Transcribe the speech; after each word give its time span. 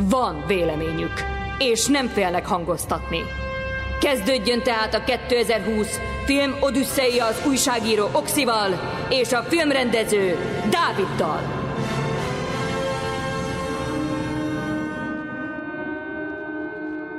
Van 0.00 0.44
véleményük, 0.46 1.12
és 1.58 1.86
nem 1.86 2.06
félnek 2.06 2.46
hangoztatni. 2.46 3.20
Kezdődjön 4.00 4.62
tehát 4.62 4.94
a 4.94 5.04
2020 5.04 6.00
film 6.24 6.56
Odüsszeia 6.60 7.26
az 7.26 7.42
újságíró 7.46 8.08
Oxival 8.12 8.70
és 9.10 9.32
a 9.32 9.42
filmrendező 9.42 10.36
Dáviddal. 10.70 11.40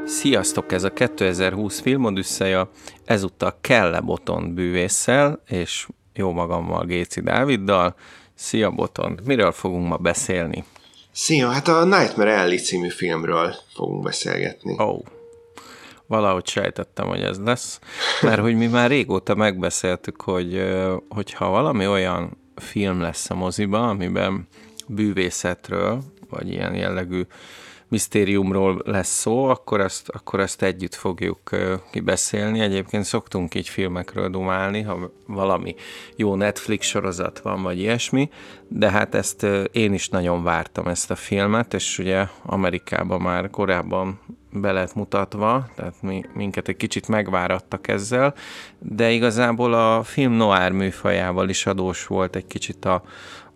Sziasztok, 0.05 0.71
ez 0.71 0.83
a 0.83 0.93
2020 0.93 1.80
filmodüsszeja, 1.81 2.69
ezúttal 3.05 3.57
Kelle 3.61 3.99
Botond 3.99 4.53
bűvésszel, 4.53 5.41
és 5.47 5.88
jó 6.13 6.31
magammal 6.31 6.85
Géci 6.85 7.21
Dáviddal. 7.21 7.95
Szia 8.33 8.71
Botond, 8.71 9.25
miről 9.25 9.52
fogunk 9.52 9.88
ma 9.88 9.97
beszélni? 9.97 10.63
Szia, 11.22 11.50
hát 11.50 11.68
a 11.68 11.84
Nightmare 11.84 12.41
Alley 12.41 12.58
című 12.58 12.90
filmről 12.90 13.55
fogunk 13.73 14.03
beszélgetni. 14.03 14.75
Oh, 14.78 15.06
valahogy 16.08 16.48
sejtettem, 16.48 17.08
hogy 17.08 17.22
ez 17.22 17.39
lesz, 17.39 17.80
mert 18.22 18.42
hogy 18.42 18.56
mi 18.56 18.67
már 18.67 18.89
régóta 18.89 19.36
megbeszéltük, 19.36 20.22
hogy 20.22 20.64
hogyha 21.09 21.50
valami 21.50 21.88
olyan 21.88 22.38
film 22.56 23.02
lesz 23.02 23.30
a 23.30 23.36
moziba, 23.36 23.89
amiben 23.89 24.48
bűvészetről, 24.88 26.03
vagy 26.30 26.50
ilyen 26.50 26.76
jellegű 26.76 27.22
misztériumról 27.90 28.82
lesz 28.86 29.20
szó, 29.20 29.45
akkor 29.45 29.82
ezt, 29.82 30.09
akkor 30.09 30.40
ezt 30.40 30.62
együtt 30.62 30.95
fogjuk 30.95 31.50
kibeszélni. 31.92 32.59
Egyébként 32.59 33.04
szoktunk 33.04 33.56
így 33.56 33.70
filmekről 33.70 34.30
dumálni, 34.30 34.82
ha 34.82 35.12
valami 35.28 35.76
jó 36.16 36.36
Netflix 36.36 36.88
sorozat 36.88 37.40
van, 37.40 37.62
vagy 37.62 37.80
ilyesmi, 37.80 38.30
de 38.67 38.90
hát 38.90 39.16
ezt 39.16 39.45
én 39.72 39.94
is 39.94 40.10
nagyon 40.10 40.44
vártam 40.44 40.88
ezt 40.88 41.12
a 41.12 41.16
filmet, 41.16 41.73
és 41.73 42.00
ugye 42.00 42.26
Amerikában 42.44 43.22
már 43.22 43.50
korábban 43.50 44.20
be 44.52 44.72
lett 44.72 44.95
mutatva, 44.95 45.70
tehát 45.76 46.02
mi, 46.02 46.23
minket 46.34 46.67
egy 46.67 46.78
kicsit 46.78 47.08
megvárattak 47.08 47.88
ezzel, 47.88 48.34
de 48.80 49.12
igazából 49.12 49.73
a 49.73 50.04
film 50.04 50.34
noir 50.34 50.72
műfajával 50.72 51.50
is 51.50 51.66
adós 51.66 52.08
volt 52.08 52.36
egy 52.36 52.48
kicsit 52.48 52.86
a, 52.86 53.04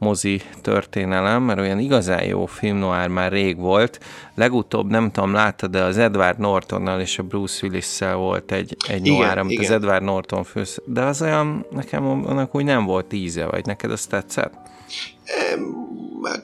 mozi 0.03 0.41
történelem, 0.61 1.43
mert 1.43 1.59
olyan 1.59 1.79
igazán 1.79 2.23
jó 2.23 2.45
film 2.45 2.77
noir 2.77 3.07
már 3.07 3.31
rég 3.31 3.57
volt. 3.57 3.99
Legutóbb 4.35 4.89
nem 4.89 5.11
tudom, 5.11 5.33
láttad, 5.33 5.71
de 5.71 5.83
az 5.83 5.97
Edward 5.97 6.39
Nortonnal 6.39 6.99
és 6.99 7.19
a 7.19 7.23
Bruce 7.23 7.65
Willis-szel 7.65 8.15
volt 8.15 8.51
egy, 8.51 8.75
egy 8.87 9.05
igen, 9.05 9.17
noir, 9.17 9.37
amit 9.37 9.51
igen. 9.51 9.63
az 9.63 9.71
Edward 9.71 10.03
Norton 10.03 10.43
fősz, 10.43 10.81
de 10.85 11.01
az 11.01 11.21
olyan, 11.21 11.65
nekem 11.71 12.05
annak 12.05 12.55
úgy 12.55 12.63
nem 12.63 12.85
volt 12.85 13.13
íze, 13.13 13.45
vagy 13.45 13.65
neked 13.65 13.91
azt 13.91 14.09
tetszett? 14.09 14.53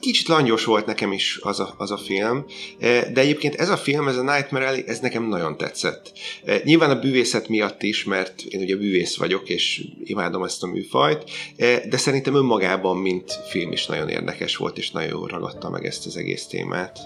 Kicsit 0.00 0.28
langyos 0.28 0.64
volt 0.64 0.86
nekem 0.86 1.12
is 1.12 1.38
az 1.42 1.60
a, 1.60 1.74
az 1.78 1.90
a 1.90 1.96
film, 1.96 2.44
e, 2.78 3.10
de 3.12 3.20
egyébként 3.20 3.54
ez 3.54 3.68
a 3.68 3.76
film, 3.76 4.08
ez 4.08 4.16
a 4.16 4.22
Nightmare 4.22 4.66
Alley, 4.66 4.82
ez 4.86 4.98
nekem 4.98 5.28
nagyon 5.28 5.56
tetszett. 5.56 6.12
E, 6.44 6.60
nyilván 6.64 6.90
a 6.90 6.98
bűvészet 6.98 7.48
miatt 7.48 7.82
is, 7.82 8.04
mert 8.04 8.42
én 8.42 8.60
ugye 8.60 8.76
bűvész 8.76 9.16
vagyok, 9.16 9.48
és 9.48 9.84
imádom 10.04 10.42
ezt 10.42 10.62
a 10.62 10.66
műfajt, 10.66 11.30
e, 11.56 11.88
de 11.88 11.96
szerintem 11.96 12.34
önmagában, 12.34 12.96
mint 12.96 13.32
film 13.48 13.72
is 13.72 13.86
nagyon 13.86 14.08
érdekes 14.08 14.56
volt, 14.56 14.78
és 14.78 14.90
nagyon 14.90 15.08
jól 15.08 15.28
ragadta 15.28 15.70
meg 15.70 15.86
ezt 15.86 16.06
az 16.06 16.16
egész 16.16 16.46
témát. 16.46 16.98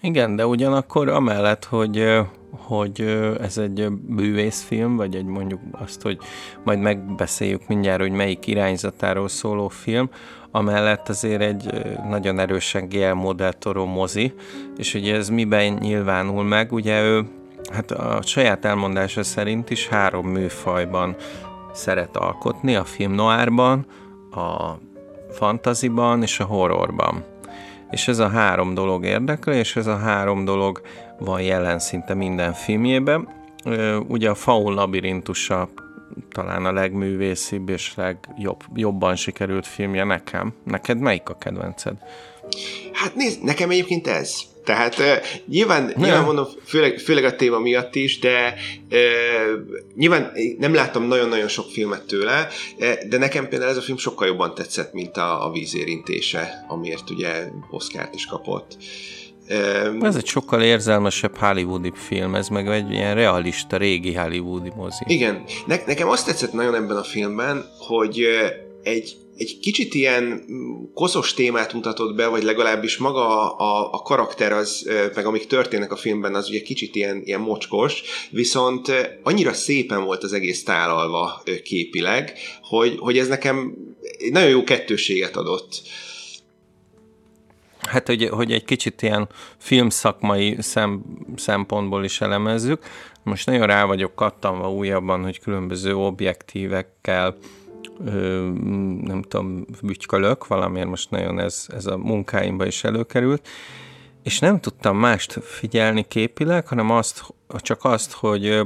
Igen, 0.00 0.36
de 0.36 0.46
ugyanakkor 0.46 1.08
amellett, 1.08 1.64
hogy 1.64 2.04
hogy 2.50 3.00
ez 3.40 3.58
egy 3.58 3.88
bűvészfilm, 3.90 4.96
vagy 4.96 5.14
egy 5.14 5.24
mondjuk 5.24 5.60
azt, 5.72 6.02
hogy 6.02 6.18
majd 6.64 6.78
megbeszéljük 6.78 7.66
mindjárt, 7.66 8.00
hogy 8.00 8.10
melyik 8.10 8.46
irányzatáról 8.46 9.28
szóló 9.28 9.68
film, 9.68 10.10
amellett 10.50 11.08
azért 11.08 11.42
egy 11.42 11.70
nagyon 12.08 12.38
erősen 12.38 12.88
Guillermo 12.88 13.32
del 13.32 13.52
Toro 13.52 13.86
mozi, 13.86 14.34
és 14.76 14.94
ugye 14.94 15.14
ez 15.14 15.28
miben 15.28 15.72
nyilvánul 15.72 16.44
meg, 16.44 16.72
ugye 16.72 17.02
ő 17.02 17.26
hát 17.72 17.90
a 17.90 18.22
saját 18.22 18.64
elmondása 18.64 19.22
szerint 19.22 19.70
is 19.70 19.88
három 19.88 20.26
műfajban 20.26 21.16
szeret 21.72 22.16
alkotni, 22.16 22.76
a 22.76 22.84
film 22.84 23.12
noárban, 23.12 23.86
a 24.30 24.72
fantaziban 25.30 26.22
és 26.22 26.40
a 26.40 26.44
horrorban. 26.44 27.24
És 27.90 28.08
ez 28.08 28.18
a 28.18 28.28
három 28.28 28.74
dolog 28.74 29.04
érdekel, 29.04 29.54
és 29.54 29.76
ez 29.76 29.86
a 29.86 29.96
három 29.96 30.44
dolog 30.44 30.80
van 31.18 31.40
jelen 31.40 31.78
szinte 31.78 32.14
minden 32.14 32.52
filmjében. 32.52 33.28
Ugye 34.08 34.30
a 34.30 34.34
Faun 34.34 34.74
labirintusa 34.74 35.68
talán 36.32 36.64
a 36.64 36.72
legművészibb 36.72 37.68
és 37.68 37.92
legjobban 37.94 39.16
sikerült 39.16 39.66
filmje 39.66 40.04
nekem. 40.04 40.54
Neked 40.64 40.98
melyik 40.98 41.28
a 41.28 41.38
kedvenced? 41.38 41.94
Hát 42.92 43.14
nézd, 43.14 43.42
nekem 43.42 43.70
egyébként 43.70 44.06
ez. 44.06 44.40
Tehát 44.64 44.98
uh, 44.98 45.06
nyilván, 45.46 45.92
nyilván 45.96 46.24
mondom, 46.24 46.46
főleg, 46.64 46.98
főleg 46.98 47.24
a 47.24 47.36
téma 47.36 47.58
miatt 47.58 47.94
is, 47.94 48.18
de 48.18 48.54
uh, 48.90 48.98
nyilván 49.96 50.32
nem 50.58 50.74
láttam 50.74 51.02
nagyon-nagyon 51.02 51.48
sok 51.48 51.70
filmet 51.70 52.06
tőle, 52.06 52.48
de 53.08 53.18
nekem 53.18 53.48
például 53.48 53.70
ez 53.70 53.76
a 53.76 53.80
film 53.82 53.98
sokkal 53.98 54.26
jobban 54.26 54.54
tetszett, 54.54 54.92
mint 54.92 55.16
a, 55.16 55.46
a 55.46 55.50
vízérintése, 55.50 56.64
amiért 56.68 57.10
ugye 57.10 57.48
Oscar-t 57.70 58.14
is 58.14 58.26
kapott. 58.26 58.76
Uh, 58.76 59.17
ez 60.00 60.16
egy 60.16 60.26
sokkal 60.26 60.62
érzelmesebb 60.62 61.36
hollywoodi 61.36 61.92
film, 61.94 62.34
ez 62.34 62.48
meg 62.48 62.68
egy 62.68 62.92
ilyen 62.92 63.14
realista, 63.14 63.76
régi 63.76 64.14
hollywoodi 64.14 64.72
mozi. 64.76 65.04
Igen. 65.06 65.44
Ne- 65.66 65.86
nekem 65.86 66.08
azt 66.08 66.26
tetszett 66.26 66.52
nagyon 66.52 66.74
ebben 66.74 66.96
a 66.96 67.02
filmben, 67.02 67.64
hogy 67.78 68.26
egy, 68.82 69.16
egy 69.36 69.58
kicsit 69.60 69.94
ilyen 69.94 70.44
koszos 70.94 71.34
témát 71.34 71.72
mutatott 71.72 72.14
be, 72.14 72.26
vagy 72.26 72.42
legalábbis 72.42 72.96
maga 72.96 73.54
a, 73.56 73.92
a 73.92 74.02
karakter 74.02 74.52
az, 74.52 74.90
meg 75.14 75.26
amik 75.26 75.46
történnek 75.46 75.92
a 75.92 75.96
filmben, 75.96 76.34
az 76.34 76.48
ugye 76.48 76.60
kicsit 76.60 76.94
ilyen, 76.94 77.22
ilyen 77.24 77.40
mocskos, 77.40 78.02
viszont 78.30 78.92
annyira 79.22 79.52
szépen 79.52 80.04
volt 80.04 80.22
az 80.22 80.32
egész 80.32 80.64
tálalva 80.64 81.42
képileg, 81.64 82.32
hogy, 82.62 82.96
hogy 82.98 83.18
ez 83.18 83.28
nekem 83.28 83.74
nagyon 84.30 84.50
jó 84.50 84.64
kettőséget 84.64 85.36
adott. 85.36 85.82
Hát, 87.82 88.06
hogy, 88.06 88.28
hogy 88.28 88.52
egy 88.52 88.64
kicsit 88.64 89.02
ilyen 89.02 89.28
filmszakmai 89.56 90.56
szem, 90.60 91.02
szempontból 91.36 92.04
is 92.04 92.20
elemezzük. 92.20 92.84
Most 93.22 93.46
nagyon 93.46 93.66
rá 93.66 93.84
vagyok 93.84 94.14
kattanva 94.14 94.72
újabban, 94.72 95.22
hogy 95.22 95.40
különböző 95.40 95.96
objektívekkel 95.96 97.36
ö, 98.04 98.50
nem 99.02 99.22
tudom, 99.22 99.64
bütykölök, 99.82 100.46
valamiért 100.46 100.88
most 100.88 101.10
nagyon 101.10 101.40
ez, 101.40 101.66
ez 101.68 101.86
a 101.86 101.96
munkáimba 101.96 102.66
is 102.66 102.84
előkerült, 102.84 103.48
és 104.22 104.38
nem 104.38 104.60
tudtam 104.60 104.96
mást 104.96 105.32
figyelni 105.42 106.04
képileg, 106.08 106.66
hanem 106.66 106.90
azt, 106.90 107.22
csak 107.56 107.84
azt, 107.84 108.12
hogy 108.12 108.60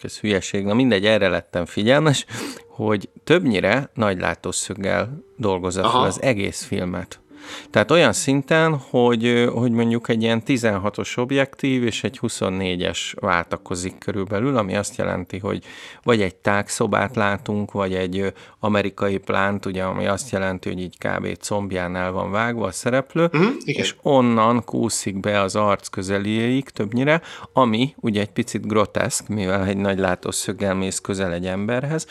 ez 0.00 0.18
hülyeség, 0.18 0.64
na 0.64 0.74
mindegy, 0.74 1.06
erre 1.06 1.28
lettem 1.28 1.64
figyelmes, 1.64 2.26
hogy 2.68 3.08
többnyire 3.24 3.90
nagy 3.94 4.20
látószöggel 4.20 5.24
dolgozott 5.36 5.90
fel 5.90 6.00
az 6.00 6.22
egész 6.22 6.64
filmet. 6.64 7.20
Tehát 7.70 7.90
olyan 7.90 8.12
szinten, 8.12 8.76
hogy, 8.90 9.48
hogy 9.54 9.70
mondjuk 9.70 10.08
egy 10.08 10.22
ilyen 10.22 10.42
16-os 10.46 11.18
objektív 11.18 11.84
és 11.84 12.04
egy 12.04 12.18
24-es 12.22 12.98
váltakozik 13.20 13.98
körülbelül, 13.98 14.56
ami 14.56 14.76
azt 14.76 14.96
jelenti, 14.96 15.38
hogy 15.38 15.64
vagy 16.02 16.22
egy 16.22 16.34
tágszobát 16.34 17.16
látunk, 17.16 17.72
vagy 17.72 17.94
egy 17.94 18.32
amerikai 18.60 19.18
plánt, 19.18 19.66
ugye, 19.66 19.82
ami 19.82 20.06
azt 20.06 20.30
jelenti, 20.30 20.68
hogy 20.68 20.80
így 20.80 20.98
kb. 20.98 21.36
combjánál 21.38 22.12
van 22.12 22.30
vágva 22.30 22.66
a 22.66 22.72
szereplő, 22.72 23.24
uh-huh, 23.24 23.52
és 23.64 23.94
onnan 24.02 24.64
kúszik 24.64 25.20
be 25.20 25.40
az 25.40 25.56
arc 25.56 25.88
közeliéig 25.88 26.68
többnyire, 26.68 27.22
ami 27.52 27.94
ugye 27.96 28.20
egy 28.20 28.30
picit 28.30 28.66
groteszk, 28.66 29.28
mivel 29.28 29.64
egy 29.64 29.76
nagy 29.76 29.98
látószöggel 29.98 30.74
mész 30.74 30.98
közel 30.98 31.32
egy 31.32 31.46
emberhez, 31.46 32.06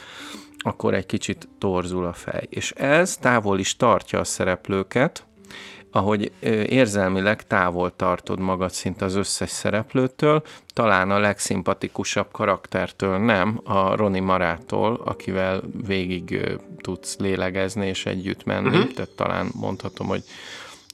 akkor 0.64 0.94
egy 0.94 1.06
kicsit 1.06 1.48
torzul 1.58 2.06
a 2.06 2.14
fej. 2.14 2.48
És 2.50 2.72
ez 2.72 3.18
távol 3.18 3.60
is 3.60 3.76
tartja 3.76 4.20
a 4.20 4.24
szereplőket, 4.24 5.26
ahogy 5.92 6.32
érzelmileg 6.66 7.48
távol 7.48 7.96
tartod 7.96 8.40
magad 8.40 8.72
szinte 8.72 9.06
az 9.06 9.16
összes 9.16 9.50
szereplőtől, 9.50 10.44
talán 10.74 11.12
a 11.12 11.20
legszimpatikusabb 11.20 12.32
karaktertől 12.32 13.18
nem, 13.18 13.62
a 13.64 13.96
Roni 13.96 14.20
Marától, 14.20 15.02
akivel 15.06 15.62
végig 15.86 16.50
tudsz 16.82 17.18
lélegezni 17.18 17.88
és 17.88 18.06
együtt 18.06 18.44
menni, 18.44 18.78
uh-huh. 18.78 18.92
tehát 18.94 19.12
talán 19.12 19.48
mondhatom, 19.54 20.08
hogy 20.08 20.24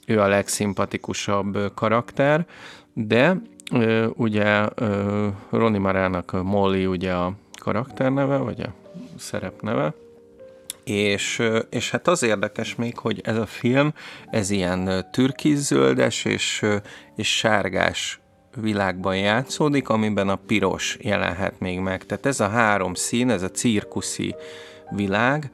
ő 0.06 0.20
a 0.20 0.26
legszimpatikusabb 0.26 1.74
karakter, 1.74 2.46
de 2.92 3.36
ugye 4.14 4.64
Ronnie 5.50 5.80
Marának 5.80 6.42
Molly 6.42 6.86
ugye 6.86 7.12
a 7.12 7.32
karakterneve, 7.60 8.36
vagy 8.36 8.60
a 8.60 8.74
szerepneve, 9.18 9.94
és, 10.84 11.42
és 11.70 11.90
hát 11.90 12.08
az 12.08 12.22
érdekes 12.22 12.74
még, 12.74 12.98
hogy 12.98 13.20
ez 13.24 13.36
a 13.36 13.46
film, 13.46 13.92
ez 14.30 14.50
ilyen 14.50 15.06
türkizzöldes 15.12 16.24
és, 16.24 16.66
és 17.16 17.36
sárgás 17.36 18.20
világban 18.56 19.16
játszódik, 19.16 19.88
amiben 19.88 20.28
a 20.28 20.38
piros 20.46 20.96
jelenhet 21.00 21.60
még 21.60 21.78
meg. 21.78 22.06
Tehát 22.06 22.26
ez 22.26 22.40
a 22.40 22.48
három 22.48 22.94
szín, 22.94 23.30
ez 23.30 23.42
a 23.42 23.50
cirkuszi 23.50 24.34
világ, 24.90 25.50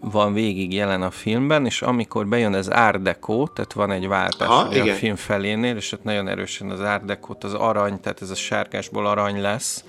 van 0.00 0.32
végig 0.32 0.72
jelen 0.72 1.02
a 1.02 1.10
filmben, 1.10 1.66
és 1.66 1.82
amikor 1.82 2.26
bejön 2.26 2.54
az 2.54 2.70
Deco, 3.00 3.46
tehát 3.46 3.72
van 3.72 3.90
egy 3.90 4.08
váltás 4.08 4.48
Aha, 4.48 4.90
a 4.90 4.94
film 4.94 5.16
felénél, 5.16 5.76
és 5.76 5.92
ott 5.92 6.04
nagyon 6.04 6.28
erősen 6.28 6.70
az 6.70 7.00
deco 7.04 7.34
az 7.40 7.54
arany, 7.54 8.00
tehát 8.00 8.22
ez 8.22 8.30
a 8.30 8.34
sárgásból 8.34 9.06
arany 9.06 9.40
lesz, 9.40 9.84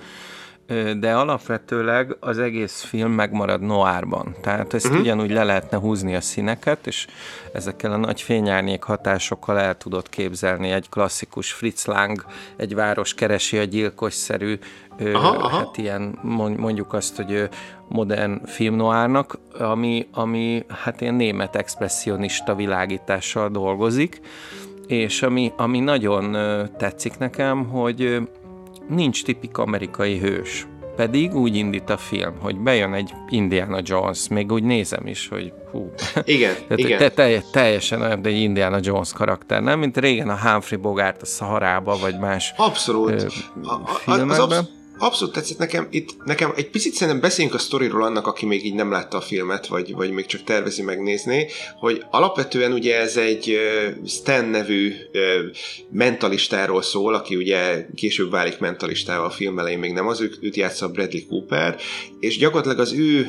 de 0.98 1.14
alapvetőleg 1.14 2.16
az 2.20 2.38
egész 2.38 2.80
film 2.80 3.12
megmarad 3.12 3.60
noárban. 3.60 4.34
Tehát 4.40 4.74
ezt 4.74 4.86
uh-huh. 4.86 5.00
ugyanúgy 5.00 5.30
le 5.30 5.44
lehetne 5.44 5.78
húzni 5.78 6.14
a 6.14 6.20
színeket, 6.20 6.86
és 6.86 7.06
ezekkel 7.52 7.92
a 7.92 7.96
nagy 7.96 8.20
fényárnyék 8.20 8.82
hatásokkal 8.82 9.58
el 9.58 9.76
tudod 9.76 10.08
képzelni 10.08 10.70
egy 10.70 10.88
klasszikus 10.88 11.52
Fritz 11.52 11.86
Lang, 11.86 12.24
egy 12.56 12.74
város 12.74 13.14
keresi 13.14 13.58
a 13.58 13.64
gyilkosszerű, 13.64 14.58
aha, 14.98 15.28
aha. 15.28 15.56
hát 15.56 15.76
ilyen 15.76 16.18
mondjuk 16.56 16.92
azt, 16.92 17.16
hogy 17.16 17.48
modern 17.88 18.44
filmnoárnak, 18.44 19.38
ami, 19.58 20.08
ami 20.12 20.64
hát 20.68 21.00
ilyen 21.00 21.14
német 21.14 21.56
expressionista 21.56 22.54
világítással 22.54 23.48
dolgozik, 23.48 24.20
és 24.86 25.22
ami, 25.22 25.52
ami 25.56 25.80
nagyon 25.80 26.36
tetszik 26.76 27.18
nekem, 27.18 27.64
hogy 27.64 28.20
nincs 28.88 29.24
tipik 29.24 29.58
amerikai 29.58 30.18
hős. 30.18 30.66
Pedig 30.96 31.34
úgy 31.34 31.56
indít 31.56 31.90
a 31.90 31.96
film, 31.96 32.34
hogy 32.40 32.58
bejön 32.58 32.94
egy 32.94 33.14
Indiana 33.28 33.78
Jones, 33.82 34.28
még 34.28 34.52
úgy 34.52 34.62
nézem 34.62 35.06
is, 35.06 35.28
hogy 35.28 35.52
hú. 35.70 35.90
Igen, 36.24 36.54
Tehát, 36.68 36.78
igen. 36.78 36.98
Te, 36.98 37.08
te, 37.08 37.42
teljesen 37.52 38.00
olyan, 38.00 38.22
de 38.22 38.28
egy 38.28 38.40
Indiana 38.40 38.78
Jones 38.80 39.12
karakter, 39.12 39.62
nem? 39.62 39.78
Mint 39.78 39.96
régen 39.96 40.28
a 40.28 40.38
Humphrey 40.38 40.78
Bogart 40.80 41.22
a 41.22 41.26
Szaharába, 41.26 41.98
vagy 41.98 42.18
más 42.18 42.52
Abszolút. 42.56 43.10
Ö, 43.10 43.26
filmekben. 43.98 44.30
Az 44.30 44.38
absz- 44.38 44.70
Abszolút 44.98 45.34
tetszett 45.34 45.58
nekem. 45.58 45.86
Itt 45.90 46.24
nekem 46.24 46.52
egy 46.56 46.70
picit 46.70 46.92
szerintem 46.92 47.22
beszéljünk 47.22 47.56
a 47.56 47.60
sztoriról 47.60 48.02
annak, 48.02 48.26
aki 48.26 48.46
még 48.46 48.64
így 48.64 48.74
nem 48.74 48.90
látta 48.90 49.16
a 49.16 49.20
filmet, 49.20 49.66
vagy, 49.66 49.92
vagy 49.92 50.10
még 50.10 50.26
csak 50.26 50.42
tervezi 50.42 50.82
megnézni, 50.82 51.46
hogy 51.78 52.04
alapvetően 52.10 52.72
ugye 52.72 53.00
ez 53.00 53.16
egy 53.16 53.58
Stan 54.06 54.44
nevű 54.44 54.94
mentalistáról 55.90 56.82
szól, 56.82 57.14
aki 57.14 57.36
ugye 57.36 57.86
később 57.94 58.30
válik 58.30 58.58
mentalistával 58.58 59.26
a 59.26 59.30
film 59.30 59.58
elején, 59.58 59.78
még 59.78 59.92
nem 59.92 60.06
az, 60.06 60.20
őt 60.40 60.56
játsza 60.56 60.88
Bradley 60.88 61.26
Cooper, 61.28 61.76
és 62.26 62.38
gyakorlatilag 62.38 62.78
az 62.78 62.92
ő 62.92 63.26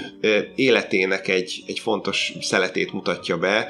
életének 0.55 1.27
egy, 1.27 1.63
egy 1.67 1.79
fontos 1.79 2.33
szeletét 2.41 2.91
mutatja 2.91 3.37
be, 3.37 3.67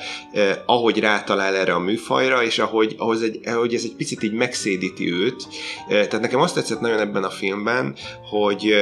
ahogy 0.66 1.00
rátalál 1.00 1.56
erre 1.56 1.74
a 1.74 1.80
műfajra, 1.80 2.44
és 2.44 2.60
ahogy, 2.60 2.96
ahogy, 2.98 3.24
egy, 3.24 3.40
ahogy 3.48 3.74
ez 3.74 3.84
egy 3.84 3.96
picit 3.96 4.24
így 4.24 4.34
megszédíti 4.34 5.12
őt. 5.12 5.48
Tehát 5.88 6.20
nekem 6.20 6.40
azt 6.40 6.54
tetszett 6.54 6.80
nagyon 6.80 7.00
ebben 7.00 7.24
a 7.24 7.30
filmben, 7.30 7.96
hogy 8.30 8.74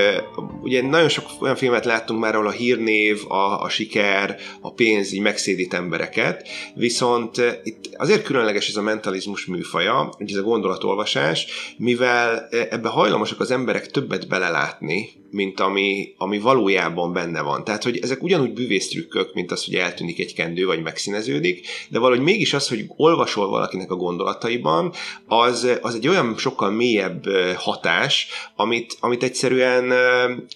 ugye 0.61 0.81
nagyon 0.81 1.09
sok 1.09 1.25
olyan 1.39 1.55
filmet 1.55 1.85
láttunk 1.85 2.19
már, 2.19 2.35
ahol 2.35 2.47
a 2.47 2.51
hírnév, 2.51 3.31
a, 3.31 3.61
a 3.61 3.69
siker, 3.69 4.37
a 4.61 4.73
pénz 4.73 5.13
így 5.13 5.21
megszédít 5.21 5.73
embereket, 5.73 6.47
viszont 6.75 7.41
itt 7.63 7.95
azért 7.97 8.23
különleges 8.23 8.69
ez 8.69 8.75
a 8.75 8.81
mentalizmus 8.81 9.45
műfaja, 9.45 10.09
ez 10.17 10.35
a 10.35 10.41
gondolatolvasás, 10.41 11.47
mivel 11.77 12.47
ebbe 12.69 12.89
hajlamosak 12.89 13.39
az 13.39 13.51
emberek 13.51 13.91
többet 13.91 14.27
belelátni, 14.27 15.23
mint 15.35 15.59
ami, 15.59 16.13
ami 16.17 16.39
valójában 16.39 17.13
benne 17.13 17.41
van. 17.41 17.63
Tehát, 17.63 17.83
hogy 17.83 17.99
ezek 18.01 18.23
ugyanúgy 18.23 18.53
bűvésztrükkök, 18.53 19.33
mint 19.33 19.51
az, 19.51 19.65
hogy 19.65 19.75
eltűnik 19.75 20.19
egy 20.19 20.33
kendő, 20.33 20.65
vagy 20.65 20.81
megszíneződik, 20.81 21.67
de 21.89 21.99
valahogy 21.99 22.23
mégis 22.23 22.53
az, 22.53 22.67
hogy 22.67 22.85
olvasol 22.87 23.49
valakinek 23.49 23.91
a 23.91 23.95
gondolataiban, 23.95 24.93
az, 25.27 25.67
az 25.81 25.95
egy 25.95 26.07
olyan 26.07 26.35
sokkal 26.37 26.71
mélyebb 26.71 27.23
hatás, 27.55 28.27
amit, 28.55 28.97
amit 28.99 29.23
egyszerűen 29.23 29.91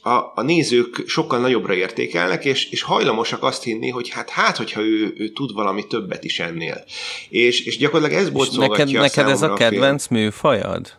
a, 0.04 0.32
a 0.36 0.42
nézők 0.42 1.04
sokkal 1.08 1.40
nagyobbra 1.40 1.74
értékelnek, 1.74 2.46
és, 2.46 2.70
és 2.72 2.82
hajlamosak 2.82 3.44
azt 3.44 3.64
hinni, 3.64 3.90
hogy 3.90 4.10
hát, 4.10 4.30
hát 4.30 4.58
hogyha 4.58 4.82
ő, 4.82 5.14
ő 5.18 5.30
tud 5.30 5.54
valami 5.54 5.88
többet 5.88 6.24
is 6.24 6.40
ennél. 6.40 6.84
És, 7.30 7.66
és 7.66 7.78
gyakorlatilag 7.78 8.24
ez 8.24 8.30
boncolgatja 8.30 9.00
neked, 9.00 9.02
neked 9.02 9.28
ez 9.28 9.42
a 9.42 9.54
kedvenc 9.54 10.06
a 10.10 10.14
műfajad? 10.14 10.98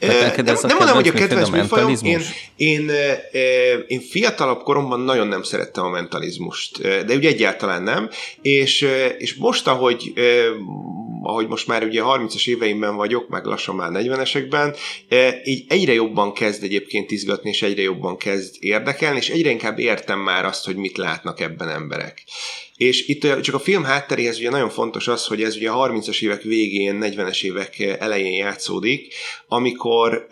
Nem, 0.00 0.56
nem 0.62 0.76
mondom, 0.76 0.94
hogy 0.94 1.08
a 1.08 1.12
kedvenc 1.12 1.48
műfajom, 1.48 1.94
én, 2.02 2.20
én, 2.56 2.90
én 3.86 4.00
fiatalabb 4.00 4.62
koromban 4.62 5.00
nagyon 5.00 5.26
nem 5.26 5.42
szerettem 5.42 5.84
a 5.84 5.88
mentalizmust, 5.88 6.80
de 6.80 7.14
ugye 7.14 7.28
egyáltalán 7.28 7.82
nem, 7.82 8.10
és, 8.42 8.88
és 9.18 9.34
most, 9.34 9.66
ahogy, 9.66 10.12
ahogy 11.22 11.48
most 11.48 11.66
már 11.66 11.84
ugye 11.84 12.02
30-as 12.04 12.48
éveimben 12.48 12.96
vagyok, 12.96 13.28
meg 13.28 13.44
lassan 13.44 13.74
már 13.74 13.90
40-esekben, 13.92 14.76
így 15.44 15.64
egyre 15.68 15.92
jobban 15.92 16.32
kezd 16.32 16.62
egyébként 16.62 17.10
izgatni, 17.10 17.50
és 17.50 17.62
egyre 17.62 17.82
jobban 17.82 18.16
kezd 18.16 18.54
érdekelni, 18.58 19.18
és 19.18 19.28
egyre 19.28 19.50
inkább 19.50 19.78
értem 19.78 20.18
már 20.18 20.44
azt, 20.44 20.64
hogy 20.64 20.76
mit 20.76 20.96
látnak 20.96 21.40
ebben 21.40 21.68
emberek. 21.68 22.22
És 22.76 23.08
itt 23.08 23.40
csak 23.40 23.54
a 23.54 23.58
film 23.58 23.84
hátteréhez 23.84 24.38
ugye 24.38 24.50
nagyon 24.50 24.70
fontos 24.70 25.08
az, 25.08 25.26
hogy 25.26 25.42
ez 25.42 25.56
ugye 25.56 25.70
a 25.70 25.88
30-as 25.88 26.22
évek 26.22 26.42
végén, 26.42 26.98
40-es 27.02 27.44
évek 27.44 27.80
elején 27.80 28.34
játszódik, 28.34 29.14
amikor 29.48 30.26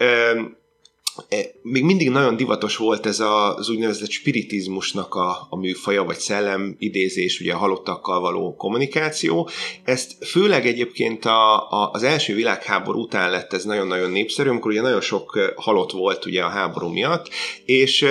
még 1.62 1.82
mindig 1.82 2.10
nagyon 2.10 2.36
divatos 2.36 2.76
volt 2.76 3.06
ez 3.06 3.20
az 3.20 3.68
úgynevezett 3.68 4.10
spiritizmusnak 4.10 5.14
a, 5.14 5.46
a 5.50 5.56
műfaja, 5.56 6.04
vagy 6.04 6.18
szellem 6.18 6.76
idézés, 6.78 7.40
ugye 7.40 7.52
a 7.52 7.58
halottakkal 7.58 8.20
való 8.20 8.54
kommunikáció. 8.54 9.48
Ezt 9.84 10.24
főleg 10.24 10.66
egyébként 10.66 11.24
a, 11.24 11.70
a, 11.70 11.90
az 11.92 12.02
első 12.02 12.34
világháború 12.34 13.00
után 13.00 13.30
lett 13.30 13.52
ez 13.52 13.64
nagyon-nagyon 13.64 14.10
népszerű, 14.10 14.48
amikor 14.48 14.70
ugye 14.70 14.80
nagyon 14.80 15.00
sok 15.00 15.52
halott 15.56 15.90
volt 15.90 16.26
ugye 16.26 16.42
a 16.42 16.48
háború 16.48 16.88
miatt, 16.88 17.28
és 17.64 18.06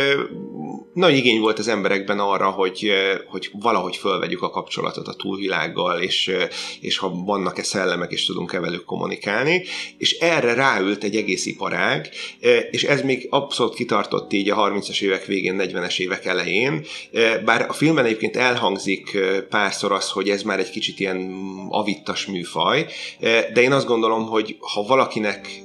nagy 0.93 1.15
igény 1.15 1.39
volt 1.39 1.59
az 1.59 1.67
emberekben 1.67 2.19
arra, 2.19 2.49
hogy, 2.49 2.91
hogy 3.27 3.49
valahogy 3.53 3.95
fölvegyük 3.95 4.41
a 4.41 4.49
kapcsolatot 4.49 5.07
a 5.07 5.13
túlvilággal, 5.13 6.01
és, 6.01 6.31
és 6.81 6.97
ha 6.97 7.09
vannak-e 7.09 7.63
szellemek, 7.63 8.11
és 8.11 8.25
tudunk-e 8.25 8.59
velük 8.59 8.83
kommunikálni, 8.83 9.63
és 9.97 10.17
erre 10.19 10.53
ráült 10.53 11.03
egy 11.03 11.15
egész 11.15 11.45
iparág, 11.45 12.09
és 12.71 12.83
ez 12.91 13.01
még 13.01 13.27
abszolút 13.29 13.75
kitartott 13.75 14.33
így 14.33 14.49
a 14.49 14.55
30-as 14.55 15.01
évek 15.01 15.25
végén, 15.25 15.55
40-es 15.59 15.99
évek 15.99 16.25
elején, 16.25 16.85
bár 17.45 17.65
a 17.69 17.73
filmben 17.73 18.05
egyébként 18.05 18.35
elhangzik 18.35 19.17
párszor 19.49 19.91
az, 19.91 20.09
hogy 20.09 20.29
ez 20.29 20.41
már 20.41 20.59
egy 20.59 20.69
kicsit 20.69 20.99
ilyen 20.99 21.33
avittas 21.69 22.25
műfaj, 22.25 22.85
de 23.53 23.61
én 23.61 23.71
azt 23.71 23.85
gondolom, 23.85 24.25
hogy 24.25 24.57
ha 24.59 24.83
valakinek 24.83 25.63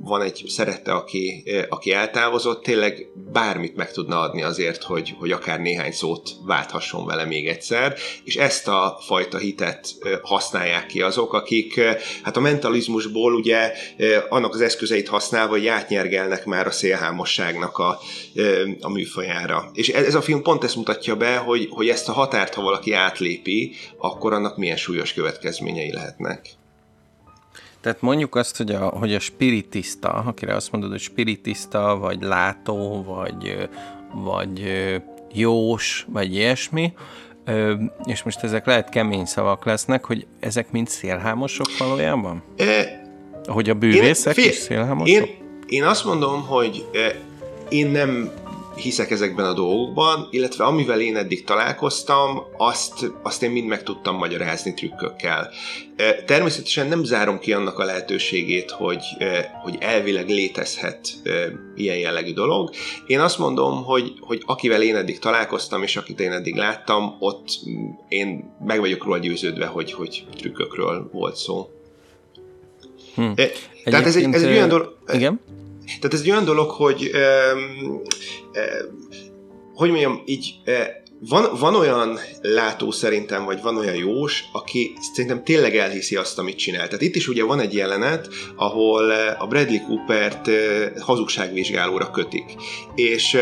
van 0.00 0.22
egy 0.22 0.44
szerette, 0.48 0.92
aki, 0.92 1.44
aki 1.68 1.92
eltávozott, 1.92 2.62
tényleg 2.62 3.10
bármit 3.32 3.76
meg 3.76 3.92
tudna 3.92 4.20
adni 4.20 4.42
azért, 4.42 4.82
hogy, 4.82 5.14
hogy 5.18 5.32
akár 5.32 5.60
néhány 5.60 5.92
szót 5.92 6.30
válthasson 6.46 7.06
vele 7.06 7.24
még 7.24 7.48
egyszer, 7.48 7.94
és 8.24 8.36
ezt 8.36 8.68
a 8.68 8.98
fajta 9.06 9.38
hitet 9.38 9.88
használják 10.22 10.86
ki 10.86 11.02
azok, 11.02 11.32
akik 11.32 11.80
hát 12.22 12.36
a 12.36 12.40
mentalizmusból 12.40 13.34
ugye 13.34 13.72
annak 14.28 14.54
az 14.54 14.60
eszközeit 14.60 15.08
használva, 15.08 15.52
hogy 15.52 15.66
átnyergelnek 15.66 16.44
már 16.50 16.66
a 16.66 16.70
szélhámosságnak 16.70 17.78
a, 17.78 17.98
a 18.80 18.90
műfajára. 18.90 19.70
És 19.72 19.88
ez 19.88 20.14
a 20.14 20.22
film 20.22 20.42
pont 20.42 20.64
ezt 20.64 20.76
mutatja 20.76 21.16
be, 21.16 21.36
hogy, 21.36 21.68
hogy 21.70 21.88
ezt 21.88 22.08
a 22.08 22.12
határt, 22.12 22.54
ha 22.54 22.62
valaki 22.62 22.92
átlépi, 22.92 23.72
akkor 23.98 24.32
annak 24.32 24.56
milyen 24.56 24.76
súlyos 24.76 25.12
következményei 25.12 25.92
lehetnek. 25.92 26.48
Tehát 27.80 28.00
mondjuk 28.00 28.34
azt, 28.34 28.56
hogy 28.56 28.70
a, 28.70 28.88
hogy 28.88 29.14
a 29.14 29.20
spiritista, 29.20 30.08
akire 30.08 30.54
azt 30.54 30.72
mondod, 30.72 30.90
hogy 30.90 31.00
spiritista, 31.00 31.96
vagy 31.96 32.22
látó, 32.22 33.02
vagy, 33.02 33.68
vagy 34.14 34.62
jós, 35.32 36.06
vagy 36.08 36.34
ilyesmi, 36.34 36.92
és 38.04 38.22
most 38.22 38.42
ezek 38.42 38.66
lehet 38.66 38.88
kemény 38.88 39.24
szavak 39.24 39.64
lesznek, 39.64 40.04
hogy 40.04 40.26
ezek 40.40 40.70
mind 40.70 40.88
szélhámosok 40.88 41.78
valójában? 41.78 42.42
E, 42.56 43.02
hogy 43.46 43.70
a 43.70 43.74
bűvészek 43.74 44.36
én, 44.36 44.42
fél, 44.42 44.52
is 44.52 44.58
szélhámosok? 44.58 45.26
Én, 45.26 45.49
én 45.70 45.84
azt 45.84 46.04
mondom, 46.04 46.46
hogy 46.46 46.86
én 47.68 47.86
nem 47.86 48.30
hiszek 48.76 49.10
ezekben 49.10 49.44
a 49.44 49.52
dolgokban, 49.52 50.28
illetve 50.30 50.64
amivel 50.64 51.00
én 51.00 51.16
eddig 51.16 51.44
találkoztam, 51.44 52.42
azt, 52.56 53.12
azt 53.22 53.42
én 53.42 53.50
mind 53.50 53.66
meg 53.66 53.82
tudtam 53.82 54.16
magyarázni 54.16 54.74
trükkökkel. 54.74 55.50
Természetesen 56.26 56.86
nem 56.86 57.04
zárom 57.04 57.38
ki 57.38 57.52
annak 57.52 57.78
a 57.78 57.84
lehetőségét, 57.84 58.70
hogy, 58.70 59.04
hogy 59.62 59.76
elvileg 59.80 60.28
létezhet 60.28 61.08
ilyen 61.74 61.96
jellegű 61.96 62.32
dolog. 62.32 62.70
Én 63.06 63.20
azt 63.20 63.38
mondom, 63.38 63.84
hogy, 63.84 64.12
hogy 64.20 64.42
akivel 64.46 64.82
én 64.82 64.96
eddig 64.96 65.18
találkoztam, 65.18 65.82
és 65.82 65.96
akit 65.96 66.20
én 66.20 66.32
eddig 66.32 66.56
láttam, 66.56 67.16
ott 67.18 67.48
én 68.08 68.56
meg 68.64 68.80
vagyok 68.80 69.04
róla 69.04 69.18
győződve, 69.18 69.66
hogy, 69.66 69.92
hogy 69.92 70.24
trükkökről 70.36 71.08
volt 71.12 71.36
szó. 71.36 71.70
Hm. 73.14 73.32
Tehát 73.84 74.06
ez 74.06 74.16
egy, 74.16 74.34
ez 74.34 74.42
egy 74.42 74.52
olyan 74.52 74.68
dolog... 74.68 74.96
Igen? 75.12 75.40
Tehát 75.86 76.14
ez 76.14 76.20
egy 76.20 76.30
olyan 76.30 76.44
dolog, 76.44 76.70
hogy 76.70 77.10
um, 77.14 78.02
hogy 79.74 79.88
mondjam, 79.88 80.22
így 80.24 80.54
van, 81.28 81.48
van 81.58 81.74
olyan 81.74 82.18
látó 82.42 82.90
szerintem, 82.90 83.44
vagy 83.44 83.62
van 83.62 83.76
olyan 83.76 83.94
jós, 83.94 84.44
aki 84.52 84.92
szerintem 85.12 85.44
tényleg 85.44 85.76
elhiszi 85.76 86.16
azt, 86.16 86.38
amit 86.38 86.58
csinál. 86.58 86.86
Tehát 86.86 87.02
itt 87.02 87.14
is 87.14 87.28
ugye 87.28 87.44
van 87.44 87.60
egy 87.60 87.74
jelenet, 87.74 88.28
ahol 88.56 89.10
a 89.38 89.46
Bradley 89.46 89.84
Coopert 89.86 90.50
hazugságvizsgálóra 91.00 92.10
kötik. 92.10 92.44
És, 92.94 93.36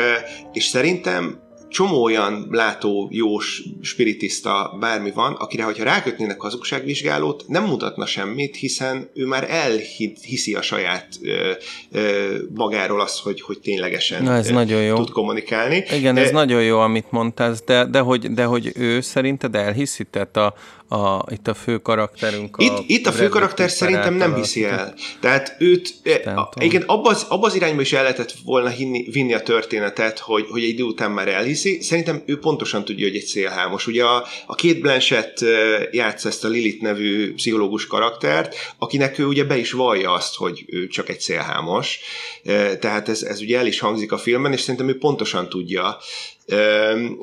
és 0.53 0.65
szerintem 0.65 1.41
csomó 1.69 2.03
olyan 2.03 2.47
látó, 2.51 3.09
jós, 3.13 3.63
spiritista 3.83 4.77
bármi 4.81 5.11
van, 5.11 5.33
akire, 5.33 5.63
hogyha 5.65 5.85
rákötnének 5.85 6.41
hazugságvizsgálót, 6.41 7.45
nem 7.47 7.65
mutatna 7.65 8.07
semmit, 8.07 8.57
hiszen 8.57 9.11
ő 9.15 9.27
már 9.27 9.51
elhiszi 9.51 10.55
a 10.55 10.63
saját 10.63 11.09
ö, 11.23 11.51
ö, 11.91 12.37
magáról 12.55 13.01
azt, 13.01 13.21
hogy, 13.21 13.41
hogy 13.41 13.61
ténylegesen 13.61 14.23
Na, 14.23 14.35
ez 14.35 14.51
ö, 14.51 14.53
nagyon 14.53 14.83
jó. 14.83 14.97
tud 14.97 15.11
kommunikálni. 15.11 15.85
Igen, 15.93 16.17
ez 16.17 16.29
e, 16.29 16.33
nagyon 16.33 16.63
jó, 16.63 16.79
amit 16.79 17.11
mondtál, 17.11 17.55
de, 17.67 17.85
de, 17.85 17.99
hogy, 17.99 18.33
de 18.33 18.45
hogy 18.45 18.73
ő 18.75 19.01
szerinted 19.01 19.55
elhiszi, 19.55 20.05
tehát 20.05 20.37
a, 20.37 20.55
a, 20.89 21.25
itt 21.31 21.49
a 21.49 21.55
fő 21.55 21.79
karakterünk. 21.79 22.57
Itt 22.59 22.71
a, 22.71 22.83
itt 22.87 23.07
a 23.07 23.13
fő 23.13 23.29
karakter 23.29 23.71
szerintem 23.71 24.15
nem 24.15 24.35
hiszi 24.35 24.65
el. 24.65 24.95
Tehát 25.21 25.57
őt, 25.59 25.95
e, 26.03 26.31
a, 26.31 26.51
igen, 26.61 26.83
abba 26.83 27.11
az, 27.11 27.27
abba 27.29 27.47
az 27.47 27.55
irányba 27.55 27.81
is 27.81 27.93
el 27.93 28.03
lehetett 28.03 28.35
volna 28.45 28.69
hinni, 28.69 29.11
vinni 29.11 29.35
a 29.35 29.43
történetet, 29.43 30.19
hogy, 30.19 30.47
hogy 30.51 30.63
egy 30.63 30.69
idő 30.69 30.83
után 30.83 31.11
már 31.11 31.29
elhiszi. 31.29 31.81
Szerintem 31.81 32.23
ő 32.27 32.39
pontosan 32.39 32.85
tudja, 32.85 33.07
hogy 33.07 33.17
egy 33.17 33.25
szélhámos. 33.25 33.87
Ugye 33.87 34.05
a, 34.05 34.27
a 34.47 34.55
két 34.55 34.81
Blanchett 34.81 35.41
e, 35.41 35.47
játsza 35.91 36.29
ezt 36.29 36.45
a 36.45 36.49
Lilith 36.49 36.83
nevű 36.83 37.35
pszichológus 37.35 37.87
karaktert, 37.87 38.57
akinek 38.79 39.19
ő 39.19 39.27
ugye 39.27 39.45
be 39.45 39.57
is 39.57 39.73
vallja 39.73 40.13
azt, 40.13 40.37
hogy 40.37 40.65
ő 40.67 40.87
csak 40.87 41.09
egy 41.09 41.21
szélhámos. 41.21 42.01
E, 42.45 42.77
tehát 42.77 43.09
ez, 43.09 43.23
ez 43.23 43.41
ugye 43.41 43.59
el 43.59 43.67
is 43.67 43.79
hangzik 43.79 44.13
a 44.13 44.19
filmben, 44.19 44.53
és 44.53 44.61
szerintem 44.61 44.89
ő 44.89 44.99
pontosan 44.99 45.49
tudja. 45.49 45.99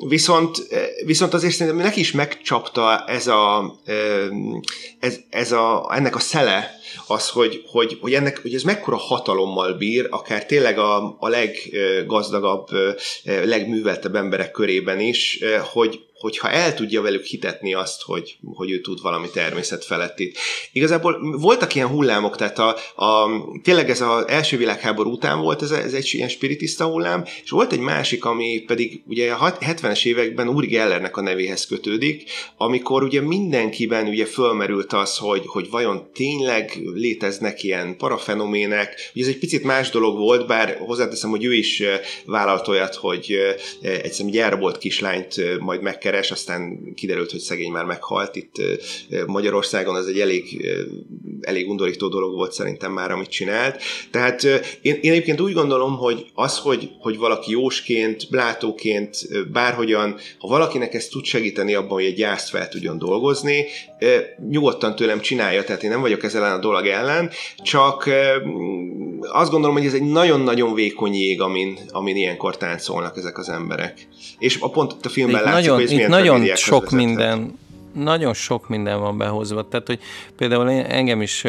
Viszont, 0.08 0.66
viszont 1.04 1.34
azért 1.34 1.54
szerintem 1.54 1.82
neki 1.82 2.00
is 2.00 2.12
megcsapta 2.12 3.04
ez 3.06 3.26
a, 3.26 3.74
ez, 5.00 5.18
ez 5.30 5.52
a, 5.52 5.90
ennek 5.94 6.14
a 6.14 6.18
szele, 6.18 6.70
az, 7.06 7.28
hogy, 7.28 7.62
hogy, 7.66 7.98
hogy, 8.00 8.14
ennek, 8.14 8.42
hogy 8.42 8.54
ez 8.54 8.62
mekkora 8.62 8.96
hatalommal 8.96 9.72
bír, 9.72 10.06
akár 10.10 10.46
tényleg 10.46 10.78
a, 10.78 11.16
a 11.18 11.28
leggazdagabb, 11.28 12.68
legműveltebb 13.24 14.14
emberek 14.14 14.50
körében 14.50 15.00
is, 15.00 15.38
hogy, 15.72 16.00
hogyha 16.26 16.50
el 16.50 16.74
tudja 16.74 17.02
velük 17.02 17.24
hitetni 17.24 17.74
azt, 17.74 18.02
hogy, 18.02 18.36
hogy 18.54 18.70
ő 18.70 18.80
tud 18.80 19.02
valami 19.02 19.30
természet 19.30 19.84
felettit. 19.84 20.38
Igazából 20.72 21.38
voltak 21.38 21.74
ilyen 21.74 21.86
hullámok, 21.86 22.36
tehát 22.36 22.58
a, 22.58 22.76
a, 23.04 23.28
tényleg 23.62 23.90
ez 23.90 24.00
az 24.00 24.28
első 24.28 24.56
világháború 24.56 25.10
után 25.10 25.40
volt 25.40 25.62
ez, 25.62 25.70
ez 25.70 25.92
egy 25.92 26.08
ilyen 26.12 26.28
spiritista 26.28 26.84
hullám, 26.84 27.24
és 27.44 27.50
volt 27.50 27.72
egy 27.72 27.78
másik, 27.78 28.24
ami 28.24 28.62
pedig 28.66 29.02
ugye 29.06 29.32
a 29.32 29.58
70-es 29.58 30.04
években 30.06 30.48
Uri 30.48 30.66
Gellernek 30.66 31.16
a 31.16 31.20
nevéhez 31.20 31.66
kötődik, 31.66 32.30
amikor 32.56 33.02
ugye 33.02 33.20
mindenkiben 33.20 34.06
ugye 34.06 34.26
fölmerült 34.26 34.92
az, 34.92 35.16
hogy, 35.16 35.42
hogy 35.46 35.70
vajon 35.70 36.10
tényleg 36.14 36.78
léteznek 36.94 37.62
ilyen 37.62 37.96
parafenomének, 37.96 39.10
ugye 39.14 39.24
ez 39.24 39.30
egy 39.30 39.38
picit 39.38 39.64
más 39.64 39.90
dolog 39.90 40.18
volt, 40.18 40.46
bár 40.46 40.76
hozzáteszem, 40.78 41.30
hogy 41.30 41.44
ő 41.44 41.54
is 41.54 41.82
vállalt 42.24 42.68
olyat, 42.68 42.94
hogy 42.94 43.36
egyszerűen 43.80 44.34
gyárbolt 44.34 44.78
kislányt 44.78 45.58
majd 45.58 45.80
megkeres, 45.80 46.14
keres, 46.16 46.30
aztán 46.30 46.94
kiderült, 46.94 47.30
hogy 47.30 47.40
szegény 47.40 47.70
már 47.70 47.84
meghalt. 47.84 48.36
Itt 48.36 48.54
Magyarországon 49.26 49.94
az 49.94 50.06
egy 50.06 50.20
elég, 50.20 50.66
elég 51.40 51.68
undorító 51.68 52.08
dolog 52.08 52.34
volt 52.34 52.52
szerintem 52.52 52.92
már, 52.92 53.10
amit 53.10 53.28
csinált. 53.28 53.82
Tehát 54.10 54.42
én, 54.82 54.98
én 55.00 55.10
egyébként 55.10 55.40
úgy 55.40 55.52
gondolom, 55.52 55.96
hogy 55.96 56.26
az, 56.34 56.58
hogy, 56.58 56.90
hogy 56.98 57.16
valaki 57.16 57.50
jósként, 57.50 58.30
blátóként, 58.30 59.16
bárhogyan, 59.52 60.16
ha 60.38 60.48
valakinek 60.48 60.94
ezt 60.94 61.10
tud 61.10 61.24
segíteni 61.24 61.74
abban, 61.74 61.92
hogy 61.92 62.04
egy 62.04 62.14
gyászt 62.14 62.48
fel 62.48 62.68
tudjon 62.68 62.98
dolgozni, 62.98 63.64
nyugodtan 64.50 64.96
tőlem 64.96 65.20
csinálja, 65.20 65.64
tehát 65.64 65.82
én 65.82 65.90
nem 65.90 66.00
vagyok 66.00 66.22
ezzel 66.22 66.54
a 66.54 66.58
dolog 66.58 66.86
ellen, 66.86 67.30
csak 67.62 68.10
azt 69.20 69.50
gondolom, 69.50 69.76
hogy 69.76 69.86
ez 69.86 69.94
egy 69.94 70.02
nagyon-nagyon 70.02 70.74
vékony 70.74 71.14
jég, 71.14 71.40
amin, 71.40 71.78
amin 71.88 72.16
ilyenkor 72.16 72.56
táncolnak 72.56 73.16
ezek 73.16 73.38
az 73.38 73.48
emberek. 73.48 74.08
És 74.38 74.58
a 74.60 74.70
pont 74.70 74.94
a 75.02 75.08
filmben 75.08 75.42
látszik, 75.42 75.60
nagyon, 75.60 75.74
hogy 75.74 75.84
ez 75.84 75.90
itt 76.00 76.08
nagyon 76.08 76.54
sok 76.54 76.90
minden, 76.90 77.58
nagyon 77.92 78.34
sok 78.34 78.68
minden 78.68 79.00
van 79.00 79.18
behozva. 79.18 79.68
Tehát, 79.68 79.86
hogy 79.86 80.00
például 80.36 80.70
engem 80.70 81.22
is 81.22 81.44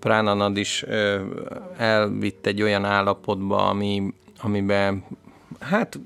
Pránanad 0.00 0.56
is 0.56 0.84
elvitt 1.76 2.46
egy 2.46 2.62
olyan 2.62 2.84
állapotba, 2.84 3.68
ami, 3.68 4.12
amiben 4.42 5.04
hát 5.60 5.98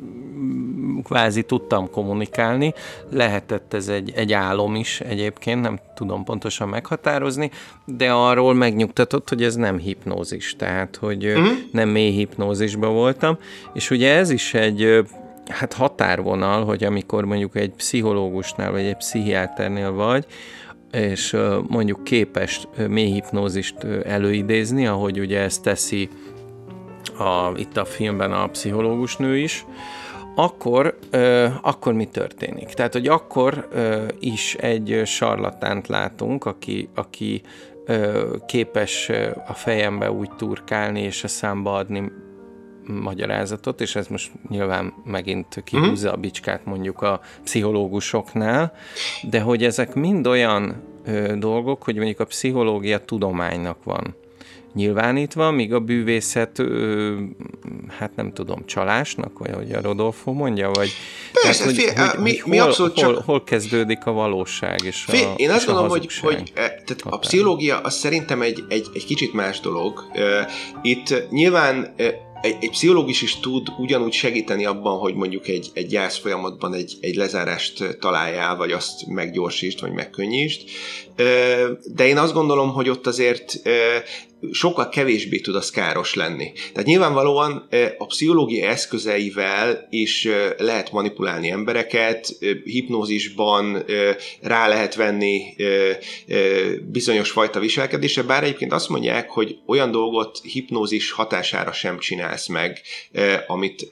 kvázi 1.03 1.43
tudtam 1.43 1.91
kommunikálni, 1.91 2.75
lehetett 3.11 3.75
ez 3.75 3.89
egy, 3.89 4.13
egy 4.15 4.33
álom 4.33 4.75
is 4.75 5.01
egyébként, 5.01 5.61
nem 5.61 5.79
tudom 5.95 6.25
pontosan 6.25 6.69
meghatározni, 6.69 7.51
de 7.85 8.11
arról 8.11 8.55
megnyugtatott, 8.55 9.29
hogy 9.29 9.43
ez 9.43 9.55
nem 9.55 9.79
hipnózis, 9.79 10.57
tehát 10.57 10.97
hogy 10.97 11.27
uh-huh. 11.27 11.49
nem 11.73 11.89
mély 11.89 12.11
hipnózisban 12.11 12.93
voltam, 12.93 13.39
és 13.73 13.91
ugye 13.91 14.15
ez 14.15 14.31
is 14.31 14.55
egy 14.55 15.05
hát 15.49 15.73
határvonal, 15.73 16.65
hogy 16.65 16.85
amikor 16.85 17.25
mondjuk 17.25 17.57
egy 17.57 17.71
pszichológusnál 17.71 18.71
vagy 18.71 18.85
egy 18.85 18.97
pszichiáternél 18.97 19.93
vagy, 19.93 20.27
és 20.93 21.37
mondjuk 21.69 22.05
képes 22.05 22.69
mély 22.89 23.11
hipnózist 23.11 23.85
előidézni, 24.05 24.87
ahogy 24.87 25.19
ugye 25.19 25.41
ezt 25.41 25.63
teszi 25.63 26.09
a, 27.19 27.53
itt 27.57 27.77
a 27.77 27.85
filmben 27.85 28.33
a 28.33 28.47
pszichológus 28.47 29.17
nő 29.17 29.37
is, 29.37 29.67
akkor, 30.35 30.99
akkor 31.63 31.93
mi 31.93 32.05
történik? 32.05 32.67
Tehát, 32.67 32.93
hogy 32.93 33.07
akkor 33.07 33.69
is 34.21 34.55
egy 34.55 35.03
sarlatánt 35.05 35.89
látunk, 35.89 36.45
aki, 36.45 36.89
aki 36.95 37.43
képes 38.47 39.11
a 39.47 39.53
fejembe 39.53 40.11
úgy 40.11 40.31
turkálni 40.37 41.01
és 41.01 41.25
a 41.25 41.29
számba 41.29 41.75
adni 41.75 42.13
magyarázatot, 42.89 43.81
és 43.81 43.97
ez 43.97 44.07
most 44.07 44.31
nyilván 44.49 44.93
megint 45.05 45.63
kihúzza 45.65 46.13
a 46.13 46.17
bicskát 46.17 46.65
mondjuk 46.65 47.03
a 47.03 47.21
pszichológusoknál, 47.45 48.73
de 49.23 49.41
hogy 49.41 49.65
ezek 49.65 49.95
mind 49.95 50.27
olyan 50.27 50.83
ö, 51.05 51.35
dolgok, 51.39 51.83
hogy 51.83 51.97
mondjuk 51.97 52.21
a 52.21 52.25
pszichológia 52.25 53.05
tudománynak 53.05 53.85
van 53.85 54.15
nyilvánítva, 54.75 55.51
míg 55.51 55.75
a 55.75 55.81
bűvészet, 55.81 56.59
ö, 56.59 57.15
hát 57.99 58.17
nem 58.17 58.33
tudom, 58.33 58.67
csalásnak, 58.67 59.39
vagy 59.39 59.51
hogy 59.55 59.73
a 59.73 59.81
Rodolfo 59.81 60.33
mondja, 60.33 60.71
vagy 60.71 60.91
Persze, 61.33 61.63
tehát, 61.63 61.77
hogy, 61.77 61.85
fél, 61.85 62.07
hogy, 62.07 62.21
mi, 62.21 62.37
hogy 62.39 62.51
mi 62.51 62.57
hol, 62.57 62.67
abszolút 62.69 63.01
hol, 63.01 63.15
csak... 63.15 63.25
hol 63.25 63.45
kezdődik 63.45 64.07
a 64.07 64.13
valóság 64.13 64.79
és 64.85 65.01
fél, 65.01 65.27
a 65.27 65.35
Én 65.37 65.51
azt 65.51 65.67
gondolom, 65.67 65.91
hogy, 65.91 66.19
hogy 66.21 66.53
e, 66.55 66.61
tehát 66.61 67.03
a 67.05 67.19
pszichológia 67.19 67.79
az 67.79 67.95
szerintem 67.95 68.43
egy, 68.43 68.65
egy, 68.69 68.87
egy 68.95 69.05
kicsit 69.05 69.33
más 69.33 69.61
dolog. 69.61 70.05
Itt 70.83 71.31
nyilván 71.31 71.95
egy, 72.43 72.57
egy 72.61 72.71
pszichológus 72.71 73.23
is 73.23 73.41
tud 73.41 73.69
ugyanúgy 73.79 74.13
segíteni 74.13 74.65
abban, 74.65 74.99
hogy 74.99 75.15
mondjuk 75.15 75.49
egy, 75.49 75.71
egy 75.75 75.87
gyász 75.87 76.19
folyamatban 76.19 76.75
egy, 76.75 76.97
egy 77.01 77.15
lezárást 77.15 77.99
találjál, 78.01 78.57
vagy 78.57 78.73
azt 78.73 79.07
meggyorsítsd, 79.07 79.81
vagy 79.81 79.93
megkönnyítsd. 79.93 80.63
De 81.95 82.07
én 82.07 82.19
azt 82.19 82.33
gondolom, 82.33 82.73
hogy 82.73 82.89
ott 82.89 83.07
azért 83.07 83.63
sokkal 84.51 84.89
kevésbé 84.89 85.39
tud 85.39 85.55
az 85.55 85.71
káros 85.71 86.15
lenni. 86.15 86.53
Tehát 86.73 86.89
nyilvánvalóan 86.89 87.69
a 87.99 88.07
pszichológia 88.07 88.69
eszközeivel 88.69 89.87
is 89.91 90.29
lehet 90.59 90.93
manipulálni 90.93 91.51
embereket, 91.51 92.37
hipnózisban 92.65 93.85
rá 94.41 94.69
lehet 94.69 94.95
venni 94.95 95.55
bizonyos 96.83 97.31
fajta 97.31 97.59
viselkedésre, 97.59 98.23
bár 98.23 98.43
egyébként 98.43 98.73
azt 98.73 98.89
mondják, 98.89 99.31
hogy 99.31 99.59
olyan 99.67 99.91
dolgot 99.91 100.41
hipnózis 100.43 101.11
hatására 101.11 101.73
sem 101.73 101.99
csinálsz 101.99 102.47
meg, 102.47 102.81
amit 103.47 103.91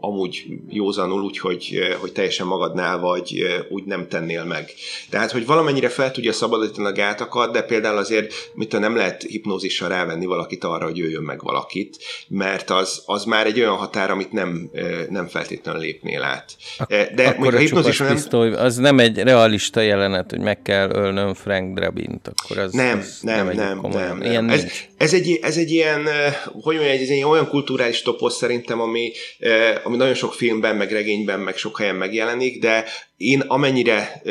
amúgy 0.00 0.44
józanul 0.68 1.22
úgy, 1.22 1.38
hogy, 1.38 1.78
hogy 2.00 2.12
teljesen 2.12 2.46
magadnál 2.46 2.98
vagy, 2.98 3.42
úgy 3.68 3.84
nem 3.84 4.08
tennél 4.08 4.44
meg. 4.44 4.70
Tehát, 5.10 5.30
hogy 5.30 5.46
valamennyire 5.46 5.88
fel 5.88 6.10
tudja 6.10 6.32
szabadítani 6.32 6.86
a 6.86 6.92
gátakat, 6.92 7.52
de 7.52 7.62
például 7.62 7.98
azért 7.98 8.34
mit 8.54 8.78
nem 8.78 8.96
lehet 8.96 9.22
hipnózis 9.22 9.80
hipnózissal 9.84 9.88
rávenni 9.88 10.26
valakit 10.26 10.64
arra, 10.64 10.84
hogy 10.84 10.96
jöjjön 10.96 11.22
meg 11.22 11.42
valakit, 11.42 11.96
mert 12.28 12.70
az, 12.70 13.02
az 13.06 13.24
már 13.24 13.46
egy 13.46 13.60
olyan 13.60 13.76
határ, 13.76 14.10
amit 14.10 14.32
nem, 14.32 14.70
nem 15.08 15.26
feltétlenül 15.26 15.80
lépnél 15.80 16.22
át. 16.22 16.56
De 17.14 17.28
Akkor 17.28 17.54
a 17.54 17.58
hipnózis 17.58 17.98
nem... 17.98 18.12
Pisztoly, 18.12 18.52
az 18.52 18.76
nem 18.76 18.98
egy 18.98 19.18
realista 19.18 19.80
jelenet, 19.80 20.30
hogy 20.30 20.40
meg 20.40 20.62
kell 20.62 20.90
ölnöm 20.90 21.34
Frank 21.34 21.78
Drabint, 21.78 22.28
akkor 22.28 22.58
az 22.58 22.72
nem, 22.72 22.98
az 22.98 23.18
nem, 23.22 23.46
nem, 23.46 23.56
nem, 23.56 23.88
nem, 23.90 24.18
nem. 24.18 24.48
Ez, 24.48 24.66
ez, 24.96 25.14
egy, 25.14 25.38
ez 25.42 25.56
egy 25.56 25.70
ilyen, 25.70 26.08
hogy 26.52 26.76
mondjam, 26.76 27.00
ez 27.00 27.08
egy 27.08 27.22
olyan 27.22 27.48
kulturális 27.48 28.02
toposz 28.02 28.36
szerintem, 28.36 28.80
ami, 28.80 29.12
ami 29.84 29.96
nagyon 29.96 30.14
sok 30.14 30.34
filmben, 30.34 30.76
meg 30.76 30.92
regényben, 30.92 31.40
meg 31.40 31.56
sok 31.56 31.78
helyen 31.78 31.96
megjelenik, 31.96 32.60
de 32.60 32.84
én 33.16 33.40
amennyire 33.40 34.22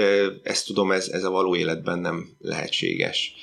ezt 0.43 0.65
tudom, 0.65 0.91
ez, 0.91 1.07
ez 1.07 1.23
a 1.23 1.29
való 1.29 1.55
életben 1.55 1.99
nem 1.99 2.29
lehetséges. 2.39 3.33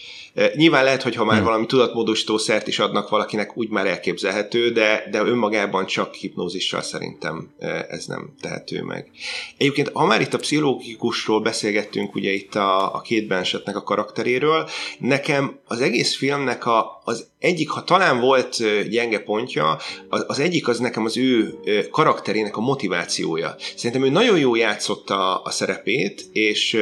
Nyilván 0.55 0.85
lehet, 0.85 1.03
hogy 1.03 1.15
ha 1.15 1.25
már 1.25 1.37
hmm. 1.37 1.45
valami 1.45 1.67
tudatmódosító 1.67 2.39
szert 2.39 2.67
is 2.67 2.79
adnak 2.79 3.09
valakinek, 3.09 3.57
úgy 3.57 3.69
már 3.69 3.87
elképzelhető, 3.87 4.71
de, 4.71 5.09
de 5.11 5.21
önmagában 5.21 5.87
csak 5.87 6.15
hipnózissal 6.15 6.83
szerintem 6.83 7.51
ez 7.89 8.07
nem 8.07 8.35
tehető 8.41 8.83
meg. 8.83 9.11
Egyébként, 9.57 9.91
ha 9.93 10.07
már 10.07 10.21
itt 10.21 10.35
a 10.35 10.39
pszichológikusról 10.39 11.41
beszélgettünk, 11.41 12.15
ugye 12.15 12.31
itt 12.31 12.55
a, 12.55 12.95
a 12.95 13.01
két 13.01 13.27
Benshetnek 13.27 13.77
a 13.77 13.83
karakteréről, 13.83 14.69
nekem 14.99 15.59
az 15.65 15.81
egész 15.81 16.17
filmnek 16.17 16.67
a, 16.67 17.01
az 17.05 17.30
egyik, 17.41 17.69
ha 17.69 17.85
talán 17.85 18.21
volt 18.21 18.57
gyenge 18.89 19.19
pontja, 19.19 19.79
az, 20.09 20.39
egyik 20.39 20.69
az 20.69 20.79
nekem 20.79 21.05
az 21.05 21.17
ő 21.17 21.59
karakterének 21.91 22.57
a 22.57 22.61
motivációja. 22.61 23.55
Szerintem 23.77 24.09
ő 24.09 24.11
nagyon 24.11 24.39
jó 24.39 24.55
játszotta 24.55 25.37
a 25.37 25.51
szerepét, 25.51 26.25
és, 26.33 26.77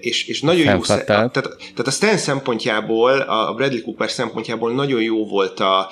és, 0.00 0.26
és 0.26 0.40
nagyon 0.40 0.74
jó 0.74 0.82
szerep. 0.82 1.06
Tehát, 1.06 1.32
tehát 1.32 1.86
a 1.86 1.90
Stan 1.90 2.16
szempontjából, 2.16 3.20
a 3.20 3.54
Bradley 3.54 3.82
Cooper 3.82 4.10
szempontjából 4.10 4.72
nagyon 4.72 5.02
jó 5.02 5.26
volt 5.26 5.60
a 5.60 5.90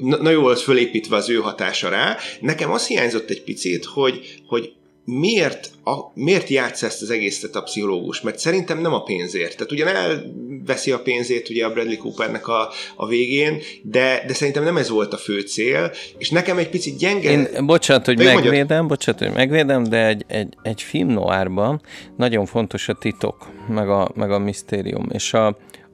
nagyon 0.00 0.32
jó 0.32 0.40
volt 0.40 0.60
fölépítve 0.60 1.16
az 1.16 1.30
ő 1.30 1.36
hatása 1.36 1.88
rá. 1.88 2.16
Nekem 2.40 2.70
az 2.72 2.86
hiányzott 2.86 3.30
egy 3.30 3.42
picit, 3.42 3.84
hogy, 3.84 4.42
hogy 4.46 4.72
miért, 5.08 5.70
a, 5.84 5.96
miért 6.14 6.48
játsz 6.48 6.82
ezt 6.82 7.02
az 7.02 7.10
egészet 7.10 7.56
a 7.56 7.62
pszichológus? 7.62 8.20
Mert 8.20 8.38
szerintem 8.38 8.80
nem 8.80 8.92
a 8.92 9.02
pénzért. 9.02 9.56
Tehát 9.56 9.72
ugyan 9.72 9.88
elveszi 9.88 10.90
a 10.90 10.98
pénzét 10.98 11.48
ugye 11.48 11.64
a 11.64 11.72
Bradley 11.72 11.96
Coopernek 11.96 12.48
a, 12.48 12.68
a 12.96 13.06
végén, 13.06 13.60
de, 13.82 14.24
de 14.26 14.32
szerintem 14.32 14.64
nem 14.64 14.76
ez 14.76 14.88
volt 14.88 15.12
a 15.12 15.16
fő 15.16 15.40
cél, 15.40 15.92
és 16.18 16.30
nekem 16.30 16.58
egy 16.58 16.68
picit 16.68 16.98
gyenge... 16.98 17.30
Én, 17.30 17.66
bocsánat, 17.66 18.04
hogy 18.04 18.16
megvédem, 18.16 18.54
mondjad. 18.54 18.86
bocsánat, 18.86 19.20
hogy 19.20 19.32
megvédem, 19.32 19.84
de 19.84 20.06
egy, 20.06 20.24
egy, 20.26 20.54
egy 20.62 20.82
film 20.82 21.08
noárban 21.08 21.80
nagyon 22.16 22.46
fontos 22.46 22.88
a 22.88 22.94
titok, 22.94 23.46
meg 23.68 23.88
a, 23.88 24.10
meg 24.14 24.30
a 24.30 24.38
misztérium, 24.38 25.08
és 25.12 25.34
a, 25.34 25.46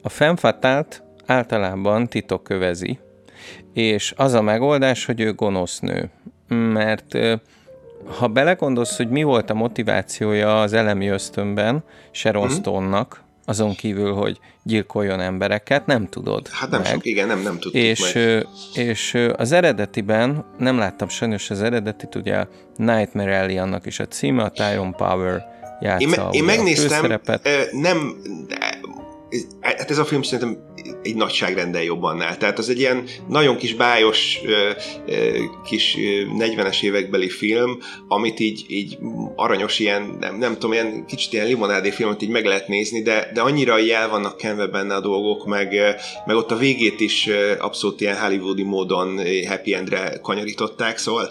a 0.02 0.08
fenfatált 0.08 1.02
általában 1.26 2.08
titok 2.08 2.42
kövezi, 2.42 2.98
és 3.72 4.12
az 4.16 4.32
a 4.32 4.42
megoldás, 4.42 5.04
hogy 5.04 5.20
ő 5.20 5.32
gonosz 5.32 5.78
nő, 5.78 6.10
mert 6.48 7.18
ha 8.06 8.28
belegondolsz, 8.28 8.96
hogy 8.96 9.08
mi 9.08 9.22
volt 9.22 9.50
a 9.50 9.54
motivációja 9.54 10.60
az 10.60 10.72
elemi 10.72 11.08
ösztönben 11.08 11.84
Sharon 12.10 12.46
mm-hmm. 12.46 12.56
Stone-nak, 12.56 13.22
azon 13.44 13.74
kívül, 13.74 14.12
hogy 14.12 14.38
gyilkoljon 14.62 15.20
embereket, 15.20 15.86
nem 15.86 16.08
tudod 16.08 16.48
Hát 16.48 16.70
nem 16.70 16.80
meg. 16.80 16.90
sok, 16.90 17.04
igen, 17.06 17.26
nem, 17.26 17.40
nem 17.40 17.52
tudtuk 17.52 17.80
és, 17.80 18.12
meg. 18.12 18.46
És 18.74 19.28
az 19.36 19.52
eredetiben, 19.52 20.44
nem 20.58 20.78
láttam 20.78 21.08
sajnos 21.08 21.50
az 21.50 21.62
eredetit, 21.62 22.14
ugye 22.14 22.46
Nightmare 22.76 23.40
Alley 23.40 23.58
annak 23.58 23.86
is 23.86 23.98
a 23.98 24.06
címe, 24.06 24.42
a 24.42 24.50
Tyrone 24.50 24.92
Power 24.96 25.44
játsza 25.80 26.02
én, 26.02 26.08
me, 26.08 26.28
én 26.30 26.44
megnéztem, 26.44 27.20
nem, 27.72 28.16
hát 29.60 29.90
ez 29.90 29.98
a 29.98 30.04
film 30.04 30.22
szerintem 30.22 30.58
egy 31.02 31.14
nagyságrendel 31.14 31.82
jobban 31.82 32.20
áll. 32.20 32.36
Tehát 32.36 32.58
az 32.58 32.68
egy 32.68 32.78
ilyen 32.78 33.04
nagyon 33.28 33.56
kis 33.56 33.74
bájos 33.74 34.40
kis 35.64 35.96
40-es 36.38 36.82
évekbeli 36.82 37.28
film, 37.28 37.78
amit 38.08 38.40
így, 38.40 38.64
így 38.68 38.98
aranyos 39.36 39.78
ilyen, 39.78 40.16
nem, 40.20 40.38
nem 40.38 40.52
tudom, 40.52 40.72
ilyen 40.72 41.04
kicsit 41.06 41.32
ilyen 41.32 41.46
limonádé 41.46 41.90
filmet 41.90 42.22
így 42.22 42.28
meg 42.28 42.44
lehet 42.44 42.68
nézni, 42.68 43.02
de, 43.02 43.30
de 43.34 43.40
annyira 43.40 43.78
jel 43.78 44.08
vannak 44.08 44.36
kenve 44.36 44.66
benne 44.66 44.94
a 44.94 45.00
dolgok, 45.00 45.46
meg, 45.46 45.74
meg 46.26 46.36
ott 46.36 46.50
a 46.50 46.56
végét 46.56 47.00
is 47.00 47.28
abszolút 47.58 48.00
ilyen 48.00 48.16
hollywoodi 48.16 48.62
módon 48.62 49.20
happy 49.48 49.74
endre 49.74 50.18
kanyarították, 50.22 50.98
szóval 50.98 51.30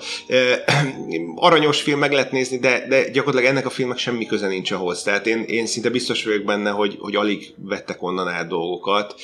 aranyos 1.36 1.81
film 1.81 2.00
meg 2.00 2.12
lehet 2.12 2.31
nézni, 2.31 2.57
de, 2.57 2.86
de 2.88 3.10
gyakorlatilag 3.10 3.55
ennek 3.55 3.65
a 3.65 3.69
filmnek 3.69 3.98
semmi 3.98 4.25
köze 4.25 4.48
nincs 4.48 4.72
ahhoz. 4.72 5.03
Tehát 5.03 5.27
én, 5.27 5.43
én 5.48 5.65
szinte 5.65 5.89
biztos 5.89 6.24
vagyok 6.25 6.43
benne, 6.43 6.69
hogy, 6.69 6.98
hogy 7.00 7.15
alig 7.15 7.53
vettek 7.94 8.04
onnan 8.04 8.28
át 8.28 8.48
dolgokat. 8.48 9.16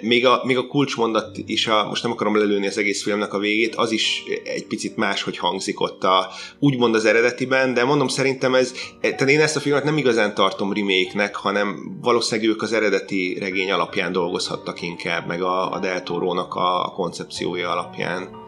Még 0.00 0.26
a, 0.26 0.40
még 0.44 0.56
a 0.56 0.66
kulcsmondat 0.66 1.38
is, 1.46 1.66
a, 1.66 1.88
most 1.88 2.02
nem 2.02 2.12
akarom 2.12 2.36
lelőni 2.36 2.66
az 2.66 2.78
egész 2.78 3.02
filmnek 3.02 3.34
a 3.34 3.38
végét, 3.38 3.74
az 3.74 3.90
is 3.92 4.22
egy 4.44 4.66
picit 4.66 4.96
más, 4.96 5.22
hogy 5.22 5.38
hangzik 5.38 5.80
ott 5.80 6.04
a, 6.04 6.28
úgymond 6.58 6.94
az 6.94 7.04
eredetiben, 7.04 7.74
de 7.74 7.84
mondom, 7.84 8.08
szerintem 8.08 8.54
ez, 8.54 8.72
tehát 9.00 9.28
én 9.28 9.40
ezt 9.40 9.56
a 9.56 9.60
filmet 9.60 9.84
nem 9.84 9.96
igazán 9.96 10.34
tartom 10.34 10.72
remake 10.72 11.30
hanem 11.32 11.98
valószínűleg 12.00 12.50
ők 12.50 12.62
az 12.62 12.72
eredeti 12.72 13.38
regény 13.40 13.70
alapján 13.70 14.12
dolgozhattak 14.12 14.82
inkább, 14.82 15.26
meg 15.26 15.42
a, 15.42 15.72
a 15.72 15.78
Deltorónak 15.78 16.54
a 16.54 16.92
koncepciója 16.94 17.70
alapján. 17.70 18.44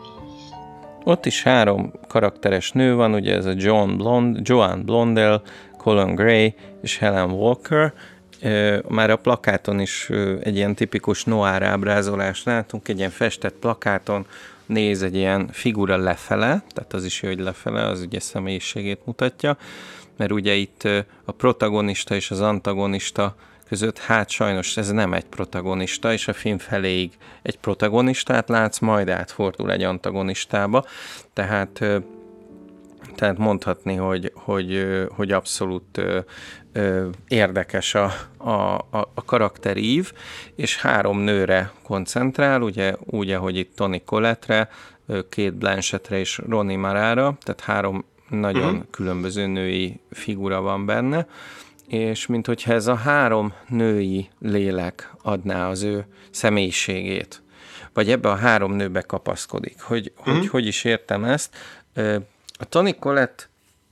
Ott 1.04 1.26
is 1.26 1.42
három 1.42 1.92
karakteres 2.08 2.72
nő 2.72 2.94
van, 2.94 3.14
ugye 3.14 3.34
ez 3.34 3.46
a 3.46 3.54
John 3.56 3.96
Blond, 3.96 4.38
Joan 4.42 4.84
Blondell, 4.84 5.42
Colin 5.78 6.14
Gray 6.14 6.54
és 6.82 6.98
Helen 6.98 7.30
Walker, 7.30 7.94
már 8.88 9.10
a 9.10 9.16
plakáton 9.16 9.80
is 9.80 10.10
egy 10.40 10.56
ilyen 10.56 10.74
tipikus 10.74 11.24
noir 11.24 11.62
ábrázolást 11.62 12.44
látunk, 12.44 12.88
egy 12.88 12.98
ilyen 12.98 13.10
festett 13.10 13.54
plakáton 13.54 14.26
néz 14.66 15.02
egy 15.02 15.14
ilyen 15.14 15.48
figura 15.52 15.96
lefele, 15.96 16.62
tehát 16.74 16.92
az 16.92 17.04
is 17.04 17.20
hogy 17.20 17.40
lefele, 17.40 17.84
az 17.84 18.00
ugye 18.00 18.20
személyiségét 18.20 19.00
mutatja, 19.04 19.56
mert 20.16 20.32
ugye 20.32 20.54
itt 20.54 20.88
a 21.24 21.32
protagonista 21.32 22.14
és 22.14 22.30
az 22.30 22.40
antagonista 22.40 23.34
között, 23.68 23.98
hát 23.98 24.30
sajnos 24.30 24.76
ez 24.76 24.90
nem 24.90 25.12
egy 25.12 25.24
protagonista, 25.24 26.12
és 26.12 26.28
a 26.28 26.32
film 26.32 26.58
feléig 26.58 27.12
egy 27.42 27.58
protagonistát 27.58 28.48
látsz, 28.48 28.78
majd 28.78 29.08
átfordul 29.08 29.72
egy 29.72 29.82
antagonistába, 29.82 30.84
tehát 31.32 31.80
tehát 33.14 33.38
mondhatni, 33.38 33.94
hogy, 33.94 34.32
hogy, 34.34 34.86
hogy 35.08 35.32
abszolút 35.32 36.02
érdekes 37.28 37.94
a, 37.94 38.12
a, 38.36 38.50
a, 38.50 39.10
a 39.14 39.24
karakterív, 39.24 40.12
és 40.54 40.80
három 40.80 41.18
nőre 41.18 41.72
koncentrál, 41.82 42.62
ugye 42.62 42.94
úgy, 43.04 43.30
ahogy 43.30 43.56
itt 43.56 43.76
Tony 43.76 44.04
Collettre, 44.04 44.68
két 45.28 45.54
Blanchettre 45.54 46.18
és 46.18 46.40
Ronnie 46.48 46.76
Marára, 46.76 47.36
tehát 47.42 47.60
három 47.60 48.04
nagyon 48.28 48.72
uh-huh. 48.74 48.86
különböző 48.90 49.46
női 49.46 50.00
figura 50.10 50.60
van 50.60 50.86
benne, 50.86 51.26
és 51.86 52.26
mint 52.26 52.46
hogyha 52.46 52.72
ez 52.72 52.86
a 52.86 52.94
három 52.94 53.52
női 53.68 54.28
lélek 54.38 55.12
adná 55.22 55.68
az 55.68 55.82
ő 55.82 56.06
személyiségét, 56.30 57.42
vagy 57.92 58.10
ebbe 58.10 58.28
a 58.30 58.34
három 58.34 58.72
nőbe 58.72 59.00
kapaszkodik. 59.00 59.80
Hogy, 59.80 60.12
uh-huh. 60.18 60.34
hogy, 60.34 60.48
hogy 60.48 60.66
is 60.66 60.84
értem 60.84 61.24
ezt? 61.24 61.56
A 62.58 62.64
Tony 62.64 62.98
Collette 62.98 63.44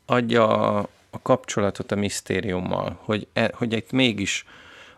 adja 0.07 0.79
a, 1.17 1.23
kapcsolatot 1.23 1.93
a 1.93 1.97
misztériummal, 1.97 2.99
hogy, 3.03 3.27
e, 3.33 3.51
hogy 3.55 3.73
itt 3.73 3.93
mégis 3.93 4.45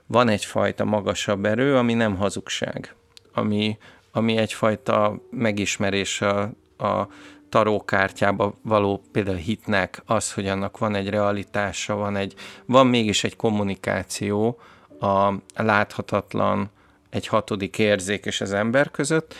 van 0.07 0.29
egyfajta 0.29 0.85
magasabb 0.85 1.45
erő, 1.45 1.77
ami 1.77 1.95
nem 1.95 2.17
hazugság, 2.17 2.95
ami, 3.33 3.79
ami 4.13 4.37
egyfajta 4.37 5.21
megismerés 5.31 6.21
a, 6.21 6.41
a 6.79 7.09
tarókártyába 7.49 8.55
való 8.63 9.03
például 9.13 9.37
hitnek, 9.37 10.03
az, 10.07 10.33
hogy 10.33 10.47
annak 10.47 10.79
van 10.79 10.95
egy 10.95 11.09
realitása, 11.09 11.95
van, 11.95 12.17
egy, 12.17 12.35
van 12.67 12.87
mégis 12.87 13.25
egy 13.25 13.37
kommunikáció 13.37 14.61
a 15.01 15.33
láthatatlan, 15.55 16.71
egy 17.11 17.27
hatodik 17.27 17.79
érzék 17.79 18.25
és 18.25 18.41
az 18.41 18.53
ember 18.53 18.91
között. 18.91 19.35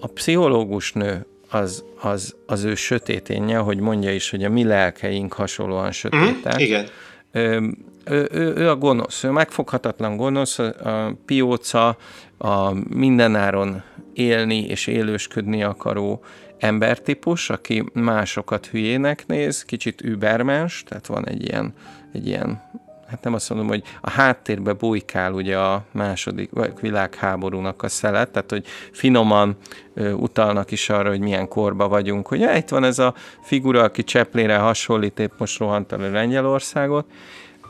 A 0.00 0.06
pszichológus 0.06 0.92
nő 0.92 1.26
az, 1.56 1.84
az, 2.00 2.34
az 2.46 2.64
ő 2.64 2.74
sötéténye, 2.74 3.56
hogy 3.58 3.78
mondja 3.78 4.12
is, 4.12 4.30
hogy 4.30 4.44
a 4.44 4.48
mi 4.48 4.64
lelkeink 4.64 5.32
hasonlóan 5.32 5.92
sötétek. 5.92 6.54
Mm, 6.54 6.58
igen. 6.58 6.86
Ő, 7.32 7.76
ő, 8.04 8.28
ő, 8.30 8.54
ő 8.56 8.68
a 8.68 8.76
gonosz, 8.76 9.24
ő 9.24 9.30
megfoghatatlan 9.30 10.16
gonosz, 10.16 10.58
a 10.58 11.16
pióca, 11.26 11.96
a 12.38 12.72
mindenáron 12.88 13.82
élni 14.14 14.66
és 14.66 14.86
élősködni 14.86 15.62
akaró 15.62 16.24
embertípus, 16.58 17.50
aki 17.50 17.84
másokat 17.92 18.66
hülyének 18.66 19.26
néz, 19.26 19.64
kicsit 19.64 20.00
übermens, 20.00 20.82
tehát 20.88 21.06
van 21.06 21.28
egy 21.28 21.42
ilyen, 21.42 21.74
egy 22.12 22.26
ilyen 22.26 22.62
hát 23.08 23.22
nem 23.22 23.34
azt 23.34 23.50
mondom, 23.50 23.68
hogy 23.68 23.82
a 24.00 24.10
háttérbe 24.10 24.72
bujkál 24.72 25.32
ugye 25.32 25.58
a 25.58 25.84
második 25.92 26.50
világháborúnak 26.80 27.82
a 27.82 27.88
szelet, 27.88 28.30
tehát 28.30 28.50
hogy 28.50 28.66
finoman 28.92 29.56
ö, 29.94 30.12
utalnak 30.12 30.70
is 30.70 30.90
arra, 30.90 31.08
hogy 31.08 31.20
milyen 31.20 31.48
korba 31.48 31.88
vagyunk, 31.88 32.26
hogy 32.26 32.40
ja, 32.40 32.56
itt 32.56 32.68
van 32.68 32.84
ez 32.84 32.98
a 32.98 33.14
figura, 33.42 33.82
aki 33.82 34.04
Cseplénre 34.04 34.56
hasonlít, 34.56 35.18
épp 35.18 35.32
most 35.38 35.58
rohant 35.58 35.92
el 35.92 36.10
Lengyelországot, 36.10 37.06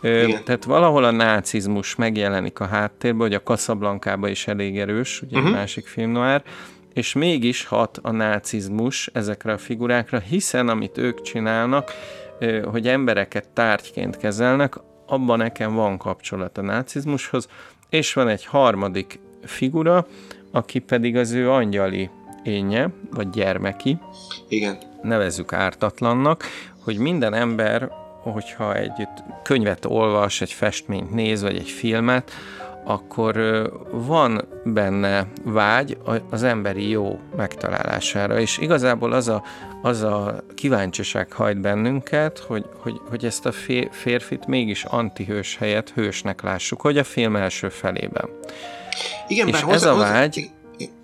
Igen. 0.02 0.44
Tehát 0.44 0.64
valahol 0.64 1.04
a 1.04 1.10
nácizmus 1.10 1.94
megjelenik 1.94 2.60
a 2.60 2.66
háttérben, 2.66 3.20
hogy 3.20 3.34
a 3.34 3.42
Casablanca 3.42 4.28
is 4.28 4.46
elég 4.46 4.78
erős, 4.78 5.22
ugye 5.22 5.38
uh-huh. 5.38 5.52
másik 5.52 5.86
film 5.86 6.10
noir, 6.10 6.42
és 6.92 7.12
mégis 7.12 7.64
hat 7.64 7.98
a 8.02 8.10
nácizmus 8.10 9.10
ezekre 9.12 9.52
a 9.52 9.58
figurákra, 9.58 10.18
hiszen 10.18 10.68
amit 10.68 10.98
ők 10.98 11.22
csinálnak, 11.22 11.92
hogy 12.64 12.88
embereket 12.88 13.48
tárgyként 13.48 14.16
kezelnek, 14.16 14.74
abban 15.06 15.38
nekem 15.38 15.74
van 15.74 15.98
kapcsolat 15.98 16.58
a 16.58 16.62
nácizmushoz, 16.62 17.48
és 17.88 18.12
van 18.12 18.28
egy 18.28 18.44
harmadik 18.44 19.18
figura, 19.44 20.06
aki 20.50 20.78
pedig 20.78 21.16
az 21.16 21.32
ő 21.32 21.50
angyali 21.50 22.10
énje, 22.42 22.90
vagy 23.10 23.30
gyermeki. 23.30 23.98
Igen. 24.48 24.78
Nevezzük 25.02 25.52
ártatlannak, 25.52 26.44
hogy 26.84 26.98
minden 26.98 27.34
ember, 27.34 27.90
hogyha 28.22 28.74
egy 28.74 29.08
könyvet 29.42 29.84
olvas, 29.84 30.40
egy 30.40 30.52
festményt 30.52 31.10
néz, 31.10 31.42
vagy 31.42 31.56
egy 31.56 31.68
filmet, 31.70 32.30
akkor 32.86 33.36
van 33.90 34.48
benne 34.64 35.26
vágy 35.44 35.98
az 36.30 36.42
emberi 36.42 36.88
jó 36.88 37.18
megtalálására, 37.36 38.40
és 38.40 38.58
igazából 38.58 39.12
az 39.12 39.28
a, 39.28 39.42
az 39.82 40.02
a 40.02 40.44
kíváncsiság 40.54 41.32
hajt 41.32 41.60
bennünket, 41.60 42.38
hogy, 42.38 42.64
hogy, 42.78 43.00
hogy 43.08 43.24
ezt 43.24 43.46
a 43.46 43.52
férfit 43.90 44.46
mégis 44.46 44.84
antihős 44.84 45.56
helyett 45.56 45.90
hősnek 45.90 46.42
lássuk, 46.42 46.80
hogy 46.80 46.98
a 46.98 47.04
film 47.04 47.36
első 47.36 47.68
felében. 47.68 48.28
Igen, 49.28 49.46
és 49.46 49.52
bár 49.52 49.62
hozzá, 49.62 49.74
ez 49.90 49.96
a 49.96 49.98
vágy, 49.98 50.50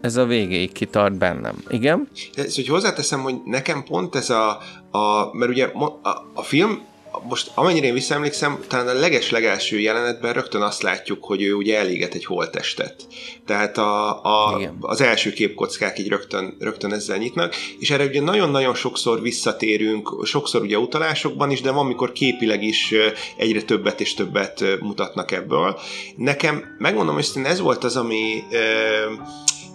ez 0.00 0.16
a 0.16 0.24
végéig 0.24 0.72
kitart 0.72 1.18
bennem. 1.18 1.54
Igen? 1.68 2.08
Ez, 2.34 2.54
hogy 2.54 2.68
hozzáteszem, 2.68 3.20
hogy 3.20 3.34
nekem 3.44 3.84
pont 3.84 4.14
ez 4.14 4.30
a, 4.30 4.58
a 4.90 5.30
mert 5.32 5.50
ugye 5.50 5.66
a, 5.66 6.00
a 6.34 6.42
film 6.42 6.82
most 7.28 7.50
amennyire 7.54 7.86
én 7.86 7.92
visszaemlékszem, 7.92 8.58
talán 8.68 8.88
a 8.88 9.00
leges-legelső 9.00 9.80
jelenetben 9.80 10.32
rögtön 10.32 10.62
azt 10.62 10.82
látjuk, 10.82 11.24
hogy 11.24 11.42
ő 11.42 11.54
ugye 11.54 11.78
eléget 11.78 12.14
egy 12.14 12.24
holttestet. 12.24 13.06
Tehát 13.46 13.78
a, 13.78 14.22
a, 14.22 14.60
az 14.80 15.00
első 15.00 15.32
képkockák 15.32 15.98
így 15.98 16.08
rögtön, 16.08 16.56
rögtön 16.58 16.92
ezzel 16.92 17.16
nyitnak, 17.16 17.54
és 17.78 17.90
erre 17.90 18.04
ugye 18.04 18.20
nagyon-nagyon 18.20 18.74
sokszor 18.74 19.22
visszatérünk, 19.22 20.24
sokszor 20.24 20.62
ugye 20.62 20.78
utalásokban 20.78 21.50
is, 21.50 21.60
de 21.60 21.70
van, 21.70 21.86
mikor 21.86 22.12
képileg 22.12 22.62
is 22.62 22.94
egyre 23.36 23.62
többet 23.62 24.00
és 24.00 24.14
többet 24.14 24.64
mutatnak 24.80 25.30
ebből. 25.30 25.78
Nekem, 26.16 26.76
megmondom 26.78 27.14
hogy 27.14 27.28
ez 27.44 27.60
volt 27.60 27.84
az, 27.84 27.96
ami 27.96 28.42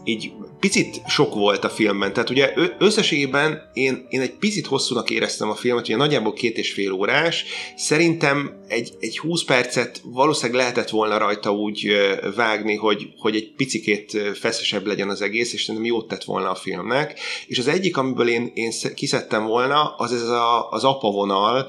így 0.07 0.31
picit 0.59 1.01
sok 1.07 1.33
volt 1.33 1.63
a 1.63 1.69
filmben, 1.69 2.13
tehát 2.13 2.29
ugye 2.29 2.53
összességében 2.79 3.69
én, 3.73 4.05
én 4.09 4.21
egy 4.21 4.31
picit 4.31 4.65
hosszúnak 4.65 5.09
éreztem 5.09 5.49
a 5.49 5.55
filmet, 5.55 5.87
ugye 5.87 5.95
nagyjából 5.95 6.33
két 6.33 6.57
és 6.57 6.73
fél 6.73 6.91
órás, 6.91 7.45
szerintem 7.75 8.63
egy, 8.67 8.93
egy 8.99 9.19
20 9.19 9.43
percet 9.43 10.01
valószínűleg 10.03 10.61
lehetett 10.61 10.89
volna 10.89 11.17
rajta 11.17 11.51
úgy 11.51 11.91
vágni, 12.35 12.75
hogy, 12.75 13.07
hogy 13.17 13.35
egy 13.35 13.53
picikét 13.55 14.21
feszesebb 14.39 14.85
legyen 14.85 15.09
az 15.09 15.21
egész, 15.21 15.53
és 15.53 15.63
szerintem 15.63 15.85
jót 15.85 16.07
tett 16.07 16.23
volna 16.23 16.49
a 16.49 16.55
filmnek, 16.55 17.19
és 17.47 17.59
az 17.59 17.67
egyik, 17.67 17.97
amiből 17.97 18.29
én, 18.29 18.51
én 18.53 18.71
kiszedtem 18.95 19.45
volna, 19.45 19.95
az 19.97 20.13
ez 20.13 20.21
a, 20.21 20.69
az 20.69 20.83
apa 20.83 21.11
vonal, 21.11 21.67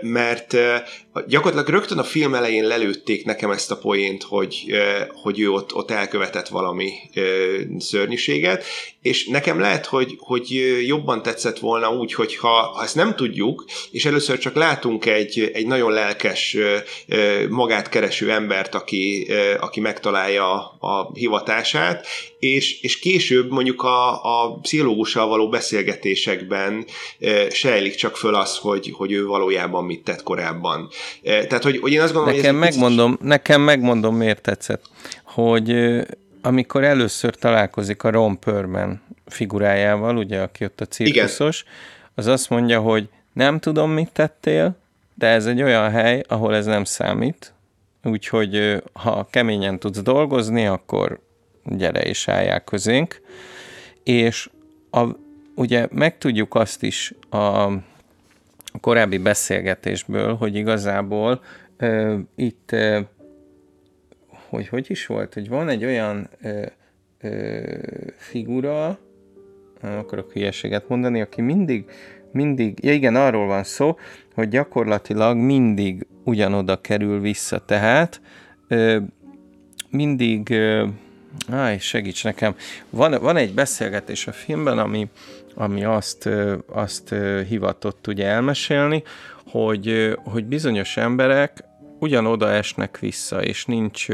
mert 0.00 0.56
gyakorlatilag 1.26 1.68
rögtön 1.68 1.98
a 1.98 2.04
film 2.04 2.34
elején 2.34 2.66
lelőtték 2.66 3.24
nekem 3.24 3.50
ezt 3.50 3.70
a 3.70 3.76
poént, 3.76 4.22
hogy, 4.22 4.64
hogy 5.22 5.40
ő 5.40 5.50
ott, 5.50 5.74
ott 5.74 5.90
elkövetett 5.90 6.48
valami 6.48 6.92
szörnyűséget, 7.78 8.64
és 9.02 9.26
nekem 9.26 9.60
lehet, 9.60 9.86
hogy, 9.86 10.16
hogy 10.18 10.76
jobban 10.86 11.22
tetszett 11.22 11.58
volna 11.58 11.94
úgy, 11.94 12.14
hogy 12.14 12.36
ha, 12.36 12.48
ha 12.48 12.82
ezt 12.82 12.94
nem 12.94 13.14
tudjuk, 13.16 13.64
és 13.90 14.04
először 14.04 14.38
csak 14.38 14.54
látunk 14.54 15.06
egy, 15.06 15.50
egy 15.54 15.66
nagyon 15.66 15.92
lelkes, 15.92 16.56
magát 17.48 17.88
kereső 17.88 18.30
embert, 18.30 18.74
aki, 18.74 19.26
aki 19.60 19.80
megtalálja 19.80 20.54
a 20.80 21.10
hivatását, 21.14 22.06
és, 22.38 22.80
és 22.80 22.98
később 22.98 23.50
mondjuk 23.50 23.82
a, 23.82 24.10
a 24.24 24.58
pszichológussal 24.62 25.26
való 25.26 25.48
beszélgetésekben 25.48 26.86
sejlik 27.50 27.94
csak 27.94 28.16
föl 28.16 28.34
az, 28.34 28.56
hogy, 28.56 28.92
hogy 28.96 29.12
ő 29.12 29.26
valójában 29.26 29.84
mit 29.84 30.04
tett 30.04 30.22
korábban. 30.22 30.90
Tehát, 31.22 31.62
hogy, 31.62 31.78
hogy 31.78 31.92
én 31.92 32.00
azt 32.00 32.12
gondolom, 32.12 32.36
nekem 32.36 32.54
hogy 32.54 32.64
megmondom, 32.64 33.10
picit... 33.10 33.26
Nekem 33.26 33.60
megmondom, 33.60 34.16
miért 34.16 34.42
tetszett, 34.42 34.84
hogy 35.22 35.74
amikor 36.42 36.84
először 36.84 37.34
találkozik 37.34 38.02
a 38.02 38.10
Ron 38.10 38.38
Perlman 38.38 39.02
figurájával, 39.26 40.16
ugye, 40.16 40.40
aki 40.40 40.64
ott 40.64 40.80
a 40.80 40.86
cirkuszos, 40.86 41.60
Igen. 41.60 41.74
az 42.14 42.26
azt 42.26 42.50
mondja, 42.50 42.80
hogy 42.80 43.08
nem 43.32 43.58
tudom, 43.58 43.90
mit 43.90 44.10
tettél, 44.12 44.76
de 45.14 45.26
ez 45.26 45.46
egy 45.46 45.62
olyan 45.62 45.90
hely, 45.90 46.24
ahol 46.28 46.54
ez 46.54 46.66
nem 46.66 46.84
számít, 46.84 47.52
úgyhogy 48.04 48.82
ha 48.92 49.28
keményen 49.30 49.78
tudsz 49.78 50.02
dolgozni, 50.02 50.66
akkor 50.66 51.20
gyere 51.64 52.00
és 52.00 52.28
álljál 52.28 52.60
közénk. 52.60 53.20
És 54.02 54.50
a, 54.90 55.04
ugye 55.54 55.86
megtudjuk 55.90 56.54
azt 56.54 56.82
is 56.82 57.12
a 57.30 57.68
korábbi 58.80 59.18
beszélgetésből, 59.18 60.34
hogy 60.34 60.54
igazából 60.54 61.42
ö, 61.76 62.18
itt 62.34 62.72
ö, 62.72 63.00
hogy 64.48 64.68
hogy 64.68 64.90
is 64.90 65.06
volt, 65.06 65.34
hogy 65.34 65.48
van 65.48 65.68
egy 65.68 65.84
olyan 65.84 66.28
ö, 66.42 66.66
ö, 67.20 67.62
figura, 68.16 68.98
nem 69.80 69.98
akarok 69.98 70.32
hülyeséget 70.32 70.88
mondani, 70.88 71.20
aki 71.20 71.40
mindig, 71.40 71.84
mindig, 72.32 72.84
ja 72.84 72.92
igen, 72.92 73.16
arról 73.16 73.46
van 73.46 73.64
szó, 73.64 73.98
hogy 74.34 74.48
gyakorlatilag 74.48 75.36
mindig 75.36 76.06
ugyanoda 76.24 76.80
kerül 76.80 77.20
vissza, 77.20 77.58
tehát 77.64 78.20
ö, 78.68 78.98
mindig, 79.90 80.50
ö, 80.50 80.86
áj, 81.48 81.78
segíts 81.78 82.24
nekem, 82.24 82.54
van, 82.90 83.20
van 83.20 83.36
egy 83.36 83.54
beszélgetés 83.54 84.26
a 84.26 84.32
filmben, 84.32 84.78
ami, 84.78 85.08
ami 85.54 85.84
azt, 85.84 86.28
azt 86.66 87.14
hivatott 87.48 88.06
ugye 88.06 88.26
elmesélni, 88.26 89.02
hogy, 89.46 90.16
hogy 90.24 90.44
bizonyos 90.44 90.96
emberek 90.96 91.64
ugyanoda 91.98 92.50
esnek 92.50 92.98
vissza, 92.98 93.42
és 93.42 93.64
nincs 93.64 94.06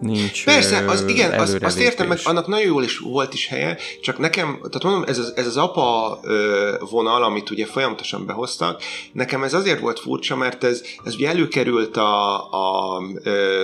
nincs 0.00 0.44
Persze, 0.44 0.84
az, 0.86 1.04
igen, 1.06 1.40
az, 1.40 1.56
azt 1.60 1.78
értem, 1.78 2.06
meg 2.08 2.18
annak 2.24 2.46
nagyon 2.46 2.66
jól 2.66 2.84
is 2.84 2.98
volt 2.98 3.34
is 3.34 3.46
helye, 3.46 3.76
csak 4.00 4.18
nekem, 4.18 4.46
tehát 4.46 4.82
mondom, 4.82 5.04
ez 5.06 5.18
az, 5.18 5.32
ez 5.36 5.46
az 5.46 5.56
apa 5.56 6.20
vonal, 6.90 7.22
amit 7.22 7.50
ugye 7.50 7.66
folyamatosan 7.66 8.26
behoztak, 8.26 8.82
nekem 9.12 9.42
ez 9.42 9.54
azért 9.54 9.80
volt 9.80 10.00
furcsa, 10.00 10.36
mert 10.36 10.64
ez, 10.64 10.82
ez 11.04 11.14
ugye 11.14 11.28
előkerült 11.28 11.96
a, 11.96 12.36
a, 12.50 12.96
a 12.96 13.02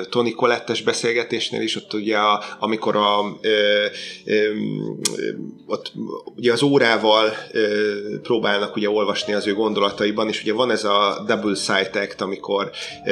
Tony 0.08 0.34
Colettes 0.34 0.82
beszélgetésnél 0.82 1.62
is, 1.62 1.76
ott 1.76 1.92
ugye 1.92 2.16
a, 2.18 2.42
amikor 2.58 2.96
a, 2.96 3.18
a, 3.18 3.24
a, 3.24 3.34
ott 5.66 5.92
ugye 6.36 6.52
az 6.52 6.62
órával 6.62 7.26
a, 7.26 7.32
próbálnak 8.22 8.76
ugye 8.76 8.90
olvasni 8.90 9.32
az 9.32 9.46
ő 9.46 9.54
gondolataiban, 9.54 10.28
és 10.28 10.42
ugye 10.42 10.52
van 10.52 10.70
ez 10.70 10.84
a 10.84 11.24
double 11.26 11.54
sight 11.54 11.96
act, 11.96 12.20
amikor 12.20 12.70
a, 13.04 13.10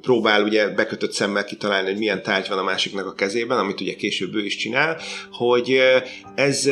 próbál 0.00 0.42
ugye 0.42 0.68
bekötött 0.68 1.12
szemmel 1.12 1.44
kitalálni, 1.44 1.88
hogy 1.88 1.98
milyen 1.98 2.22
tárgy 2.22 2.37
tárgy 2.38 2.50
van 2.50 2.58
a 2.66 2.70
másiknak 2.70 3.06
a 3.06 3.12
kezében, 3.12 3.58
amit 3.58 3.80
ugye 3.80 3.94
később 3.94 4.34
ő 4.34 4.44
is 4.44 4.56
csinál, 4.56 5.00
hogy 5.30 5.80
ez 6.34 6.68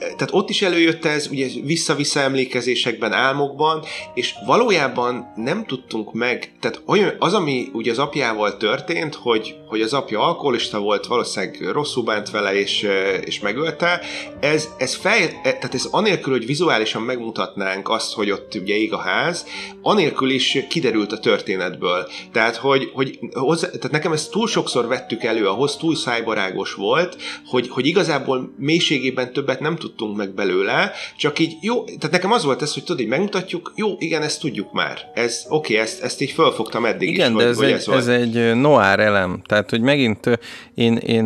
tehát 0.00 0.28
ott 0.30 0.50
is 0.50 0.62
előjött 0.62 1.04
ez, 1.04 1.28
ugye 1.30 1.46
vissza-vissza 1.64 2.20
emlékezésekben, 2.20 3.12
álmokban, 3.12 3.82
és 4.14 4.34
valójában 4.46 5.32
nem 5.36 5.64
tudtunk 5.66 6.12
meg, 6.12 6.52
tehát 6.60 6.82
olyan, 6.86 7.14
az, 7.18 7.34
ami 7.34 7.68
ugye 7.72 7.90
az 7.90 7.98
apjával 7.98 8.56
történt, 8.56 9.14
hogy, 9.14 9.54
hogy 9.66 9.80
az 9.80 9.92
apja 9.92 10.20
alkoholista 10.20 10.78
volt, 10.78 11.06
valószínűleg 11.06 11.70
rosszul 11.72 12.04
bánt 12.04 12.30
vele, 12.30 12.54
és, 12.54 12.88
és 13.24 13.40
megölte, 13.40 14.00
ez, 14.40 14.68
ez 14.78 14.94
fej, 14.94 15.40
tehát 15.42 15.74
ez 15.74 15.88
anélkül, 15.90 16.32
hogy 16.32 16.46
vizuálisan 16.46 17.02
megmutatnánk 17.02 17.88
azt, 17.88 18.12
hogy 18.12 18.30
ott 18.30 18.54
ugye 18.54 18.76
ég 18.76 18.92
a 18.92 18.98
ház, 18.98 19.46
anélkül 19.82 20.30
is 20.30 20.58
kiderült 20.68 21.12
a 21.12 21.18
történetből. 21.18 22.08
Tehát, 22.32 22.56
hogy, 22.56 22.90
hogy 22.92 23.18
hozzá, 23.32 23.66
tehát 23.66 23.90
nekem 23.90 24.12
ezt 24.12 24.30
túl 24.30 24.46
sokszor 24.46 24.86
vettük 24.86 25.22
elő, 25.24 25.46
ahhoz 25.46 25.76
túl 25.76 25.96
szájbarágos 25.96 26.74
volt, 26.74 27.16
hogy, 27.46 27.68
hogy 27.68 27.86
igazából 27.86 28.54
mélységében 28.58 29.32
többet 29.32 29.60
nem 29.60 29.76
tud 29.76 29.89
tudtunk 29.90 30.16
meg 30.16 30.34
belőle, 30.34 30.92
csak 31.16 31.38
így 31.38 31.56
jó, 31.60 31.84
tehát 31.84 32.10
nekem 32.10 32.32
az 32.32 32.44
volt 32.44 32.62
ez, 32.62 32.74
hogy 32.74 32.84
tudod, 32.84 33.00
így 33.00 33.08
megmutatjuk, 33.08 33.72
jó, 33.76 33.94
igen, 33.98 34.22
ezt 34.22 34.40
tudjuk 34.40 34.72
már. 34.72 35.10
Ez 35.14 35.44
oké, 35.48 35.72
okay, 35.72 35.86
ezt, 35.86 36.02
ezt 36.02 36.20
így 36.20 36.30
fölfogtam 36.30 36.84
eddig 36.84 37.08
igen, 37.08 37.30
is. 37.30 37.36
de 37.36 37.48
ez, 37.48 37.56
hogy 37.56 37.66
egy, 37.66 37.72
ez, 37.72 37.88
ez 37.88 38.06
egy 38.06 38.54
noir 38.54 38.98
elem. 38.98 39.42
Tehát, 39.46 39.70
hogy 39.70 39.80
megint 39.80 40.38
én, 40.74 40.96
én 40.96 41.24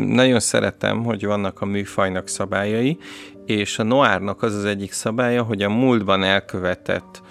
nagyon 0.00 0.40
szeretem, 0.40 1.04
hogy 1.04 1.24
vannak 1.24 1.60
a 1.60 1.64
műfajnak 1.64 2.28
szabályai, 2.28 2.98
és 3.46 3.78
a 3.78 3.82
noárnak 3.82 4.42
az 4.42 4.54
az 4.54 4.64
egyik 4.64 4.92
szabálya, 4.92 5.42
hogy 5.42 5.62
a 5.62 5.68
múltban 5.68 6.22
elkövetett 6.22 7.22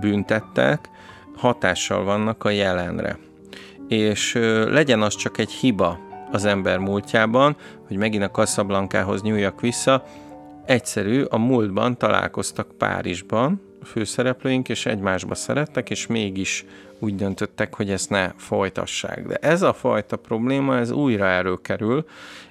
büntettek 0.00 0.88
hatással 1.36 2.04
vannak 2.04 2.44
a 2.44 2.50
jelenre. 2.50 3.18
És 3.88 4.32
legyen 4.68 5.02
az 5.02 5.16
csak 5.16 5.38
egy 5.38 5.50
hiba 5.50 5.98
az 6.32 6.44
ember 6.44 6.78
múltjában, 6.78 7.56
hogy 7.86 7.96
megint 7.96 8.22
a 8.22 8.30
Casablancahoz 8.30 9.22
nyúljak 9.22 9.60
vissza, 9.60 10.04
egyszerű, 10.66 11.22
a 11.22 11.38
múltban 11.38 11.98
találkoztak 11.98 12.72
Párizsban, 12.78 13.60
főszereplőink, 13.84 14.68
és 14.68 14.86
egymásba 14.86 15.34
szerettek, 15.34 15.90
és 15.90 16.06
mégis 16.06 16.64
úgy 16.98 17.14
döntöttek, 17.14 17.74
hogy 17.74 17.90
ezt 17.90 18.10
ne 18.10 18.32
folytassák. 18.36 19.26
De 19.26 19.36
ez 19.36 19.62
a 19.62 19.72
fajta 19.72 20.16
probléma, 20.16 20.76
ez 20.76 20.90
újra 20.90 21.26
előkerül, 21.26 22.06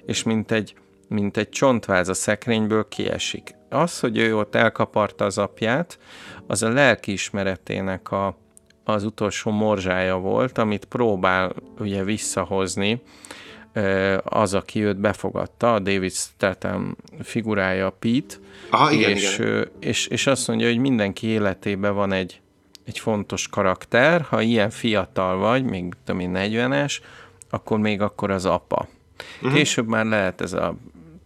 és 0.06 0.22
mint 0.22 0.50
egy, 0.50 0.74
mint 1.08 1.36
egy 1.36 1.48
csontváz 1.48 2.08
a 2.08 2.14
szekrényből 2.14 2.88
kiesik. 2.88 3.54
Az, 3.68 4.00
hogy 4.00 4.18
ő 4.18 4.36
ott 4.36 4.54
elkaparta 4.54 5.24
az 5.24 5.38
apját, 5.38 5.98
az 6.46 6.62
a 6.62 6.72
lelkiismeretének 6.72 8.10
a, 8.10 8.36
az 8.84 9.04
utolsó 9.04 9.50
morzsája 9.50 10.16
volt, 10.16 10.58
amit 10.58 10.84
próbál 10.84 11.52
ugye 11.78 12.04
visszahozni 12.04 13.02
az, 14.24 14.54
aki 14.54 14.84
őt 14.84 14.96
befogadta, 14.96 15.74
a 15.74 15.78
David 15.78 16.12
Statham 16.12 16.96
figurája 17.22 17.90
Pete, 17.90 18.34
Aha, 18.70 18.90
igen, 18.90 19.10
és, 19.10 19.38
igen. 19.38 19.68
És, 19.80 20.06
és 20.06 20.26
azt 20.26 20.48
mondja, 20.48 20.68
hogy 20.68 20.78
mindenki 20.78 21.26
életében 21.26 21.94
van 21.94 22.12
egy, 22.12 22.40
egy 22.84 22.98
fontos 22.98 23.48
karakter, 23.48 24.20
ha 24.20 24.40
ilyen 24.40 24.70
fiatal 24.70 25.36
vagy, 25.36 25.64
még 25.64 25.92
tudom 26.04 26.20
én 26.20 26.32
40-es, 26.34 26.98
akkor 27.50 27.78
még 27.78 28.00
akkor 28.00 28.30
az 28.30 28.44
apa. 28.44 28.88
Uh-huh. 29.36 29.52
Később 29.52 29.86
már 29.86 30.04
lehet 30.04 30.40
ez 30.40 30.52
a 30.52 30.74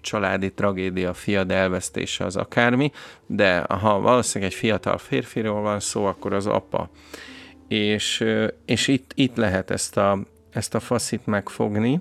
családi 0.00 0.52
tragédia, 0.52 1.14
fiad 1.14 1.50
elvesztése 1.50 2.24
az 2.24 2.36
akármi, 2.36 2.92
de 3.26 3.60
ha 3.60 4.00
valószínűleg 4.00 4.52
egy 4.52 4.58
fiatal 4.58 4.98
férfiról 4.98 5.60
van 5.60 5.80
szó, 5.80 6.04
akkor 6.04 6.32
az 6.32 6.46
apa. 6.46 6.90
És, 7.68 8.24
és 8.64 8.88
itt, 8.88 9.10
itt 9.14 9.36
lehet 9.36 9.70
ezt 9.70 9.96
a, 9.96 10.18
ezt 10.58 10.74
a 10.74 10.80
faszit 10.80 11.26
megfogni. 11.26 12.00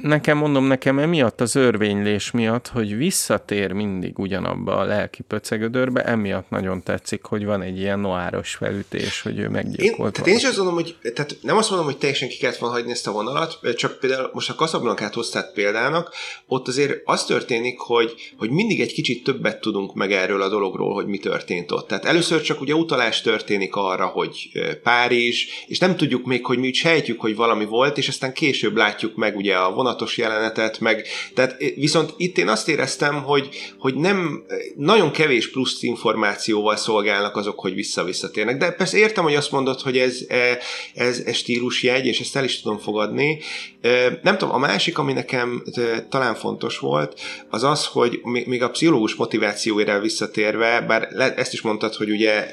Nekem 0.00 0.38
mondom, 0.38 0.64
nekem 0.64 0.98
emiatt 0.98 1.40
az 1.40 1.54
örvénylés 1.54 2.30
miatt, 2.30 2.68
hogy 2.68 2.96
visszatér 2.96 3.72
mindig 3.72 4.18
ugyanabba 4.18 4.76
a 4.76 4.84
lelki 4.84 5.22
pöcegödörbe, 5.22 6.04
emiatt 6.04 6.50
nagyon 6.50 6.82
tetszik, 6.82 7.24
hogy 7.24 7.44
van 7.44 7.62
egy 7.62 7.78
ilyen 7.78 7.98
noáros 7.98 8.54
felütés, 8.54 9.20
hogy 9.20 9.38
ő 9.38 9.48
meggyilkolt. 9.48 10.06
Én, 10.06 10.12
tehát 10.12 10.28
én 10.28 10.36
is 10.36 10.44
azt 10.44 10.56
mondom, 10.56 10.74
hogy 10.74 10.96
tehát 11.14 11.36
nem 11.40 11.56
azt 11.56 11.68
mondom, 11.68 11.88
hogy 11.88 11.98
teljesen 11.98 12.28
ki 12.28 12.36
kellett 12.36 12.56
volna 12.56 12.74
hagyni 12.74 12.90
ezt 12.90 13.06
a 13.06 13.12
vonalat, 13.12 13.58
csak 13.76 13.98
például 13.98 14.30
most 14.32 14.50
a 14.50 14.54
Casablancát 14.54 15.14
hoztát 15.14 15.52
példának, 15.52 16.14
ott 16.46 16.68
azért 16.68 17.00
az 17.04 17.24
történik, 17.24 17.78
hogy, 17.78 18.14
hogy 18.38 18.50
mindig 18.50 18.80
egy 18.80 18.92
kicsit 18.92 19.24
többet 19.24 19.60
tudunk 19.60 19.94
meg 19.94 20.12
erről 20.12 20.42
a 20.42 20.48
dologról, 20.48 20.94
hogy 20.94 21.06
mi 21.06 21.18
történt 21.18 21.72
ott. 21.72 21.88
Tehát 21.88 22.04
először 22.04 22.40
csak 22.40 22.60
ugye 22.60 22.74
utalás 22.74 23.20
történik 23.20 23.74
arra, 23.74 24.06
hogy 24.06 24.50
Párizs, 24.82 25.46
és 25.66 25.78
nem 25.78 25.96
tudjuk 25.96 26.26
még, 26.26 26.46
hogy 26.46 26.58
mi 26.58 26.72
sejtjük, 26.72 27.20
hogy 27.20 27.36
valami 27.36 27.64
volt, 27.64 27.98
és 27.98 28.08
aztán 28.08 28.32
később 28.32 28.76
látjuk 28.76 29.16
meg 29.16 29.36
ugye 29.36 29.56
a 29.56 29.74
vonatos 29.82 30.16
jelenetet, 30.16 30.80
meg, 30.80 31.06
tehát 31.34 31.56
viszont 31.76 32.14
itt 32.16 32.38
én 32.38 32.48
azt 32.48 32.68
éreztem, 32.68 33.22
hogy, 33.22 33.48
hogy 33.78 33.94
nem, 33.94 34.42
nagyon 34.76 35.10
kevés 35.10 35.50
plusz 35.50 35.82
információval 35.82 36.76
szolgálnak 36.76 37.36
azok, 37.36 37.60
hogy 37.60 37.74
vissza-visszatérnek. 37.74 38.56
De 38.56 38.70
persze 38.70 38.98
értem, 38.98 39.24
hogy 39.24 39.34
azt 39.34 39.50
mondod, 39.50 39.80
hogy 39.80 39.98
ez, 39.98 40.18
e, 40.28 40.58
ez, 40.94 41.18
ez 41.18 41.34
stílusjegy, 41.34 42.06
és 42.06 42.20
ezt 42.20 42.36
el 42.36 42.44
is 42.44 42.60
tudom 42.60 42.78
fogadni. 42.78 43.38
E, 43.80 44.20
nem 44.22 44.38
tudom, 44.38 44.54
a 44.54 44.58
másik, 44.58 44.98
ami 44.98 45.12
nekem 45.12 45.62
e, 45.74 46.06
talán 46.10 46.34
fontos 46.34 46.78
volt, 46.78 47.20
az 47.50 47.62
az, 47.62 47.86
hogy 47.86 48.20
még 48.22 48.62
a 48.62 48.70
pszichológus 48.70 49.14
motivációira 49.14 50.00
visszatérve, 50.00 50.80
bár 50.80 51.32
ezt 51.36 51.52
is 51.52 51.60
mondtad, 51.60 51.94
hogy 51.94 52.10
ugye 52.10 52.48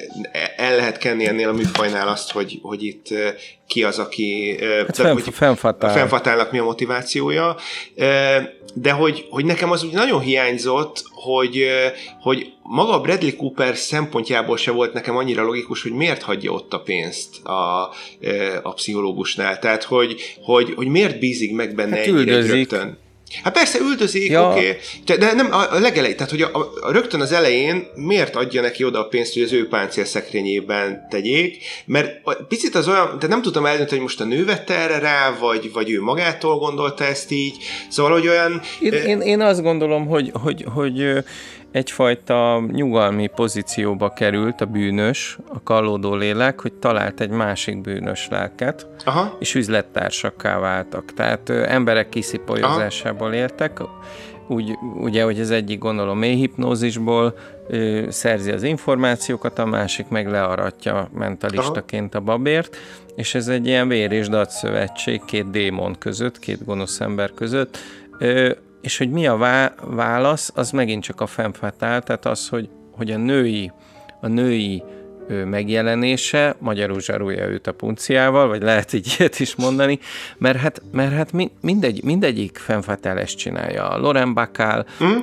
el 0.56 0.76
lehet 0.76 0.98
kenni 0.98 1.26
ennél 1.26 1.50
a 1.50 1.54
műfajnál 1.54 2.08
azt, 2.08 2.32
hogy, 2.32 2.60
hogy 2.62 2.84
itt 2.84 3.08
ki 3.70 3.84
az, 3.84 4.00
aki... 4.00 4.58
Hát 4.88 4.96
fenn, 4.96 5.14
hogy 5.14 5.34
fennfatál. 5.34 5.92
Fennfatálnak 5.92 6.52
mi 6.52 6.58
a 6.58 6.64
motivációja, 6.64 7.56
de 8.74 8.92
hogy, 8.92 9.26
hogy 9.30 9.46
nekem 9.46 9.72
az 9.72 9.84
úgy 9.84 9.92
nagyon 9.92 10.20
hiányzott, 10.20 11.04
hogy, 11.12 11.68
hogy 12.22 12.54
maga 12.64 12.94
a 12.94 13.02
Bradley 13.02 13.36
Cooper 13.36 13.76
szempontjából 13.76 14.58
se 14.58 14.72
volt 14.72 14.94
nekem 14.94 15.18
annyira 15.18 15.44
logikus, 15.44 15.82
hogy 15.82 15.92
miért 15.92 16.22
hagyja 16.22 16.52
ott 16.52 16.74
a 16.74 16.80
pénzt 16.80 17.46
a, 17.46 17.90
a 18.64 18.74
pszichológusnál. 18.74 19.60
Tehát, 19.60 19.84
hogy, 19.84 20.36
hogy, 20.42 20.74
hogy 20.76 20.88
miért 20.88 21.20
bízik 21.20 21.56
meg 21.56 21.76
benne 21.76 21.96
hát 21.96 22.06
egy 22.06 22.48
rögtön. 22.48 22.98
Hát 23.44 23.54
persze 23.54 23.80
üldözik, 23.80 24.30
ja. 24.30 24.52
oké, 24.52 24.78
okay. 25.04 25.18
de 25.18 25.34
nem 25.34 25.52
a 25.52 25.80
legelején, 25.80 26.16
tehát 26.16 26.32
hogy 26.32 26.42
a, 26.42 26.72
a, 26.82 26.92
rögtön 26.92 27.22
az 27.22 27.32
elején 27.32 27.88
miért 27.96 28.36
adja 28.36 28.62
neki 28.62 28.84
oda 28.84 29.00
a 29.00 29.08
pénzt, 29.08 29.34
hogy 29.34 29.42
az 29.42 29.54
ő 29.54 29.68
páncél 29.68 30.06
szekrényében 30.06 31.08
tegyék, 31.10 31.64
mert 31.86 32.20
a, 32.24 32.34
picit 32.34 32.76
az 32.76 32.88
olyan, 32.88 33.18
de 33.20 33.28
nem 33.28 33.42
tudtam 33.42 33.66
eldönteni, 33.66 34.02
hogy 34.02 34.08
most 34.08 34.22
a 34.22 34.24
nő 34.24 34.46
vette 34.46 34.76
erre 34.76 35.00
rá, 35.00 35.38
vagy, 35.40 35.72
vagy 35.74 35.92
ő 35.92 36.02
magától 36.02 36.58
gondolta 36.58 37.04
ezt 37.04 37.32
így, 37.32 37.58
szóval, 37.90 38.12
hogy 38.12 38.28
olyan... 38.28 38.62
Én, 38.82 38.94
én, 38.94 39.22
én 39.22 39.42
azt 39.42 39.62
gondolom, 39.62 40.08
hogy, 40.08 40.32
hogy, 40.34 40.66
hogy 40.74 41.24
egyfajta 41.72 42.64
nyugalmi 42.72 43.28
pozícióba 43.28 44.10
került 44.10 44.62
a 44.62 44.66
bűnös, 44.66 45.38
a 45.54 45.64
kallódó 45.64 46.16
lélek, 46.16 46.62
hogy 46.62 46.74
talált 46.74 47.20
egy 47.20 47.30
másik 47.30 47.82
bűnös 47.82 48.28
lelket, 48.32 48.88
Aha. 49.06 49.36
és 49.40 49.56
üzlettársakká 49.56 50.60
váltak. 50.60 51.14
Tehát 51.14 51.50
ö, 51.50 51.64
emberek 51.68 52.10
kiszipolyozásából 52.10 53.34
éltek, 53.34 53.82
úgy, 54.48 54.78
ugye, 54.96 55.24
hogy 55.24 55.40
az 55.40 55.52
egyik 55.52 55.80
gondolom 55.80 56.18
mély 56.18 56.36
hipnózisból 56.36 57.38
ö, 57.68 58.06
szerzi 58.10 58.52
az 58.52 58.64
információkat, 58.64 59.60
a 59.60 59.66
másik 59.66 60.08
meg 60.08 60.28
learatja 60.28 61.10
mentalistaként 61.14 62.16
a 62.16 62.20
babért, 62.20 62.78
és 63.16 63.36
ez 63.36 63.48
egy 63.48 63.68
ilyen 63.68 63.88
vér 63.88 64.12
és 64.12 64.28
datszövetség 64.28 65.22
két 65.26 65.50
démon 65.50 65.96
között, 66.00 66.40
két 66.40 66.66
gonosz 66.66 67.00
ember 67.00 67.32
között, 67.34 67.78
ö, 68.20 68.52
és 68.82 68.98
hogy 68.98 69.10
mi 69.10 69.28
a 69.28 69.38
válasz, 69.84 70.52
az 70.56 70.72
megint 70.72 71.04
csak 71.04 71.22
a 71.22 71.26
femfatál, 71.26 72.02
tehát 72.02 72.26
az, 72.26 72.50
hogy, 72.50 72.70
hogy 72.92 73.12
a 73.12 73.18
női, 73.18 73.72
a 74.22 74.28
női 74.28 74.84
megjelenése, 75.46 76.56
magyarul 76.60 77.00
zsarulja 77.00 77.48
őt 77.48 77.68
a 77.68 77.72
punciával, 77.72 78.48
vagy 78.48 78.62
lehet 78.62 78.94
így 78.94 79.16
ilyet 79.18 79.40
is 79.40 79.56
mondani, 79.56 80.00
mert 80.38 80.58
hát, 80.58 80.82
mert 80.92 81.14
hát 81.14 81.32
mindegy, 81.62 82.04
mindegyik 82.04 82.58
fenfatel 82.58 83.20
ezt 83.20 83.38
csinálja. 83.38 83.90
A 83.90 83.98
Loren 83.98 84.34
Bacall, 84.34 84.86
mm. 85.04 85.18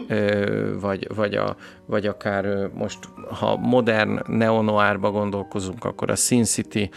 vagy, 0.80 1.08
vagy, 1.14 1.34
a, 1.34 1.56
vagy 1.86 2.06
akár 2.06 2.70
most, 2.74 2.98
ha 3.30 3.56
modern 3.56 4.20
neonoárba 4.26 5.10
gondolkozunk, 5.10 5.84
akkor 5.84 6.10
a 6.10 6.16
Sin 6.16 6.44
City 6.44 6.90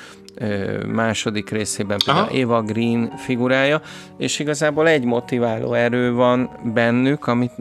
második 0.87 1.49
részében 1.49 1.97
például 2.05 2.27
Aha. 2.27 2.37
Eva 2.37 2.61
Green 2.61 3.11
figurája, 3.17 3.81
és 4.17 4.39
igazából 4.39 4.87
egy 4.87 5.03
motiváló 5.03 5.73
erő 5.73 6.13
van 6.13 6.49
bennük, 6.73 7.27
amit 7.27 7.51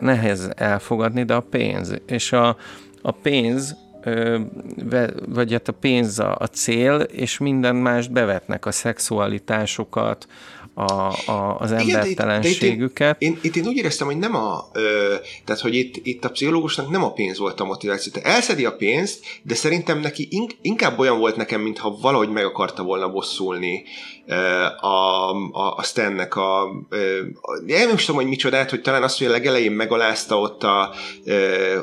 nehez 0.00 0.50
elfogadni, 0.56 1.24
de 1.24 1.34
a 1.34 1.40
pénz. 1.40 1.94
És 2.06 2.32
a, 2.32 2.56
a 3.02 3.10
pénz 3.10 3.76
vagy 5.28 5.52
hát 5.52 5.68
a 5.68 5.72
pénz 5.72 6.18
a, 6.18 6.36
a 6.38 6.46
cél, 6.46 7.00
és 7.00 7.38
minden 7.38 7.76
más 7.76 8.08
bevetnek 8.08 8.66
a 8.66 8.72
szexualitásokat, 8.72 10.26
a, 10.74 11.12
a, 11.30 11.56
az 11.58 11.72
embertelenségüket. 11.72 13.16
Igen, 13.20 13.34
itt, 13.34 13.44
én, 13.44 13.50
itt 13.50 13.56
én 13.56 13.70
úgy 13.70 13.76
éreztem, 13.76 14.06
hogy 14.06 14.18
nem 14.18 14.34
a, 14.34 14.68
ö, 14.72 15.14
tehát 15.44 15.62
hogy 15.62 15.74
itt, 15.74 15.94
itt 16.02 16.24
a 16.24 16.30
pszichológusnak 16.30 16.90
nem 16.90 17.04
a 17.04 17.12
pénz 17.12 17.38
volt 17.38 17.60
a 17.60 17.64
motiváció. 17.64 18.12
Tehát 18.12 18.28
elszedi 18.36 18.64
a 18.64 18.72
pénzt, 18.76 19.24
de 19.42 19.54
szerintem 19.54 20.00
neki 20.00 20.28
inkább 20.62 20.98
olyan 20.98 21.18
volt 21.18 21.36
nekem, 21.36 21.60
mintha 21.60 21.98
valahogy 22.00 22.30
meg 22.30 22.44
akarta 22.44 22.82
volna 22.82 23.10
bosszulni 23.10 23.84
a, 24.80 25.30
a, 25.52 25.74
a 25.76 25.82
Stannek 25.82 26.36
a, 26.36 26.62
a, 26.62 27.60
nem 27.66 27.94
is 27.94 28.04
tudom, 28.04 28.20
hogy 28.20 28.30
micsodát, 28.30 28.70
hogy 28.70 28.80
talán 28.80 29.02
azt, 29.02 29.18
hogy 29.18 29.26
a 29.26 29.30
legelején 29.30 29.72
megalázta 29.72 30.38
ott 30.40 30.62
a, 30.62 30.94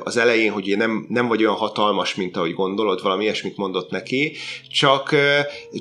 az 0.03 0.17
elején, 0.17 0.51
hogy 0.51 0.73
nem, 0.77 1.05
nem 1.09 1.27
vagy 1.27 1.43
olyan 1.43 1.55
hatalmas, 1.55 2.15
mint 2.15 2.37
ahogy 2.37 2.53
gondolod, 2.53 3.01
valami 3.01 3.23
ilyesmit 3.23 3.57
mondott 3.57 3.89
neki, 3.89 4.35
csak, 4.71 5.15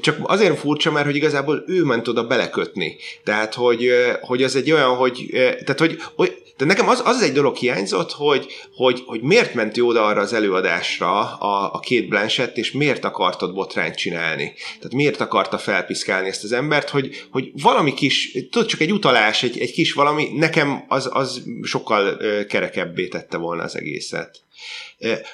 csak 0.01 0.17
azért 0.23 0.59
furcsa, 0.59 0.91
mert 0.91 1.07
hogy 1.07 1.17
igazából 1.17 1.65
ő 1.67 1.85
ment 1.85 2.09
oda 2.09 2.27
belekötni. 2.27 2.97
Tehát, 3.25 3.55
hogy, 3.55 3.91
hogy 4.21 4.43
az 4.43 4.57
egy 4.57 4.73
olyan, 4.73 4.95
hogy, 4.95 5.27
tehát, 5.33 5.79
hogy, 5.79 5.99
hogy 6.15 6.46
de 6.57 6.65
nekem 6.65 6.89
az, 6.89 7.03
az 7.05 7.23
egy 7.23 7.33
dolog 7.33 7.57
hiányzott, 7.57 8.13
hogy, 8.13 8.47
hogy, 8.75 9.03
hogy 9.07 9.21
miért 9.21 9.55
ment 9.55 9.79
oda 9.79 10.07
arra 10.07 10.21
az 10.21 10.33
előadásra 10.33 11.37
a, 11.37 11.75
a 11.75 11.79
két 11.79 12.09
Blanchett, 12.09 12.57
és 12.57 12.73
miért 12.73 13.05
akartad 13.05 13.55
botrányt 13.55 13.95
csinálni. 13.95 14.53
Tehát 14.79 14.95
miért 14.95 15.21
akarta 15.21 15.59
felpiszkálni 15.59 16.29
ezt 16.29 16.45
az 16.45 16.53
embert, 16.53 16.89
hogy, 16.89 17.27
hogy 17.31 17.51
valami 17.63 17.95
kis, 17.95 18.33
tudod, 18.51 18.69
csak 18.69 18.81
egy 18.81 18.93
utalás, 18.93 19.43
egy, 19.43 19.59
egy 19.59 19.73
kis 19.73 19.93
valami, 19.93 20.29
nekem 20.35 20.85
az, 20.89 21.09
az 21.13 21.43
sokkal 21.63 22.17
kerekebbé 22.49 23.09
tette 23.09 23.37
volna 23.37 23.63
az 23.63 23.77
egészet. 23.77 24.41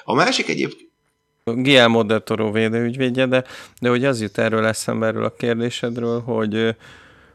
A 0.03 0.13
másik 0.13 0.49
egyébként, 0.49 0.91
Guillermo 1.43 2.03
del 2.03 2.23
Toro 2.23 2.51
védőügyvédje, 2.51 3.25
de, 3.25 3.43
de 3.81 3.89
hogy 3.89 4.05
az 4.05 4.21
jut 4.21 4.37
erről 4.37 4.65
eszembe 4.65 5.05
erről 5.05 5.23
a 5.23 5.33
kérdésedről, 5.37 6.21
hogy, 6.21 6.75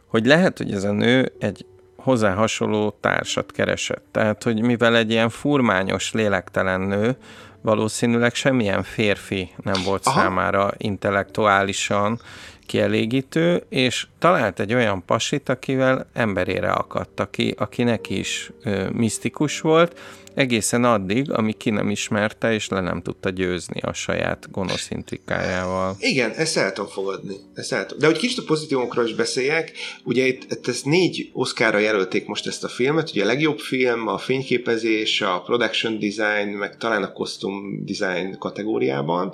hogy 0.06 0.26
lehet, 0.26 0.58
hogy 0.58 0.72
ez 0.72 0.84
a 0.84 0.92
nő 0.92 1.32
egy 1.38 1.66
hozzá 2.08 2.34
hasonló 2.34 2.96
társat 3.00 3.52
keresett. 3.52 4.04
Tehát, 4.10 4.42
hogy 4.42 4.62
mivel 4.62 4.96
egy 4.96 5.10
ilyen 5.10 5.28
furmányos, 5.28 6.12
lélektelen 6.12 6.80
nő, 6.80 7.16
valószínűleg 7.60 8.34
semmilyen 8.34 8.82
férfi 8.82 9.50
nem 9.62 9.82
volt 9.84 10.06
Aha. 10.06 10.20
számára 10.20 10.70
intellektuálisan 10.76 12.20
kielégítő, 12.66 13.62
és 13.68 14.06
talált 14.18 14.60
egy 14.60 14.74
olyan 14.74 15.04
pasit, 15.04 15.48
akivel 15.48 16.06
emberére 16.12 16.70
akadt, 16.70 17.20
aki, 17.20 17.54
aki 17.58 17.82
neki 17.82 18.18
is 18.18 18.50
ö, 18.64 18.88
misztikus 18.90 19.60
volt, 19.60 20.00
egészen 20.38 20.84
addig, 20.84 21.30
amíg 21.30 21.56
ki 21.56 21.70
nem 21.70 21.90
ismerte, 21.90 22.52
és 22.52 22.68
le 22.68 22.80
nem 22.80 23.02
tudta 23.02 23.30
győzni 23.30 23.80
a 23.80 23.92
saját 23.92 24.50
gonosz 24.50 24.90
intrikájával. 24.90 25.96
Igen, 25.98 26.30
ezt 26.30 26.56
el 26.56 26.72
tudom 26.72 26.90
fogadni. 26.90 27.36
Ezt 27.54 27.72
el 27.72 27.86
tudom. 27.86 27.98
De 27.98 28.06
hogy 28.06 28.18
kicsit 28.18 28.38
a 28.38 28.42
pozitívokról 28.46 29.04
is 29.04 29.14
beszéljek, 29.14 29.72
ugye 30.04 30.26
itt, 30.26 30.52
itt 30.52 30.68
ezt 30.68 30.84
négy 30.84 31.30
Oscarra 31.32 31.78
jelölték 31.78 32.26
most 32.26 32.46
ezt 32.46 32.64
a 32.64 32.68
filmet, 32.68 33.10
ugye 33.10 33.22
a 33.22 33.26
legjobb 33.26 33.58
film, 33.58 34.08
a 34.08 34.18
fényképezés, 34.18 35.20
a 35.20 35.42
production 35.46 35.98
design, 35.98 36.48
meg 36.48 36.76
talán 36.76 37.02
a 37.02 37.12
costume 37.12 37.78
design 37.84 38.38
kategóriában, 38.38 39.32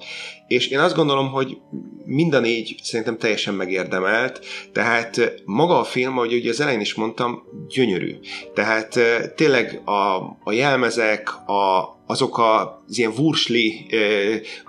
és 0.48 0.68
én 0.68 0.78
azt 0.78 0.94
gondolom, 0.94 1.30
hogy 1.30 1.56
mind 2.04 2.34
a 2.34 2.40
négy 2.40 2.74
szerintem 2.82 3.18
teljesen 3.18 3.54
megérdemelt, 3.54 4.40
tehát 4.72 5.34
maga 5.44 5.78
a 5.78 5.84
film, 5.84 6.18
ahogy 6.18 6.34
ugye 6.34 6.50
az 6.50 6.60
elején 6.60 6.80
is 6.80 6.94
mondtam, 6.94 7.42
gyönyörű. 7.68 8.16
Tehát 8.54 8.98
tényleg 9.36 9.80
a, 9.84 10.16
a 10.44 10.52
jelmezek, 10.52 11.28
a, 11.48 11.94
azok 12.06 12.38
az 12.38 12.98
ilyen 12.98 13.12
vursli 13.14 13.86
e, 13.90 13.96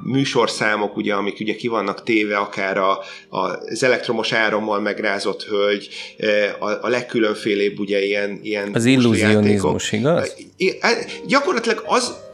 műsorszámok, 0.04 0.98
ugye, 0.98 1.14
amik 1.14 1.40
ugye 1.40 1.56
ki 1.56 1.68
vannak 1.68 2.04
téve, 2.04 2.38
akár 2.38 2.78
a, 2.78 3.00
a, 3.30 3.40
az 3.40 3.84
elektromos 3.84 4.32
árammal 4.32 4.80
megrázott 4.80 5.44
hölgy, 5.44 5.90
e, 6.18 6.56
a, 6.60 6.70
a 6.82 6.88
legkülönfélébb 6.88 7.80
ugye 7.80 8.06
ilyen, 8.06 8.40
ilyen 8.42 8.70
Az 8.74 8.86
illúzionizmus, 8.86 9.92
igaz? 9.92 10.36
E, 10.80 11.06
gyakorlatilag 11.28 11.84
az, 11.88 12.25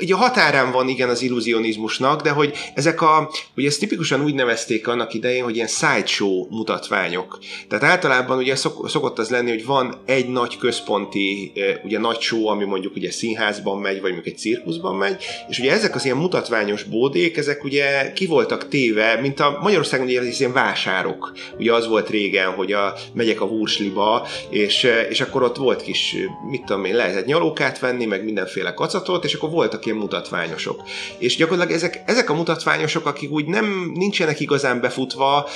így 0.00 0.12
a 0.12 0.16
határán 0.16 0.72
van 0.72 0.88
igen 0.88 1.08
az 1.08 1.22
illúzionizmusnak, 1.22 2.22
de 2.22 2.30
hogy 2.30 2.54
ezek 2.74 3.02
a, 3.02 3.30
ugye 3.56 3.68
ezt 3.68 3.78
tipikusan 3.78 4.24
úgy 4.24 4.34
nevezték 4.34 4.88
annak 4.88 5.14
idején, 5.14 5.44
hogy 5.44 5.54
ilyen 5.54 5.68
sideshow 5.68 6.46
mutatványok. 6.50 7.38
Tehát 7.68 7.84
általában 7.84 8.38
ugye 8.38 8.56
szok, 8.56 8.88
szokott 8.88 9.18
az 9.18 9.30
lenni, 9.30 9.50
hogy 9.50 9.64
van 9.64 9.94
egy 10.06 10.28
nagy 10.28 10.56
központi, 10.58 11.52
ugye 11.84 11.98
nagy 11.98 12.20
show, 12.20 12.46
ami 12.46 12.64
mondjuk 12.64 12.96
ugye 12.96 13.10
színházban 13.10 13.78
megy, 13.78 14.00
vagy 14.00 14.12
mondjuk 14.12 14.34
egy 14.34 14.40
cirkuszban 14.40 14.96
megy, 14.96 15.24
és 15.48 15.58
ugye 15.58 15.72
ezek 15.72 15.94
az 15.94 16.04
ilyen 16.04 16.16
mutatványos 16.16 16.82
bódék, 16.82 17.36
ezek 17.36 17.64
ugye 17.64 18.12
ki 18.12 18.26
voltak 18.26 18.68
téve, 18.68 19.18
mint 19.20 19.40
a 19.40 19.58
Magyarországon 19.62 20.06
ugye 20.06 20.20
az 20.20 20.40
ilyen 20.40 20.52
vásárok. 20.52 21.32
Ugye 21.58 21.72
az 21.72 21.88
volt 21.88 22.10
régen, 22.10 22.50
hogy 22.50 22.72
a, 22.72 22.94
megyek 23.14 23.40
a 23.40 23.44
Wursliba, 23.44 24.26
és, 24.50 24.88
és 25.08 25.20
akkor 25.20 25.42
ott 25.42 25.56
volt 25.56 25.82
kis, 25.82 26.16
mit 26.50 26.64
tudom 26.64 26.84
én, 26.84 26.94
lehetett 26.94 27.26
nyalókát 27.26 27.78
venni, 27.78 28.04
meg 28.04 28.24
mindenféle 28.24 28.74
kacatot, 28.74 29.24
és 29.24 29.34
akkor 29.34 29.50
voltak 29.50 29.81
ilyen 29.86 29.98
mutatványosok. 29.98 30.82
És 31.18 31.36
gyakorlatilag 31.36 31.76
ezek, 31.76 32.02
ezek 32.06 32.30
a 32.30 32.34
mutatványosok, 32.34 33.06
akik 33.06 33.30
úgy 33.30 33.46
nem 33.46 33.92
nincsenek 33.94 34.40
igazán 34.40 34.80
befutva, 34.80 35.48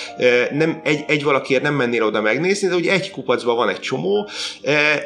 nem, 0.52 0.80
egy, 0.84 1.04
egy 1.06 1.24
valakiért 1.24 1.62
nem 1.62 1.74
mennél 1.74 2.02
oda 2.02 2.20
megnézni, 2.20 2.68
de 2.68 2.74
úgy 2.74 2.86
egy 2.86 3.10
kupacban 3.10 3.56
van 3.56 3.68
egy 3.68 3.80
csomó, 3.80 4.28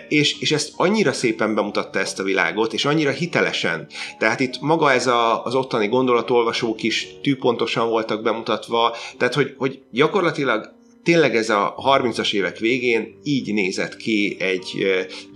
és, 0.09 0.41
és 0.41 0.53
ezt 0.53 0.73
annyira 0.77 1.13
szépen 1.13 1.55
bemutatta 1.55 1.99
ezt 1.99 2.19
a 2.19 2.23
világot, 2.23 2.73
és 2.73 2.85
annyira 2.85 3.11
hitelesen. 3.11 3.87
Tehát 4.19 4.41
itt 4.41 4.61
maga 4.61 4.93
ez 4.93 5.07
a, 5.07 5.45
az 5.45 5.55
ottani 5.55 5.89
gondolatolvasók 5.89 6.83
is 6.83 7.07
tűpontosan 7.23 7.89
voltak 7.89 8.23
bemutatva, 8.23 8.97
tehát 9.19 9.35
hogy, 9.35 9.55
hogy 9.59 9.83
gyakorlatilag 9.91 10.79
tényleg 11.05 11.37
ez 11.37 11.51
a 11.51 11.75
30-as 11.87 12.33
évek 12.33 12.59
végén 12.59 13.19
így 13.23 13.55
nézett 13.55 13.97
ki 13.97 14.37
egy 14.39 14.87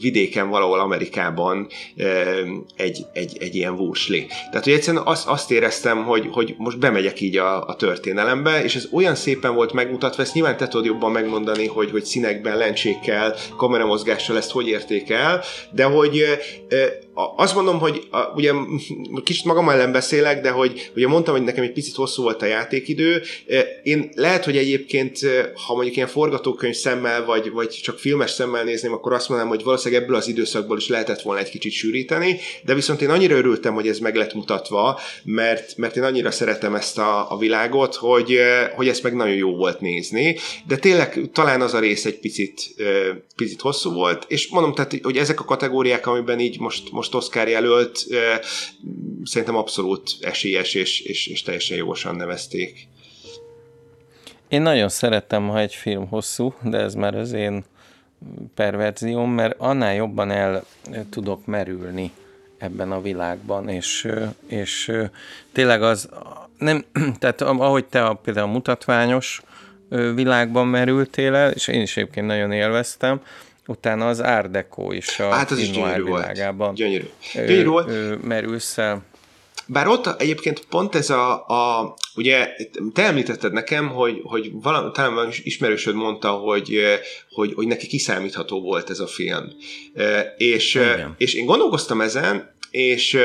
vidéken 0.00 0.48
valahol 0.48 0.80
Amerikában 0.80 1.68
egy, 2.76 3.06
egy, 3.12 3.36
egy 3.40 3.54
ilyen 3.54 3.72
wursli. 3.72 4.26
Tehát, 4.26 4.64
hogy 4.64 4.72
egyszerűen 4.72 5.02
azt, 5.06 5.26
azt 5.26 5.50
éreztem, 5.50 6.04
hogy, 6.04 6.28
hogy 6.30 6.54
most 6.58 6.78
bemegyek 6.78 7.20
így 7.20 7.36
a, 7.36 7.66
a 7.66 7.76
történelembe, 7.76 8.64
és 8.64 8.74
ez 8.74 8.88
olyan 8.92 9.14
szépen 9.14 9.54
volt 9.54 9.72
megmutatva, 9.72 10.22
ezt 10.22 10.34
nyilván 10.34 10.56
te 10.56 10.68
tudod 10.68 10.86
jobban 10.86 11.12
megmondani, 11.12 11.66
hogy, 11.66 11.90
hogy 11.90 12.04
színekben, 12.04 12.56
lencsékkel, 12.56 13.34
kameramozgással 13.56 14.36
ezt 14.36 14.50
hogy 14.50 14.68
értékel, 14.68 15.42
de 15.70 15.84
hogy 15.84 16.24
azt 17.36 17.54
mondom, 17.54 17.78
hogy 17.78 18.06
a, 18.10 18.18
ugye 18.34 18.52
kicsit 19.24 19.44
magam 19.44 19.68
ellen 19.68 19.92
beszélek, 19.92 20.40
de 20.40 20.50
hogy 20.50 20.90
ugye 20.96 21.08
mondtam, 21.08 21.34
hogy 21.34 21.44
nekem 21.44 21.64
egy 21.64 21.72
picit 21.72 21.94
hosszú 21.94 22.22
volt 22.22 22.42
a 22.42 22.46
játékidő. 22.46 23.22
Én 23.82 24.10
lehet, 24.14 24.44
hogy 24.44 24.56
egyébként, 24.56 25.18
ha 25.66 25.74
mondjuk 25.74 25.96
ilyen 25.96 26.08
forgatókönyv 26.08 26.74
szemmel, 26.74 27.24
vagy, 27.24 27.50
vagy 27.50 27.68
csak 27.68 27.98
filmes 27.98 28.30
szemmel 28.30 28.64
nézném, 28.64 28.92
akkor 28.92 29.12
azt 29.12 29.28
mondanám, 29.28 29.52
hogy 29.52 29.64
valószínűleg 29.64 30.02
ebből 30.02 30.16
az 30.16 30.28
időszakból 30.28 30.76
is 30.76 30.88
lehetett 30.88 31.22
volna 31.22 31.40
egy 31.40 31.50
kicsit 31.50 31.72
sűríteni, 31.72 32.38
de 32.64 32.74
viszont 32.74 33.02
én 33.02 33.10
annyira 33.10 33.36
örültem, 33.36 33.74
hogy 33.74 33.88
ez 33.88 33.98
meg 33.98 34.14
lett 34.14 34.34
mutatva, 34.34 35.00
mert, 35.24 35.76
mert 35.76 35.96
én 35.96 36.02
annyira 36.02 36.30
szeretem 36.30 36.74
ezt 36.74 36.98
a, 36.98 37.30
a 37.32 37.38
világot, 37.38 37.94
hogy, 37.94 38.38
hogy 38.74 38.88
ezt 38.88 39.02
meg 39.02 39.14
nagyon 39.14 39.34
jó 39.34 39.56
volt 39.56 39.80
nézni, 39.80 40.36
de 40.66 40.76
tényleg 40.76 41.20
talán 41.32 41.60
az 41.60 41.74
a 41.74 41.78
rész 41.78 42.04
egy 42.04 42.18
picit, 42.18 42.74
picit 43.36 43.60
hosszú 43.60 43.92
volt, 43.92 44.24
és 44.28 44.48
mondom, 44.48 44.74
tehát, 44.74 44.94
hogy 45.02 45.16
ezek 45.16 45.40
a 45.40 45.44
kategóriák, 45.44 46.06
amiben 46.06 46.40
így 46.40 46.60
most, 46.60 46.90
most 46.90 47.14
Oscar 47.14 47.48
jelölt, 47.48 48.06
szerintem 49.24 49.56
abszolút 49.56 50.10
esélyes 50.20 50.74
és, 50.74 51.00
és, 51.00 51.26
és 51.26 51.42
teljesen 51.42 51.76
jogosan 51.76 52.16
nevezték. 52.16 52.88
Én 54.48 54.62
nagyon 54.62 54.88
szeretem, 54.88 55.48
ha 55.48 55.58
egy 55.58 55.74
film 55.74 56.08
hosszú, 56.08 56.54
de 56.62 56.78
ez 56.78 56.94
már 56.94 57.14
az 57.14 57.32
én 57.32 57.64
perverzióm, 58.54 59.30
mert 59.30 59.54
annál 59.58 59.94
jobban 59.94 60.30
el 60.30 60.64
tudok 61.10 61.46
merülni 61.46 62.12
ebben 62.58 62.92
a 62.92 63.00
világban, 63.00 63.68
és, 63.68 64.08
és 64.46 64.92
tényleg 65.52 65.82
az, 65.82 66.08
nem, 66.58 66.84
tehát 67.20 67.40
ahogy 67.40 67.84
te 67.84 68.04
a, 68.04 68.14
például 68.14 68.48
a 68.48 68.52
mutatványos 68.52 69.42
világban 70.14 70.66
merültél 70.66 71.34
el, 71.34 71.50
és 71.50 71.68
én 71.68 71.80
is 71.80 71.96
egyébként 71.96 72.26
nagyon 72.26 72.52
élveztem, 72.52 73.20
Utána 73.66 74.08
az 74.08 74.22
Deco 74.50 74.92
is 74.92 75.18
a 75.18 75.30
hát 75.30 75.50
az 75.50 75.58
is 75.58 75.70
gyönyörű 75.70 76.04
világában. 76.04 76.56
Volt. 76.56 76.76
Gyönyörű. 76.76 77.08
gyönyörű 77.34 77.66
volt. 77.66 78.24
merülsz 78.24 78.78
el. 78.78 79.02
Bár 79.66 79.86
ott 79.86 80.20
egyébként 80.20 80.66
pont 80.68 80.94
ez 80.94 81.10
a, 81.10 81.46
a 81.46 81.94
ugye 82.16 82.48
te 82.92 83.02
említetted 83.02 83.52
nekem, 83.52 83.88
hogy, 83.88 84.20
hogy 84.22 84.50
valami, 84.52 84.90
talán 84.92 85.28
ismerősöd 85.42 85.94
mondta, 85.94 86.30
hogy, 86.30 86.80
hogy, 87.30 87.54
hogy 87.54 87.66
neki 87.66 87.86
kiszámítható 87.86 88.60
volt 88.60 88.90
ez 88.90 88.98
a 88.98 89.06
film. 89.06 89.44
És, 90.36 90.80
és 91.16 91.34
én 91.34 91.46
gondolkoztam 91.46 92.00
ezen, 92.00 92.54
és 92.70 93.18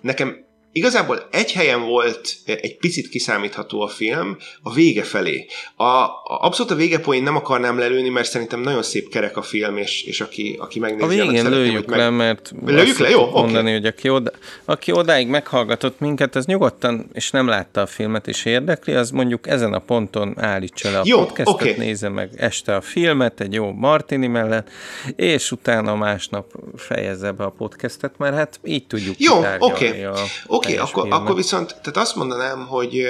nekem 0.00 0.46
Igazából 0.72 1.28
egy 1.30 1.52
helyen 1.52 1.82
volt 1.82 2.34
egy 2.44 2.76
picit 2.76 3.08
kiszámítható 3.08 3.80
a 3.80 3.88
film, 3.88 4.36
a 4.62 4.72
vége 4.72 5.02
felé. 5.02 5.46
A, 5.76 5.84
a 5.84 6.20
abszolút 6.24 6.72
a 6.72 6.74
végepoén 6.74 7.22
nem 7.22 7.36
akarnám 7.36 7.78
lelőni, 7.78 8.08
mert 8.08 8.28
szerintem 8.28 8.60
nagyon 8.60 8.82
szép 8.82 9.08
kerek 9.08 9.36
a 9.36 9.42
film, 9.42 9.76
és, 9.76 10.02
és 10.02 10.20
aki, 10.20 10.56
aki 10.60 10.78
megnézi... 10.78 11.20
A 11.20 11.24
végén 11.24 11.50
lőjük 11.50 11.86
meg... 11.86 11.98
le, 11.98 12.10
mert 12.10 12.52
lőjük 12.66 12.98
le, 12.98 13.08
jó? 13.08 13.30
mondani, 13.30 13.58
okay. 13.58 13.72
hogy 13.72 13.86
aki, 13.86 14.08
oda, 14.08 14.30
aki 14.64 14.92
odáig 14.92 15.28
meghallgatott 15.28 16.00
minket, 16.00 16.34
az 16.34 16.46
nyugodtan, 16.46 17.10
és 17.12 17.30
nem 17.30 17.46
látta 17.46 17.80
a 17.80 17.86
filmet, 17.86 18.28
és 18.28 18.44
érdekli, 18.44 18.94
az 18.94 19.10
mondjuk 19.10 19.46
ezen 19.46 19.72
a 19.72 19.78
ponton 19.78 20.34
állítsa 20.36 20.90
le 20.90 20.98
a 20.98 21.02
jó, 21.04 21.18
podcastot, 21.18 21.54
okay. 21.54 21.74
nézze 21.76 22.08
meg 22.08 22.30
este 22.36 22.74
a 22.76 22.80
filmet, 22.80 23.40
egy 23.40 23.52
jó 23.52 23.72
Martini 23.72 24.26
mellett, 24.26 24.70
és 25.16 25.52
utána 25.52 25.96
másnap 25.96 26.52
fejezze 26.76 27.32
be 27.32 27.44
a 27.44 27.50
podcastet, 27.50 28.18
mert 28.18 28.34
hát 28.34 28.60
így 28.64 28.86
tudjuk 28.86 29.14
Jó, 29.18 29.38
oké. 29.58 29.88
Okay. 29.88 30.06
Oké, 30.46 30.57
Oké, 30.58 30.72
okay, 30.72 30.86
akkor, 30.86 31.06
akkor 31.10 31.34
viszont 31.34 31.68
tehát 31.68 31.96
azt 31.96 32.16
mondanám, 32.16 32.66
hogy 32.66 33.06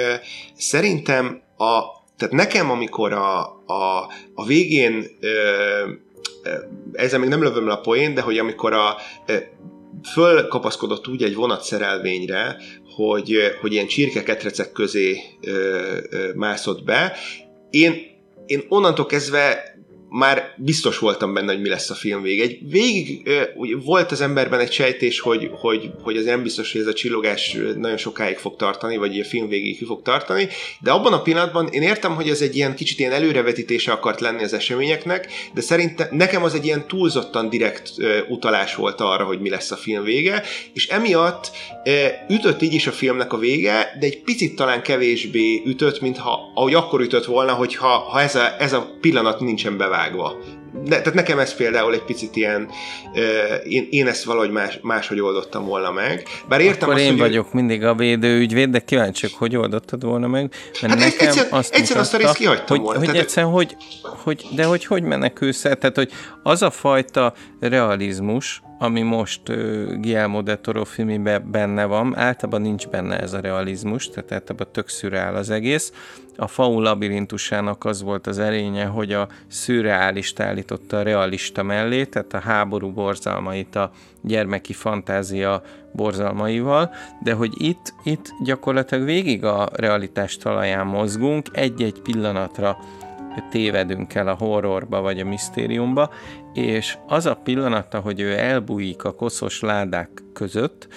szerintem 0.57 1.41
a, 1.57 1.81
tehát 2.17 2.33
nekem, 2.33 2.71
amikor 2.71 3.13
a, 3.13 3.39
a, 3.65 4.09
a 4.33 4.45
végén 4.45 5.05
ezzel 6.93 7.19
még 7.19 7.29
nem 7.29 7.43
lövöm 7.43 7.67
le 7.67 7.73
a 7.73 7.79
poén, 7.79 8.13
de 8.13 8.21
hogy 8.21 8.37
amikor 8.37 8.73
a 8.73 8.95
fölkapaszkodott 10.11 11.07
úgy 11.07 11.23
egy 11.23 11.35
vonatszerelvényre, 11.35 12.57
hogy, 12.95 13.37
hogy 13.61 13.73
ilyen 13.73 13.87
csirkeketrecek 13.87 14.71
közé 14.71 15.21
ö, 15.41 15.97
ö, 16.09 16.29
mászott 16.35 16.83
be, 16.83 17.15
én, 17.69 18.01
én 18.45 18.65
onnantól 18.67 19.05
kezdve 19.05 19.68
már 20.09 20.53
biztos 20.57 20.99
voltam 20.99 21.33
benne, 21.33 21.51
hogy 21.51 21.61
mi 21.61 21.69
lesz 21.69 21.89
a 21.89 21.93
film 21.93 22.21
vége. 22.21 22.43
Egy 22.43 22.57
végig 22.69 23.29
volt 23.85 24.11
az 24.11 24.21
emberben 24.21 24.59
egy 24.59 24.71
sejtés, 24.71 25.19
hogy, 25.19 25.49
hogy, 25.51 25.91
hogy 26.01 26.17
az 26.17 26.25
nem 26.25 26.43
biztos, 26.43 26.71
hogy 26.71 26.81
ez 26.81 26.87
a 26.87 26.93
csillogás 26.93 27.57
nagyon 27.77 27.97
sokáig 27.97 28.37
fog 28.37 28.55
tartani, 28.55 28.97
vagy 28.97 29.19
a 29.19 29.23
film 29.23 29.47
végig 29.47 29.77
ki 29.77 29.85
fog 29.85 30.01
tartani, 30.01 30.47
de 30.81 30.91
abban 30.91 31.13
a 31.13 31.21
pillanatban 31.21 31.67
én 31.67 31.81
értem, 31.81 32.15
hogy 32.15 32.29
ez 32.29 32.41
egy 32.41 32.55
ilyen 32.55 32.75
kicsit 32.75 32.99
ilyen 32.99 33.11
előrevetítése 33.11 33.91
akart 33.91 34.19
lenni 34.19 34.43
az 34.43 34.53
eseményeknek, 34.53 35.27
de 35.53 35.61
szerintem 35.61 36.07
nekem 36.11 36.43
az 36.43 36.53
egy 36.53 36.65
ilyen 36.65 36.87
túlzottan 36.87 37.49
direkt 37.49 37.91
utalás 38.29 38.75
volt 38.75 39.01
arra, 39.01 39.23
hogy 39.23 39.39
mi 39.39 39.49
lesz 39.49 39.71
a 39.71 39.75
film 39.75 40.03
vége, 40.03 40.43
és 40.73 40.87
emiatt 40.87 41.51
ütött 42.29 42.61
így 42.61 42.73
is 42.73 42.87
a 42.87 42.91
filmnek 42.91 43.33
a 43.33 43.37
vége, 43.37 43.97
de 43.99 44.05
egy 44.05 44.21
picit 44.21 44.55
talán 44.55 44.81
kevésbé 44.81 45.61
ütött, 45.65 46.01
mint 46.01 46.17
ha, 46.17 46.39
ahogy 46.55 46.73
akkor 46.73 47.01
ütött 47.01 47.25
volna, 47.25 47.53
hogyha 47.53 47.87
ha 47.87 48.21
ez, 48.21 48.35
a, 48.35 48.61
ez 48.61 48.73
a 48.73 48.97
pillanat 49.01 49.39
nincsen 49.39 49.77
bevált 49.77 49.97
vágva. 49.99 50.37
De, 50.83 50.97
tehát 50.97 51.13
nekem 51.13 51.39
ez 51.39 51.55
például 51.55 51.93
egy 51.93 52.03
picit 52.03 52.35
ilyen, 52.35 52.69
uh, 53.13 53.71
én, 53.71 53.87
én 53.89 54.07
ezt 54.07 54.23
valahogy 54.23 54.51
más, 54.51 54.79
máshogy 54.81 55.19
oldottam 55.19 55.65
volna 55.65 55.91
meg. 55.91 56.27
Bár 56.49 56.61
értem 56.61 56.89
Akkor 56.89 56.93
azt, 56.93 57.03
én 57.03 57.11
hogy 57.11 57.19
vagyok 57.19 57.53
mindig 57.53 57.83
a 57.83 57.95
védőügyvéd, 57.95 58.69
de 58.69 58.79
kíváncsiak, 58.79 59.31
hogy 59.37 59.55
oldottad 59.55 60.03
volna 60.03 60.27
meg. 60.27 60.53
Mert 60.81 60.93
hát 60.93 61.03
nekem 61.03 61.27
egyszer, 61.27 61.47
azt, 61.49 61.73
egyszer 61.73 61.97
mutatta, 61.97 61.99
azt 61.99 62.13
a 62.13 62.17
részt 62.17 62.35
kihagytam 62.35 62.67
hogy, 62.67 62.79
volna. 62.79 62.99
Hogy 62.99 63.07
tehát... 63.07 63.21
egyszerűen, 63.21 63.51
hogy, 63.51 63.75
hogy, 64.01 64.45
de 64.55 64.65
hogy 64.65 64.85
hogy 64.85 65.03
menekülsz 65.03 65.65
el? 65.65 65.75
Tehát, 65.75 65.95
hogy 65.95 66.11
az 66.43 66.61
a 66.61 66.69
fajta 66.69 67.33
realizmus, 67.59 68.61
ami 68.81 69.01
most 69.01 69.49
uh, 69.49 69.55
Guillermo 69.99 70.41
de 70.41 70.55
Toro 70.55 70.83
filmében 70.83 71.51
benne 71.51 71.85
van, 71.85 72.17
általában 72.17 72.61
nincs 72.61 72.87
benne 72.87 73.19
ez 73.19 73.33
a 73.33 73.39
realizmus, 73.39 74.09
tehát 74.09 74.31
általában 74.31 74.67
tök 74.71 74.87
szürreál 74.87 75.35
az 75.35 75.49
egész. 75.49 75.93
A 76.37 76.47
faun 76.47 76.81
labirintusának 76.81 77.85
az 77.85 78.01
volt 78.01 78.27
az 78.27 78.39
erénye, 78.39 78.85
hogy 78.85 79.13
a 79.13 79.27
szürreálist 79.47 80.39
állította 80.39 80.97
a 80.97 81.01
realista 81.01 81.63
mellé, 81.63 82.05
tehát 82.05 82.33
a 82.33 82.39
háború 82.39 82.91
borzalmait 82.91 83.75
a 83.75 83.91
gyermeki 84.21 84.73
fantázia 84.73 85.61
borzalmaival, 85.91 86.93
de 87.23 87.33
hogy 87.33 87.53
itt, 87.57 87.93
itt 88.03 88.33
gyakorlatilag 88.43 89.05
végig 89.05 89.43
a 89.43 89.69
realitás 89.73 90.37
talaján 90.37 90.87
mozgunk, 90.87 91.47
egy-egy 91.51 92.01
pillanatra 92.01 92.77
tévedünk 93.49 94.13
el 94.13 94.27
a 94.27 94.35
horrorba 94.39 95.01
vagy 95.01 95.19
a 95.19 95.25
misztériumba, 95.25 96.09
és 96.53 96.97
az 97.07 97.25
a 97.25 97.35
pillanata, 97.35 97.99
hogy 97.99 98.19
ő 98.19 98.37
elbújik 98.37 99.03
a 99.03 99.11
koszos 99.11 99.59
ládák 99.59 100.23
között, 100.33 100.87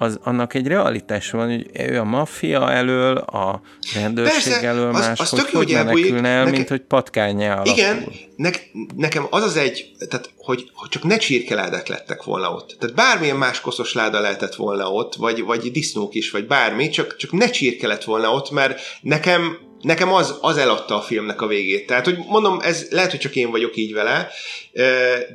az, 0.00 0.18
annak 0.22 0.54
egy 0.54 0.66
realitás 0.66 1.30
van, 1.30 1.48
hogy 1.48 1.66
ő 1.72 1.98
a 1.98 2.04
maffia 2.04 2.72
elől, 2.72 3.16
a 3.16 3.60
rendőrség 3.94 4.52
Persze, 4.52 4.66
elől 4.66 4.94
az, 4.94 5.06
más, 5.06 5.20
az 5.20 5.30
hogy 5.30 5.50
hogy 5.50 5.72
menekülne 5.72 6.28
el, 6.28 6.44
neke, 6.44 6.56
mint 6.56 6.68
hogy 6.68 6.80
patkányá 6.80 7.52
alakul. 7.52 7.72
Igen, 7.72 8.12
ne, 8.36 8.50
nekem 8.96 9.26
az 9.30 9.42
az 9.42 9.56
egy, 9.56 9.90
tehát 10.08 10.30
hogy, 10.36 10.70
hogy 10.74 10.88
csak 10.88 11.02
ne 11.02 11.16
csirkeládák 11.16 11.88
lettek 11.88 12.22
volna 12.22 12.52
ott. 12.52 12.76
Tehát 12.78 12.94
bármilyen 12.94 13.36
más 13.36 13.60
koszos 13.60 13.92
láda 13.92 14.20
lehetett 14.20 14.54
volna 14.54 14.92
ott, 14.92 15.14
vagy, 15.14 15.44
vagy 15.44 15.70
disznók 15.70 16.14
is, 16.14 16.30
vagy 16.30 16.46
bármi, 16.46 16.88
csak, 16.88 17.16
csak 17.16 17.32
ne 17.32 17.50
csirke 17.50 17.86
lett 17.86 18.04
volna 18.04 18.32
ott, 18.32 18.50
mert 18.50 18.80
nekem 19.00 19.67
nekem 19.80 20.12
az, 20.12 20.38
az 20.40 20.56
eladta 20.56 20.96
a 20.96 21.00
filmnek 21.00 21.40
a 21.40 21.46
végét. 21.46 21.86
Tehát, 21.86 22.04
hogy 22.04 22.18
mondom, 22.28 22.58
ez 22.60 22.86
lehet, 22.90 23.10
hogy 23.10 23.20
csak 23.20 23.36
én 23.36 23.50
vagyok 23.50 23.76
így 23.76 23.92
vele, 23.92 24.28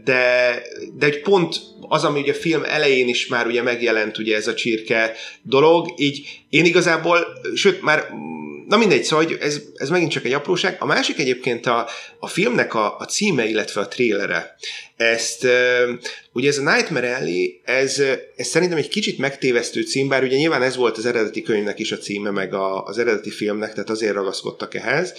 de, 0.03 0.61
de 0.97 1.05
egy 1.05 1.21
pont 1.21 1.55
az, 1.81 2.03
ami 2.03 2.19
ugye 2.19 2.31
a 2.31 2.35
film 2.35 2.63
elején 2.63 3.07
is 3.07 3.27
már 3.27 3.47
ugye 3.47 3.61
megjelent 3.61 4.17
ugye 4.17 4.35
ez 4.35 4.47
a 4.47 4.53
csirke 4.53 5.13
dolog, 5.41 5.93
így 5.95 6.43
én 6.49 6.65
igazából, 6.65 7.27
sőt, 7.55 7.81
már 7.81 8.09
na 8.73 8.79
mindegy, 8.79 9.03
szóval 9.03 9.25
hogy 9.25 9.37
ez, 9.41 9.61
ez 9.75 9.89
megint 9.89 10.11
csak 10.11 10.25
egy 10.25 10.33
apróság. 10.33 10.75
A 10.79 10.85
másik 10.85 11.19
egyébként 11.19 11.65
a, 11.65 11.87
a 12.19 12.27
filmnek 12.27 12.73
a, 12.73 12.97
a 12.97 13.05
címe, 13.05 13.45
illetve 13.45 13.81
a 13.81 13.87
trélere. 13.87 14.55
Ezt, 14.95 15.47
ugye 16.31 16.49
ez 16.49 16.57
a 16.57 16.71
Nightmare 16.73 17.15
Alley, 17.15 17.61
ez, 17.63 17.99
ez 18.35 18.47
szerintem 18.47 18.77
egy 18.77 18.87
kicsit 18.87 19.17
megtévesztő 19.17 19.81
cím, 19.81 20.07
bár 20.07 20.23
ugye 20.23 20.37
nyilván 20.37 20.61
ez 20.61 20.75
volt 20.75 20.97
az 20.97 21.05
eredeti 21.05 21.41
könyvnek 21.41 21.79
is 21.79 21.91
a 21.91 21.97
címe, 21.97 22.29
meg 22.29 22.53
a, 22.53 22.83
az 22.83 22.97
eredeti 22.97 23.29
filmnek, 23.29 23.73
tehát 23.73 23.89
azért 23.89 24.13
ragaszkodtak 24.13 24.73
ehhez, 24.73 25.13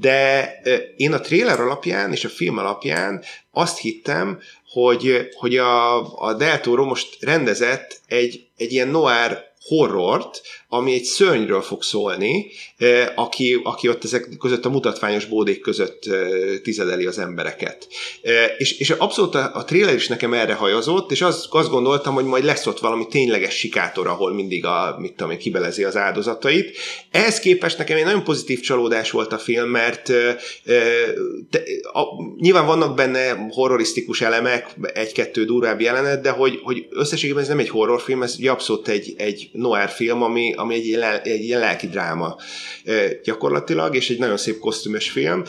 de 0.00 0.52
én 0.96 1.12
a 1.12 1.20
trailer 1.20 1.60
alapján 1.60 2.12
és 2.12 2.24
a 2.24 2.28
film 2.28 2.58
alapján 2.58 3.24
azt 3.52 3.78
hittem, 3.78 4.40
hogy, 4.68 5.28
hogy 5.36 5.56
a, 5.56 5.96
a 6.14 6.34
Del 6.34 6.60
Toro 6.60 6.84
most 6.84 7.16
rendezett 7.20 8.00
egy, 8.06 8.46
egy 8.56 8.72
ilyen 8.72 8.88
noir 8.88 9.48
horrort, 9.64 10.42
ami 10.72 10.92
egy 10.92 11.02
szörnyről 11.02 11.60
fog 11.60 11.82
szólni, 11.82 12.46
aki, 13.14 13.60
aki 13.62 13.88
ott 13.88 14.04
ezek 14.04 14.28
között 14.38 14.64
a 14.64 14.70
mutatványos 14.70 15.24
bódék 15.24 15.60
között 15.60 16.02
tizedeli 16.62 17.06
az 17.06 17.18
embereket. 17.18 17.88
És, 18.58 18.78
és 18.78 18.90
abszolút 18.90 19.34
a, 19.34 19.50
a 19.54 19.64
trailer 19.64 19.94
is 19.94 20.08
nekem 20.08 20.34
erre 20.34 20.54
hajozott, 20.54 21.10
és 21.10 21.22
azt, 21.22 21.46
azt 21.50 21.70
gondoltam, 21.70 22.14
hogy 22.14 22.24
majd 22.24 22.44
lesz 22.44 22.66
ott 22.66 22.78
valami 22.78 23.06
tényleges 23.06 23.54
sikátor, 23.54 24.06
ahol 24.06 24.32
mindig 24.32 24.64
a, 24.64 24.96
mit 24.98 25.14
tudom 25.16 25.36
kibelezi 25.36 25.84
az 25.84 25.96
áldozatait. 25.96 26.76
Ehhez 27.10 27.40
képest 27.40 27.78
nekem 27.78 27.96
egy 27.96 28.04
nagyon 28.04 28.24
pozitív 28.24 28.60
csalódás 28.60 29.10
volt 29.10 29.32
a 29.32 29.38
film, 29.38 29.68
mert 29.68 30.12
de, 31.50 31.62
a, 31.92 32.02
nyilván 32.38 32.66
vannak 32.66 32.94
benne 32.94 33.46
horrorisztikus 33.48 34.20
elemek, 34.20 34.66
egy-kettő 34.92 35.44
durvább 35.44 35.80
jelenet, 35.80 36.22
de 36.22 36.30
hogy, 36.30 36.60
hogy 36.62 36.86
összességében 36.90 37.42
ez 37.42 37.48
nem 37.48 37.58
egy 37.58 37.68
horrorfilm, 37.68 38.22
ez 38.22 38.36
abszolút 38.46 38.88
egy, 38.88 39.14
egy 39.16 39.48
noir 39.52 39.88
film, 39.88 40.22
ami, 40.22 40.54
ami 40.60 40.74
egy, 40.74 40.98
egy 41.22 41.44
ilyen 41.44 41.60
lelki 41.60 41.86
dráma 41.86 42.36
gyakorlatilag, 43.24 43.94
és 43.94 44.10
egy 44.10 44.18
nagyon 44.18 44.36
szép 44.36 44.58
kosztümös 44.58 45.10
film. 45.10 45.42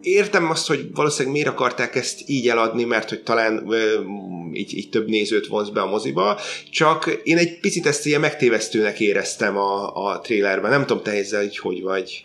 Értem 0.00 0.50
azt, 0.50 0.66
hogy 0.66 0.86
valószínűleg 0.94 1.32
miért 1.32 1.48
akarták 1.48 1.94
ezt 1.94 2.20
így 2.26 2.48
eladni, 2.48 2.84
mert 2.84 3.08
hogy 3.08 3.22
talán 3.22 3.74
így, 4.52 4.76
így 4.76 4.88
több 4.88 5.08
nézőt 5.08 5.46
vonz 5.46 5.70
be 5.70 5.80
a 5.80 5.86
moziba, 5.86 6.40
csak 6.70 7.20
én 7.22 7.36
egy 7.36 7.60
picit 7.60 7.86
ezt 7.86 8.06
ilyen 8.06 8.20
megtévesztőnek 8.20 9.00
éreztem 9.00 9.56
a, 9.56 10.06
a 10.06 10.20
trailerben. 10.20 10.70
Nem 10.70 10.86
tudom, 10.86 11.02
te 11.02 11.10
ezzel 11.10 11.40
hogy, 11.40 11.58
hogy 11.58 11.82
vagy. 11.82 12.24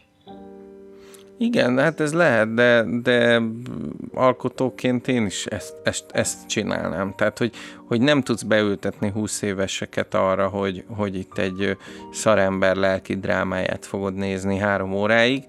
Igen, 1.41 1.77
hát 1.77 1.99
ez 1.99 2.13
lehet, 2.13 2.53
de, 2.53 2.85
de 3.01 3.41
alkotóként 4.13 5.07
én 5.07 5.25
is 5.25 5.45
ezt, 5.45 5.73
ezt, 5.83 6.05
ezt 6.11 6.47
csinálnám. 6.47 7.13
Tehát, 7.17 7.37
hogy, 7.37 7.51
hogy 7.87 8.01
nem 8.01 8.21
tudsz 8.21 8.41
beültetni 8.41 9.09
20 9.09 9.41
éveseket 9.41 10.13
arra, 10.13 10.47
hogy, 10.47 10.83
hogy 10.87 11.15
itt 11.15 11.37
egy 11.37 11.77
szarember 12.11 12.75
lelki 12.75 13.15
drámáját 13.15 13.85
fogod 13.85 14.13
nézni 14.15 14.57
három 14.57 14.93
óráig, 14.93 15.43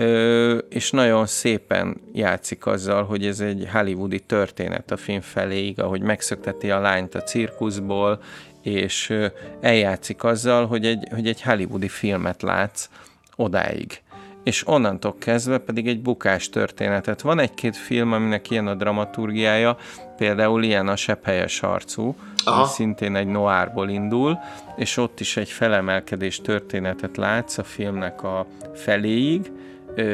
Ö, 0.00 0.56
és 0.68 0.90
nagyon 0.90 1.26
szépen 1.26 2.00
játszik 2.12 2.66
azzal, 2.66 3.04
hogy 3.04 3.26
ez 3.26 3.40
egy 3.40 3.68
hollywoodi 3.72 4.20
történet 4.20 4.90
a 4.90 4.96
film 4.96 5.20
feléig, 5.20 5.80
ahogy 5.80 6.00
megszökteti 6.00 6.70
a 6.70 6.80
lányt 6.80 7.14
a 7.14 7.22
cirkuszból, 7.22 8.22
és 8.62 9.14
eljátszik 9.60 10.24
azzal, 10.24 10.66
hogy 10.66 10.86
egy, 10.86 11.08
hogy 11.10 11.26
egy 11.26 11.42
hollywoodi 11.42 11.88
filmet 11.88 12.42
látsz 12.42 12.88
odáig 13.36 14.02
és 14.48 14.66
onnantól 14.66 15.14
kezdve 15.18 15.58
pedig 15.58 15.86
egy 15.86 16.00
bukás 16.00 16.48
történetet. 16.48 17.20
Van 17.20 17.38
egy-két 17.38 17.76
film, 17.76 18.12
aminek 18.12 18.50
ilyen 18.50 18.66
a 18.66 18.74
dramaturgiája, 18.74 19.76
például 20.16 20.62
ilyen 20.62 20.88
a 20.88 20.96
Sepphelyes 20.96 21.62
arcú, 21.62 22.14
Aha. 22.44 22.56
ami 22.56 22.68
szintén 22.68 23.16
egy 23.16 23.26
noárból 23.26 23.88
indul, 23.88 24.38
és 24.76 24.96
ott 24.96 25.20
is 25.20 25.36
egy 25.36 25.48
felemelkedés 25.48 26.40
történetet 26.40 27.16
látsz 27.16 27.58
a 27.58 27.62
filmnek 27.62 28.22
a 28.22 28.46
feléig, 28.74 29.52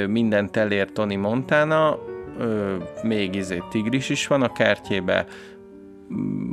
mindent 0.08 0.56
elér 0.56 0.92
Tony 0.92 1.18
Montana, 1.18 1.98
még 3.02 3.34
izé 3.34 3.62
tigris 3.70 4.08
is 4.08 4.26
van 4.26 4.42
a 4.42 4.52
kertjébe, 4.52 5.26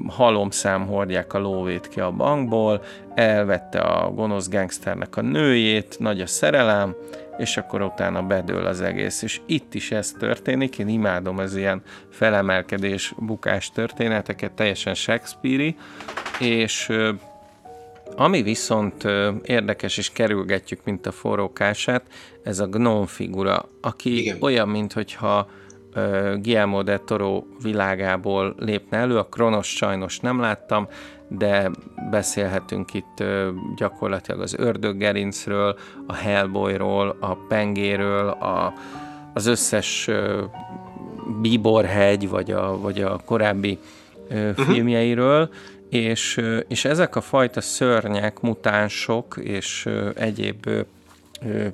halomszám 0.07 0.87
hordják 0.87 1.33
a 1.33 1.39
lóvét 1.39 1.87
ki 1.87 1.99
a 1.99 2.11
bankból, 2.11 2.81
elvette 3.13 3.79
a 3.79 4.11
gonosz 4.11 4.49
gangsternek 4.49 5.17
a 5.17 5.21
nőjét, 5.21 5.95
nagy 5.99 6.21
a 6.21 6.27
szerelem, 6.27 6.95
és 7.41 7.57
akkor 7.57 7.81
utána 7.81 8.21
bedől 8.21 8.65
az 8.65 8.81
egész. 8.81 9.21
És 9.21 9.41
itt 9.45 9.73
is 9.73 9.91
ez 9.91 10.11
történik, 10.11 10.79
én 10.79 10.87
imádom 10.87 11.37
az 11.37 11.55
ilyen 11.55 11.81
felemelkedés, 12.09 13.13
bukás 13.17 13.71
történeteket, 13.71 14.51
teljesen 14.51 14.93
Shakespeare-i, 14.93 15.75
és 16.39 16.91
ami 18.15 18.41
viszont 18.41 19.03
érdekes, 19.43 19.97
és 19.97 20.11
kerülgetjük, 20.11 20.79
mint 20.83 21.05
a 21.05 21.11
forrókását, 21.11 22.03
ez 22.43 22.59
a 22.59 22.67
gnóm 22.67 23.05
figura, 23.05 23.69
aki 23.81 24.19
Igen. 24.19 24.37
olyan, 24.39 24.69
mintha 24.69 25.49
Guillermo 26.41 26.83
de 26.83 26.97
Toro 26.97 27.43
világából 27.61 28.55
lépne 28.57 28.97
elő, 28.97 29.17
a 29.17 29.25
Kronos 29.25 29.67
sajnos 29.67 30.19
nem 30.19 30.39
láttam, 30.39 30.87
de 31.37 31.71
beszélhetünk 32.09 32.93
itt 32.93 33.23
gyakorlatilag 33.75 34.41
az 34.41 34.53
ördöggerincről, 34.57 35.77
a 36.07 36.13
Hellboyról, 36.13 37.17
a 37.19 37.35
Pengéről, 37.35 38.29
a, 38.29 38.73
az 39.33 39.45
összes 39.45 40.09
Bíborhegy, 41.41 42.29
vagy 42.29 42.51
a, 42.51 42.79
vagy 42.79 43.01
a 43.01 43.21
korábbi 43.25 43.79
uh-huh. 44.29 44.65
filmjeiről, 44.65 45.49
és, 45.89 46.41
és 46.67 46.85
ezek 46.85 47.15
a 47.15 47.21
fajta 47.21 47.61
szörnyek, 47.61 48.39
mutánsok 48.39 49.37
és 49.43 49.89
egyéb 50.15 50.69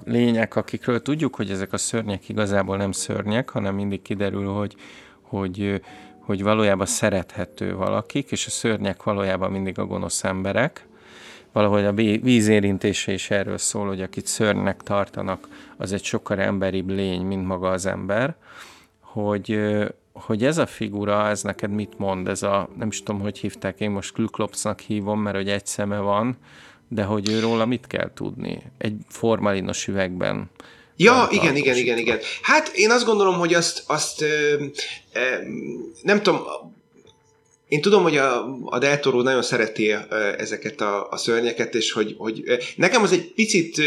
lények, 0.05 0.55
akikről 0.55 1.01
tudjuk, 1.01 1.35
hogy 1.35 1.51
ezek 1.51 1.73
a 1.73 1.77
szörnyek 1.77 2.29
igazából 2.29 2.77
nem 2.77 2.91
szörnyek, 2.91 3.49
hanem 3.49 3.75
mindig 3.75 4.01
kiderül, 4.01 4.47
hogy, 4.47 4.75
hogy 5.21 5.81
hogy 6.27 6.43
valójában 6.43 6.85
szerethető 6.85 7.75
valakik, 7.75 8.31
és 8.31 8.45
a 8.45 8.49
szörnyek 8.49 9.03
valójában 9.03 9.51
mindig 9.51 9.79
a 9.79 9.85
gonosz 9.85 10.23
emberek. 10.23 10.87
Valahogy 11.51 11.85
a 11.85 11.93
víz 11.93 12.47
érintése 12.47 13.11
is 13.11 13.29
erről 13.29 13.57
szól, 13.57 13.87
hogy 13.87 14.01
akit 14.01 14.25
szörnynek 14.25 14.81
tartanak, 14.83 15.47
az 15.77 15.93
egy 15.93 16.03
sokkal 16.03 16.39
emberibb 16.39 16.89
lény, 16.89 17.21
mint 17.21 17.45
maga 17.45 17.69
az 17.69 17.85
ember. 17.85 18.35
Hogy, 18.99 19.59
hogy 20.13 20.45
ez 20.45 20.57
a 20.57 20.65
figura, 20.65 21.27
ez 21.27 21.43
neked 21.43 21.71
mit 21.71 21.97
mond? 21.97 22.27
Ez 22.27 22.43
a, 22.43 22.69
nem 22.77 22.87
is 22.87 23.03
tudom, 23.03 23.21
hogy 23.21 23.37
hívták, 23.37 23.79
én 23.79 23.91
most 23.91 24.13
Klüklopsnak 24.13 24.79
hívom, 24.79 25.21
mert 25.21 25.35
hogy 25.35 25.49
egy 25.49 25.65
szeme 25.65 25.97
van, 25.99 26.37
de 26.87 27.03
hogy 27.03 27.29
őróla 27.29 27.65
mit 27.65 27.87
kell 27.87 28.11
tudni? 28.13 28.61
Egy 28.77 28.97
formalinos 29.07 29.87
üvegben 29.87 30.49
Ja, 30.97 31.27
igen, 31.31 31.55
igen, 31.55 31.77
igen, 31.77 31.97
igen. 31.97 32.19
Hát 32.41 32.71
én 32.75 32.91
azt 32.91 33.05
gondolom, 33.05 33.35
hogy 33.37 33.53
azt, 33.53 33.83
azt 33.87 34.21
ö, 34.21 34.53
ö, 35.13 35.19
nem 36.01 36.21
tudom, 36.21 36.45
én 37.67 37.81
tudom, 37.81 38.03
hogy 38.03 38.17
a, 38.17 38.45
a 38.65 38.79
Del 38.79 38.99
Toro 38.99 39.21
nagyon 39.21 39.41
szereti 39.41 39.95
ezeket 40.37 40.81
a, 40.81 41.07
a 41.09 41.17
szörnyeket, 41.17 41.75
és 41.75 41.91
hogy, 41.91 42.15
hogy 42.17 42.43
nekem 42.75 43.03
az 43.03 43.11
egy 43.11 43.33
picit, 43.33 43.81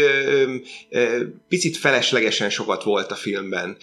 picit 1.49 1.77
feleslegesen 1.77 2.49
sokat 2.49 2.83
volt 2.83 3.11
a 3.11 3.15
filmben. 3.15 3.77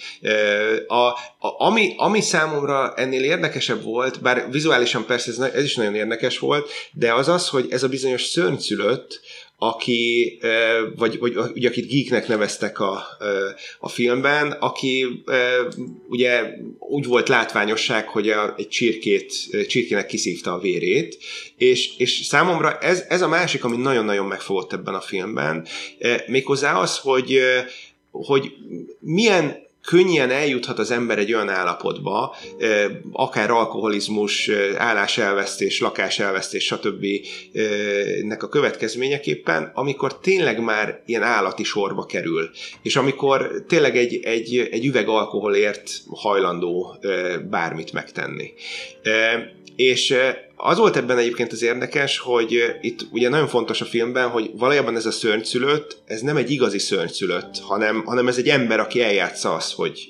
A, 0.87 0.95
a, 0.95 1.17
ami, 1.39 1.95
ami 1.97 2.21
számomra 2.21 2.95
ennél 2.95 3.23
érdekesebb 3.23 3.83
volt, 3.83 4.21
bár 4.21 4.51
vizuálisan 4.51 5.07
persze 5.07 5.31
ez, 5.31 5.39
ez 5.39 5.65
is 5.65 5.75
nagyon 5.75 5.95
érdekes 5.95 6.39
volt, 6.39 6.71
de 6.93 7.13
az 7.13 7.29
az, 7.29 7.49
hogy 7.49 7.67
ez 7.71 7.83
a 7.83 7.89
bizonyos 7.89 8.23
szörnyszülött, 8.23 9.21
aki, 9.61 10.39
vagy, 10.97 11.19
vagy 11.19 11.37
ugye, 11.55 11.69
akit 11.69 11.89
Geeknek 11.89 12.29
neveztek 12.29 12.81
a, 12.81 13.07
a 13.79 13.89
filmben, 13.89 14.51
aki 14.51 15.23
ugye 16.09 16.43
úgy 16.79 17.07
volt 17.07 17.29
látványosság, 17.29 18.09
hogy 18.09 18.29
a, 18.29 18.55
egy 18.57 18.69
csirkét, 18.69 19.33
csirkének 19.69 20.07
kiszívta 20.07 20.53
a 20.53 20.59
vérét, 20.59 21.19
és, 21.57 21.97
és 21.97 22.25
számomra 22.27 22.79
ez, 22.79 23.05
ez 23.09 23.23
a 23.23 23.29
másik, 23.29 23.65
ami 23.65 23.77
nagyon-nagyon 23.77 24.27
megfogott 24.27 24.73
ebben 24.73 24.95
a 24.95 25.01
filmben, 25.01 25.67
méghozzá 26.27 26.81
az, 26.81 26.99
hogy 26.99 27.41
hogy 28.11 28.53
milyen 29.01 29.67
könnyen 29.89 30.31
eljuthat 30.31 30.79
az 30.79 30.91
ember 30.91 31.19
egy 31.19 31.33
olyan 31.33 31.49
állapotba, 31.49 32.37
akár 33.13 33.51
alkoholizmus, 33.51 34.51
álláselvesztés, 34.77 35.81
lakáselvesztés, 35.81 36.65
stb. 36.65 37.05
nek 38.23 38.43
a 38.43 38.49
következményeképpen, 38.49 39.71
amikor 39.75 40.19
tényleg 40.19 40.61
már 40.61 41.03
ilyen 41.07 41.23
állati 41.23 41.65
sorba 41.65 42.05
kerül, 42.05 42.51
és 42.83 42.97
amikor 42.97 43.65
tényleg 43.69 43.97
egy, 43.97 44.21
egy, 44.23 44.69
egy 44.71 44.87
üveg 44.87 45.09
alkoholért 45.09 45.91
hajlandó 46.11 46.97
bármit 47.51 47.93
megtenni. 47.93 48.53
És 49.77 50.15
az 50.61 50.79
volt 50.79 50.97
ebben 50.97 51.19
egyébként 51.19 51.53
az 51.53 51.63
érdekes, 51.63 52.19
hogy 52.19 52.77
itt 52.81 53.07
ugye 53.11 53.29
nagyon 53.29 53.49
fontos 53.49 53.81
a 53.81 53.85
filmben, 53.85 54.29
hogy 54.29 54.51
valójában 54.57 54.97
ez 54.97 55.07
a 55.07 55.11
szörnyszülött, 55.11 56.03
ez 56.05 56.21
nem 56.21 56.37
egy 56.37 56.51
igazi 56.51 56.79
szörnyszülött, 56.79 57.59
hanem, 57.59 58.05
hanem 58.05 58.29
ez 58.29 58.39
egy 58.39 58.49
ember, 58.49 58.81
aki 58.81 59.03
eljátsza 59.03 59.55
azt, 59.55 59.75
hogy, 59.75 60.09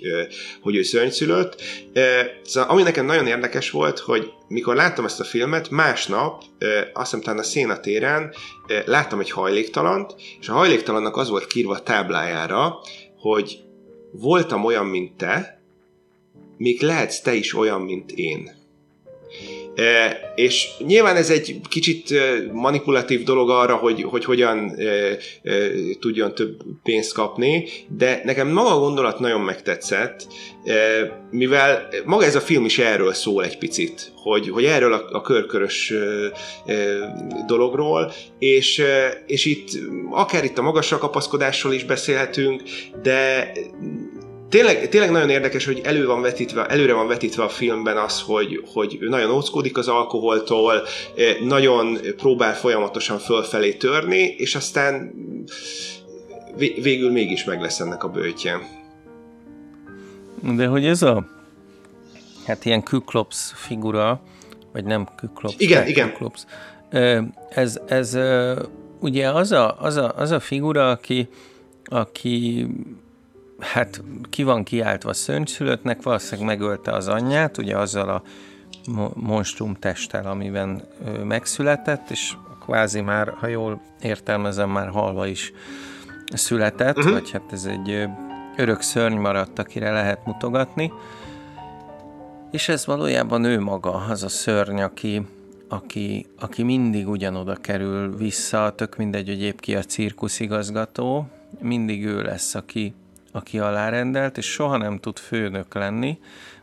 hogy 0.61 0.77
ő 0.77 0.83
szörnyszülött. 0.83 1.63
Szóval 2.43 2.71
ami 2.71 2.83
nekem 2.83 3.07
nagyon 3.07 3.27
érdekes 3.27 3.71
volt, 3.71 3.99
hogy 3.99 4.31
mikor 4.49 4.75
láttam 4.75 5.05
ezt 5.05 5.21
a 5.21 5.25
filmet, 5.25 5.71
másnap, 5.71 6.43
azt 6.93 7.11
hiszem 7.11 7.21
talán 7.21 7.39
a 7.39 7.43
szénatéren 7.43 8.35
láttam 8.85 9.21
egy 9.21 9.31
hajléktalant, 9.31 10.15
és 10.41 10.49
a 10.49 10.53
hajléktalannak 10.53 11.17
az 11.17 11.29
volt 11.29 11.47
kírva 11.47 11.75
a 11.75 11.83
táblájára, 11.83 12.79
hogy 13.19 13.59
voltam 14.13 14.65
olyan, 14.65 14.87
mint 14.87 15.17
te, 15.17 15.63
még 16.57 16.81
lehetsz 16.81 17.21
te 17.21 17.35
is 17.35 17.55
olyan, 17.55 17.81
mint 17.81 18.11
én. 18.11 18.58
És 20.35 20.69
nyilván 20.79 21.17
ez 21.17 21.31
egy 21.31 21.61
kicsit 21.69 22.15
manipulatív 22.53 23.23
dolog 23.23 23.51
arra, 23.51 23.77
hogy, 23.77 24.03
hogy 24.03 24.25
hogyan 24.25 24.77
tudjon 26.01 26.35
több 26.35 26.63
pénzt 26.83 27.13
kapni, 27.13 27.69
de 27.89 28.21
nekem 28.25 28.49
maga 28.49 28.75
a 28.75 28.79
gondolat 28.79 29.19
nagyon 29.19 29.41
megtetszett, 29.41 30.27
mivel 31.31 31.89
maga 32.05 32.25
ez 32.25 32.35
a 32.35 32.41
film 32.41 32.65
is 32.65 32.79
erről 32.79 33.13
szól 33.13 33.45
egy 33.45 33.59
picit, 33.59 34.13
hogy, 34.15 34.49
hogy 34.49 34.65
erről 34.65 34.93
a, 34.93 35.09
a 35.13 35.21
körkörös 35.21 35.93
dologról, 37.47 38.13
és, 38.39 38.83
és 39.27 39.45
itt 39.45 39.69
akár 40.11 40.45
itt 40.45 40.59
a 40.59 40.63
magasra 40.63 40.99
kapaszkodásról 40.99 41.73
is 41.73 41.85
beszélhetünk, 41.85 42.63
de 43.03 43.53
Tényleg, 44.49 44.89
tényleg 44.89 45.11
nagyon 45.11 45.31
érdekes, 45.31 45.65
hogy 45.65 45.81
elő 45.85 46.07
van 46.07 46.21
vetítve, 46.21 46.67
előre 46.67 46.93
van 46.93 47.07
vetítve 47.07 47.43
a 47.43 47.49
filmben 47.49 47.97
az, 47.97 48.21
hogy, 48.21 48.63
hogy 48.73 48.97
ő 49.01 49.09
nagyon 49.09 49.31
óckodik 49.31 49.79
az 49.79 49.89
alkoholtól, 49.89 50.83
nagyon 51.41 51.99
próbál 52.17 52.55
folyamatosan 52.55 53.19
fölfelé 53.19 53.73
törni, 53.73 54.35
és 54.37 54.55
aztán 54.55 55.15
végül 56.57 57.11
mégis 57.11 57.45
meg 57.45 57.61
lesz 57.61 57.81
ennek 57.81 58.05
a 58.05 58.09
bőtje. 58.09 58.61
De 60.43 60.67
hogy 60.67 60.87
ez 60.87 61.03
a 61.03 61.27
hát 62.47 62.65
ilyen 62.65 62.83
Kyklops 62.83 63.53
figura, 63.55 64.21
vagy 64.73 64.85
nem 64.85 65.09
Kyklops, 65.17 65.55
igen, 65.59 65.87
igen. 65.87 66.13
Kyklops, 66.13 66.45
ez, 67.49 67.81
ez 67.87 68.19
ugye 69.01 69.31
az 69.31 69.53
a, 69.53 69.81
az, 69.81 69.97
a, 69.97 70.13
az 70.17 70.31
a 70.31 70.41
figura, 70.41 70.91
aki, 70.91 71.29
aki 71.85 72.67
hát 73.59 74.03
ki 74.31 74.43
van 74.43 74.65
kiáltva 74.65 75.13
szörnyszülöttnek, 75.13 76.03
valószínűleg 76.03 76.47
megölte 76.47 76.93
az 76.93 77.09
anyját, 77.09 77.59
ugye 77.59 77.77
azzal 77.77 78.09
a 78.09 78.23
monstrum 79.15 79.75
testtel, 79.75 80.27
amiben 80.27 80.83
ő 81.07 81.23
megszületett, 81.25 82.11
és 82.11 82.37
kvázi 82.61 83.01
már, 83.01 83.33
ha 83.37 83.47
jól 83.47 83.81
értelmezem, 84.03 84.71
már 84.71 84.89
halva 84.89 85.27
is 85.27 85.53
született, 86.27 86.97
uh-huh. 86.97 87.13
vagy 87.13 87.31
hát 87.31 87.53
ez 87.53 87.65
egy 87.65 88.09
örök 88.57 88.81
szörny 88.81 89.17
maradt, 89.17 89.59
akire 89.59 89.91
lehet 89.91 90.27
mutogatni. 90.27 90.93
És 92.51 92.69
ez 92.69 92.87
valójában 92.87 93.45
ő 93.45 93.61
maga, 93.61 93.95
az 93.95 94.23
a 94.23 94.29
szörny, 94.29 94.81
aki, 94.81 95.27
aki, 95.69 96.27
aki 96.39 96.63
mindig 96.63 97.09
ugyanoda 97.09 97.55
kerül 97.55 98.17
vissza, 98.17 98.73
tök 98.77 98.97
mindegy, 98.97 99.29
hogy 99.29 99.43
épp 99.43 99.59
ki 99.59 99.75
a 99.75 99.83
cirkuszigazgató, 99.83 101.29
mindig 101.61 102.05
ő 102.05 102.23
lesz, 102.23 102.55
aki, 102.55 102.95
aki 103.33 103.59
alárendelt, 103.59 104.39
és 104.39 104.47
soha 104.47 104.77
nem 104.77 104.99
tud 104.99 105.19
főnök 105.19 105.75
lenni, 105.75 106.19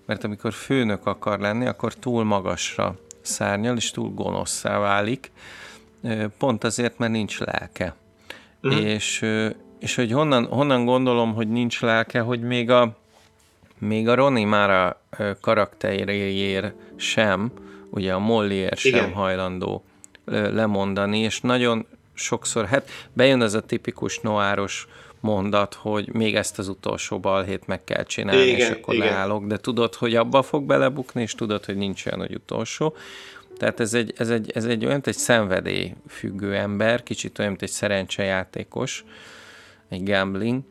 mert 0.05 0.23
amikor 0.23 0.53
főnök 0.53 1.05
akar 1.05 1.39
lenni, 1.39 1.65
akkor 1.65 1.93
túl 1.93 2.23
magasra 2.23 2.95
szárnyal, 3.21 3.75
és 3.75 3.91
túl 3.91 4.09
gonoszszá 4.09 4.77
válik, 4.77 5.31
pont 6.37 6.63
azért, 6.63 6.97
mert 6.97 7.11
nincs 7.11 7.39
lelke. 7.39 7.95
Uh-huh. 8.63 8.81
És, 8.81 9.25
és 9.79 9.95
hogy 9.95 10.11
honnan, 10.11 10.45
honnan 10.45 10.85
gondolom, 10.85 11.33
hogy 11.33 11.47
nincs 11.47 11.81
lelke, 11.81 12.19
hogy 12.19 12.41
még 12.41 12.69
a, 12.69 12.97
még 13.77 14.07
a 14.07 14.15
Roni 14.15 14.43
Mara 14.43 15.01
karakteréjér 15.41 16.73
sem, 16.95 17.51
ugye 17.89 18.13
a 18.13 18.19
Mollier 18.19 18.77
sem 18.77 18.93
Igen. 18.93 19.13
hajlandó 19.13 19.83
lemondani, 20.25 21.19
és 21.19 21.41
nagyon 21.41 21.85
sokszor, 22.15 22.65
hát 22.65 22.89
bejön 23.13 23.41
ez 23.41 23.53
a 23.53 23.61
tipikus 23.61 24.19
noáros 24.19 24.87
mondat, 25.19 25.73
hogy 25.73 26.13
még 26.13 26.35
ezt 26.35 26.59
az 26.59 26.67
utolsó 26.67 27.19
balhét 27.19 27.67
meg 27.67 27.83
kell 27.83 28.03
csinálni, 28.03 28.41
igen, 28.41 28.59
és 28.59 28.69
akkor 28.69 28.93
igen. 28.93 29.07
leállok, 29.07 29.45
de 29.45 29.57
tudod, 29.57 29.95
hogy 29.95 30.15
abba 30.15 30.41
fog 30.41 30.63
belebukni, 30.63 31.21
és 31.21 31.35
tudod, 31.35 31.65
hogy 31.65 31.75
nincs 31.75 32.05
olyan, 32.05 32.19
hogy 32.19 32.35
utolsó. 32.35 32.95
Tehát 33.57 33.79
ez 33.79 33.93
egy, 33.93 34.13
ez 34.17 34.29
egy, 34.29 34.51
ez 34.53 34.65
egy 34.65 34.81
olyan, 34.81 34.93
mint 34.93 35.07
egy 35.07 35.17
szenvedély 35.17 35.93
függő 36.07 36.55
ember, 36.55 37.03
kicsit 37.03 37.39
olyan, 37.39 37.51
mint 37.51 37.63
egy 37.63 37.69
szerencsejátékos, 37.69 39.05
egy 39.89 40.03
gambling, 40.03 40.61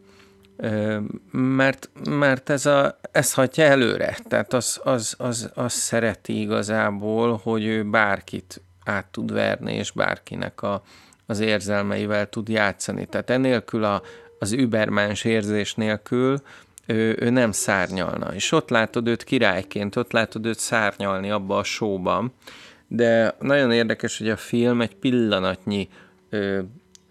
mert, 1.31 1.91
mert 2.05 2.51
ez, 2.51 2.67
a, 2.67 2.99
ez 3.13 3.33
hagyja 3.33 3.65
előre. 3.65 4.19
Tehát 4.29 4.53
az, 4.53 4.81
az, 4.85 5.15
az, 5.19 5.51
az 5.55 5.73
szereti 5.73 6.41
igazából, 6.41 7.41
hogy 7.43 7.65
ő 7.65 7.85
bárkit 7.85 8.63
át 8.85 9.07
tud 9.07 9.33
verni, 9.33 9.75
és 9.75 9.91
bárkinek 9.91 10.63
a, 10.63 10.83
az 11.27 11.41
érzelmeivel 11.41 12.29
tud 12.29 12.49
játszani. 12.49 13.07
Tehát 13.07 13.31
enélkül 13.31 13.85
a, 13.85 14.03
az 14.39 14.53
übermens 14.53 15.25
érzés 15.25 15.75
nélkül 15.75 16.41
ő, 16.87 17.17
ő 17.21 17.31
nem 17.31 17.53
szárnyalna. 17.53 18.35
És 18.35 18.53
ott 18.53 18.71
látod 18.71 19.09
őt 19.09 19.25
királyként, 19.25 19.97
ott 19.97 20.13
látod 20.13 20.47
őt 20.47 20.59
szárnyalni 20.59 21.31
abba 21.31 21.57
a 21.57 21.65
showban, 21.65 22.33
de 22.89 23.37
nagyon 23.41 23.73
érdekes, 23.73 24.19
hogy 24.19 24.29
a 24.29 24.37
film 24.37 24.81
egy 24.81 24.97
pillanatnyi 24.97 25.89
ö, 26.31 26.61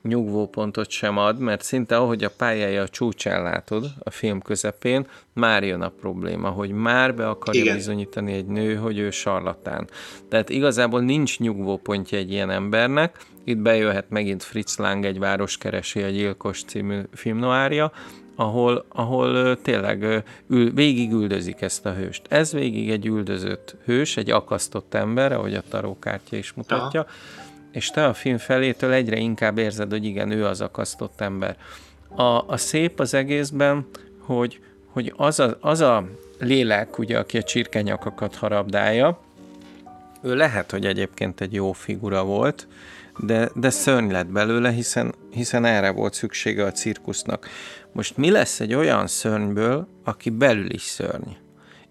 nyugvópontot 0.03 0.89
sem 0.89 1.18
ad, 1.18 1.39
mert 1.39 1.61
szinte 1.61 1.97
ahogy 1.97 2.24
a 2.24 2.30
pályája 2.38 2.82
a 2.82 2.88
csúcsán 2.88 3.43
látod 3.43 3.86
a 3.99 4.09
film 4.09 4.41
közepén, 4.41 5.07
már 5.34 5.64
jön 5.64 5.82
a 5.82 5.89
probléma, 5.89 6.49
hogy 6.49 6.72
már 6.72 7.16
be 7.16 7.30
akarja 7.30 7.61
Igen. 7.61 7.76
bizonyítani 7.76 8.34
egy 8.34 8.45
nő, 8.45 8.76
hogy 8.76 8.97
ő 8.97 9.09
sarlatán. 9.09 9.88
Tehát 10.30 10.49
igazából 10.49 11.01
nincs 11.01 11.39
nyugvópontja 11.39 12.18
egy 12.18 12.32
ilyen 12.32 12.49
embernek, 12.49 13.26
itt 13.43 13.57
bejöhet 13.57 14.09
megint 14.09 14.43
Fritz 14.43 14.77
Lang 14.77 15.05
egy 15.05 15.19
város 15.19 15.57
keresi 15.57 16.01
a 16.01 16.09
gyilkos 16.09 16.63
című 16.63 17.01
filmnoárja, 17.13 17.91
ahol, 18.35 18.85
ahol 18.89 19.61
tényleg 19.61 20.23
ül, 20.47 20.71
végig 20.73 21.11
üldözik 21.11 21.61
ezt 21.61 21.85
a 21.85 21.93
hőst. 21.93 22.21
Ez 22.29 22.51
végig 22.51 22.89
egy 22.89 23.05
üldözött 23.05 23.75
hős, 23.85 24.17
egy 24.17 24.31
akasztott 24.31 24.93
ember, 24.93 25.31
ahogy 25.31 25.53
a 25.53 25.63
tarókártya 25.69 26.35
is 26.35 26.53
mutatja, 26.53 27.01
Aha. 27.01 27.09
és 27.71 27.89
te 27.89 28.05
a 28.05 28.13
film 28.13 28.37
felétől 28.37 28.91
egyre 28.91 29.17
inkább 29.17 29.57
érzed, 29.57 29.91
hogy 29.91 30.05
igen, 30.05 30.31
ő 30.31 30.45
az 30.45 30.61
akasztott 30.61 31.21
ember. 31.21 31.57
A, 32.15 32.47
a 32.47 32.57
szép 32.57 32.99
az 32.99 33.13
egészben, 33.13 33.87
hogy, 34.19 34.59
hogy 34.85 35.13
az, 35.15 35.39
a, 35.39 35.57
az 35.61 35.81
a 35.81 36.05
lélek, 36.39 36.97
ugye, 36.97 37.19
aki 37.19 37.37
a 37.37 37.43
csirkenyakakat 37.43 38.35
harabdálja, 38.35 39.19
ő 40.21 40.35
lehet, 40.35 40.71
hogy 40.71 40.85
egyébként 40.85 41.41
egy 41.41 41.53
jó 41.53 41.71
figura 41.71 42.23
volt, 42.23 42.67
de, 43.20 43.49
de 43.55 43.70
szörny 43.70 44.11
lett 44.11 44.28
belőle, 44.28 44.72
hiszen, 44.72 45.14
hiszen 45.32 45.66
erre 45.66 45.91
volt 45.91 46.14
szüksége 46.14 46.66
a 46.66 46.72
cirkusznak. 46.72 47.47
Most 47.91 48.18
mi 48.18 48.32
lesz 48.32 48.59
egy 48.59 48.74
olyan 48.74 49.07
szörnyből, 49.07 49.88
aki 50.03 50.30
belül 50.30 50.74
is 50.74 50.82
szörny? 50.82 51.32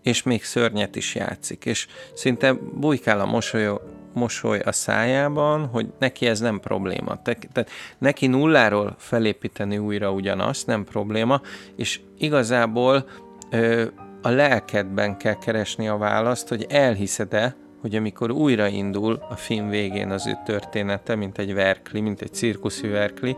és 0.02 0.22
még 0.22 0.44
szörnyet 0.44 0.96
is 0.96 1.14
játszik, 1.14 1.64
és 1.64 1.86
szinte 2.14 2.52
bujkál 2.52 3.20
a 3.20 3.26
mosoly, 3.26 3.70
mosoly 4.12 4.58
a 4.58 4.72
szájában, 4.72 5.66
hogy 5.66 5.92
neki 5.98 6.26
ez 6.26 6.40
nem 6.40 6.60
probléma. 6.60 7.22
Te, 7.22 7.36
tehát 7.52 7.70
neki 7.98 8.26
nulláról 8.26 8.94
felépíteni 8.98 9.78
újra 9.78 10.12
ugyanazt 10.12 10.66
nem 10.66 10.84
probléma, 10.84 11.40
és 11.76 12.00
igazából 12.18 13.08
ö, 13.50 13.84
a 14.22 14.28
lelkedben 14.28 15.16
kell 15.16 15.38
keresni 15.38 15.88
a 15.88 15.96
választ, 15.96 16.48
hogy 16.48 16.66
elhiszed-e, 16.68 17.56
hogy 17.82 17.96
amikor 17.96 18.30
újraindul 18.30 19.26
a 19.30 19.36
film 19.36 19.68
végén 19.68 20.10
az 20.10 20.26
ő 20.26 20.32
története, 20.44 21.14
mint 21.14 21.38
egy 21.38 21.54
verkli, 21.54 22.00
mint 22.00 22.22
egy 22.22 22.32
cirkuszi 22.32 22.88
verkli, 22.88 23.36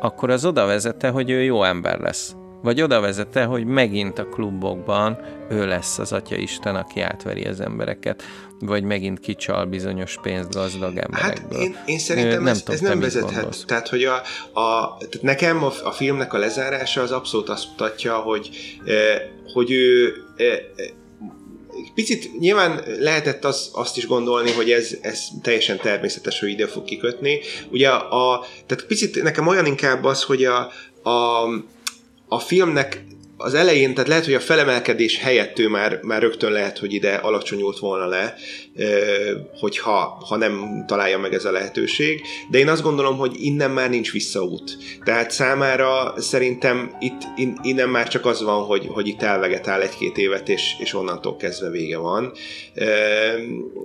akkor 0.00 0.30
az 0.30 0.44
oda 0.44 0.66
vezete, 0.66 1.08
hogy 1.08 1.30
ő 1.30 1.42
jó 1.42 1.62
ember 1.62 1.98
lesz. 1.98 2.34
Vagy 2.62 2.82
oda 2.82 3.00
vezete, 3.00 3.44
hogy 3.44 3.64
megint 3.64 4.18
a 4.18 4.24
klubokban 4.24 5.18
ő 5.50 5.66
lesz 5.66 5.98
az 5.98 6.12
Atya 6.12 6.36
Isten, 6.36 6.76
aki 6.76 7.00
átveri 7.00 7.44
az 7.44 7.60
embereket, 7.60 8.22
vagy 8.60 8.82
megint 8.82 9.20
kicsal 9.20 9.64
bizonyos 9.64 10.18
pénzt 10.22 10.52
gazdag 10.52 10.96
emberekből. 10.96 11.58
Hát 11.58 11.66
én, 11.66 11.76
én 11.86 11.98
szerintem 11.98 12.42
nem 12.42 12.46
ez, 12.46 12.58
tudom, 12.62 12.74
ez 12.74 12.80
nem 12.80 13.00
vezethet. 13.00 13.32
Gondolsz. 13.32 13.64
Tehát, 13.64 13.88
hogy 13.88 14.04
a, 14.04 14.14
a, 14.60 14.96
tehát 14.96 15.22
nekem 15.22 15.64
a, 15.64 15.72
a 15.84 15.90
filmnek 15.90 16.32
a 16.32 16.38
lezárása 16.38 17.02
az 17.02 17.12
abszolút 17.12 17.48
azt 17.48 17.68
mutatja, 17.68 18.16
hogy, 18.16 18.50
eh, 18.84 19.20
hogy 19.52 19.70
ő 19.70 20.14
eh, 20.36 20.58
picit 21.94 22.38
nyilván 22.38 22.82
lehetett 22.98 23.44
az, 23.44 23.70
azt 23.72 23.96
is 23.96 24.06
gondolni, 24.06 24.50
hogy 24.50 24.70
ez, 24.70 24.96
ez 25.00 25.24
teljesen 25.42 25.76
természetes, 25.76 26.40
hogy 26.40 26.48
ide 26.48 26.66
fog 26.66 26.84
kikötni. 26.84 27.38
Ugye 27.70 27.88
a, 27.88 28.46
tehát 28.66 28.84
picit 28.84 29.22
nekem 29.22 29.46
olyan 29.46 29.66
inkább 29.66 30.04
az, 30.04 30.22
hogy 30.22 30.44
a, 30.44 30.70
a, 31.02 31.44
a 32.28 32.38
filmnek 32.38 33.04
az 33.36 33.54
elején, 33.54 33.94
tehát 33.94 34.08
lehet, 34.08 34.24
hogy 34.24 34.34
a 34.34 34.40
felemelkedés 34.40 35.18
helyett 35.18 35.58
ő 35.58 35.68
már, 35.68 35.98
már 36.02 36.22
rögtön 36.22 36.52
lehet, 36.52 36.78
hogy 36.78 36.92
ide 36.92 37.14
alacsonyult 37.14 37.78
volna 37.78 38.06
le, 38.06 38.34
hogyha 39.60 40.24
ha 40.28 40.36
nem 40.36 40.84
találja 40.86 41.18
meg 41.18 41.34
ez 41.34 41.44
a 41.44 41.50
lehetőség, 41.50 42.20
de 42.50 42.58
én 42.58 42.68
azt 42.68 42.82
gondolom, 42.82 43.16
hogy 43.16 43.32
innen 43.38 43.70
már 43.70 43.90
nincs 43.90 44.12
visszaút. 44.12 44.76
Tehát 45.04 45.30
számára 45.30 46.14
szerintem 46.16 46.96
itt 47.00 47.20
innen 47.62 47.88
már 47.88 48.08
csak 48.08 48.26
az 48.26 48.42
van, 48.42 48.64
hogy, 48.64 48.86
hogy 48.88 49.08
itt 49.08 49.22
elvegetál 49.22 49.82
egy-két 49.82 50.18
évet, 50.18 50.48
és, 50.48 50.62
és 50.78 50.94
onnantól 50.94 51.36
kezdve 51.36 51.70
vége 51.70 51.98
van. 51.98 52.32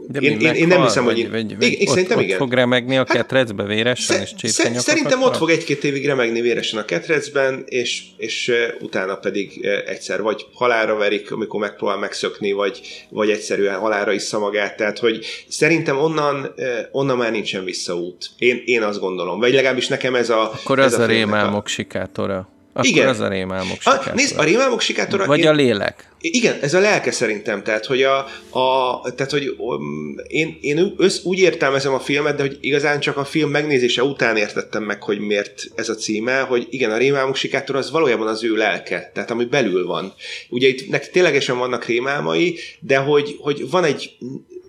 De 0.08 0.20
én, 0.20 0.40
én, 0.40 0.54
én 0.54 0.68
nem 0.68 0.84
hiszem, 0.84 1.04
vagy, 1.04 1.22
hogy... 1.22 1.30
Vagy, 1.30 1.58
vagy, 1.58 1.72
én, 1.72 1.88
ott, 1.88 1.88
szerintem 1.88 2.18
ott 2.18 2.24
igen. 2.24 2.38
fog 2.38 2.54
remegni 2.54 2.96
a 2.96 2.98
hát, 2.98 3.12
ketrecbe 3.12 3.64
véresen, 3.64 4.22
és 4.22 4.34
csípke 4.36 4.80
Szerintem 4.80 5.22
ott 5.22 5.38
fog 5.38 5.50
egy-két 5.50 5.84
évig 5.84 6.06
remegni 6.06 6.42
véresen 6.42 6.80
a 6.80 6.86
ketrecben, 6.86 7.64
és, 7.66 8.04
és 8.18 8.52
utána 8.80 9.16
pedig 9.16 9.41
egyszer 9.86 10.22
vagy 10.22 10.46
halára 10.54 10.96
verik, 10.96 11.32
amikor 11.32 11.60
megpróbál 11.60 11.98
megszökni, 11.98 12.52
vagy, 12.52 12.82
vagy 13.10 13.30
egyszerűen 13.30 13.80
halára 13.80 14.12
is 14.12 14.32
magát, 14.32 14.78
tehát 14.78 15.00
hogy 15.00 15.26
szerintem 15.48 15.98
onnan, 15.98 16.54
onnan 16.92 17.18
már 17.18 17.32
nincsen 17.32 17.64
visszaút. 17.64 18.30
Én, 18.38 18.62
én 18.66 18.82
azt 18.82 19.00
gondolom, 19.00 19.40
vagy 19.40 19.54
legalábbis 19.54 19.88
nekem 19.88 20.16
ez 20.16 20.30
a... 20.30 20.52
Akkor 20.52 20.80
ez 20.80 20.94
az 20.94 21.00
a, 21.00 21.04
a 21.04 21.06
rémálmok 21.06 21.66
a... 21.66 21.70
sikátora. 21.70 22.50
Akkor 22.74 22.90
igen. 22.90 23.08
az 23.08 23.20
a 23.20 23.28
rémálmok 23.28 23.82
sikátora. 23.82 24.12
A, 24.12 24.16
nézd, 24.16 24.38
a 24.38 24.44
rémálmok 24.44 24.82
sikátora... 24.82 25.26
Vagy 25.26 25.40
én, 25.40 25.48
a 25.48 25.52
lélek. 25.52 26.10
Igen, 26.22 26.58
ez 26.62 26.74
a 26.74 26.80
lelke 26.80 27.12
szerintem, 27.12 27.64
tehát 27.64 27.86
hogy, 27.86 28.04
a, 28.04 28.18
a, 28.60 29.02
tehát, 29.16 29.32
hogy 29.32 29.56
um, 29.58 30.16
én, 30.28 30.58
én 30.62 30.94
össz, 30.98 31.24
úgy 31.24 31.40
értelmezem 31.40 31.94
a 31.94 32.00
filmet, 32.00 32.36
de 32.36 32.42
hogy 32.42 32.58
igazán 32.62 33.00
csak 33.00 33.18
a 33.18 33.26
film 33.26 33.50
megnézése 33.50 34.04
után 34.04 34.38
értettem 34.38 34.84
meg, 34.84 35.04
hogy 35.04 35.20
miért 35.20 35.64
ez 35.76 35.90
a 35.90 35.96
címe, 35.96 36.40
hogy 36.40 36.68
igen, 36.70 36.92
a 36.92 36.98
rémálmok 36.98 37.36
sikátor 37.36 37.76
az 37.76 37.92
valójában 37.92 38.28
az 38.28 38.44
ő 38.44 38.56
lelke, 38.56 39.12
tehát 39.14 39.32
ami 39.32 39.46
belül 39.46 39.86
van. 39.86 40.14
Ugye 40.50 40.68
itt 40.68 40.90
neki 40.90 41.10
ténylegesen 41.10 41.58
vannak 41.58 41.86
rémálmai, 41.86 42.58
de 42.80 42.98
hogy, 42.98 43.36
hogy 43.40 43.70
van 43.70 43.84
egy 43.84 44.18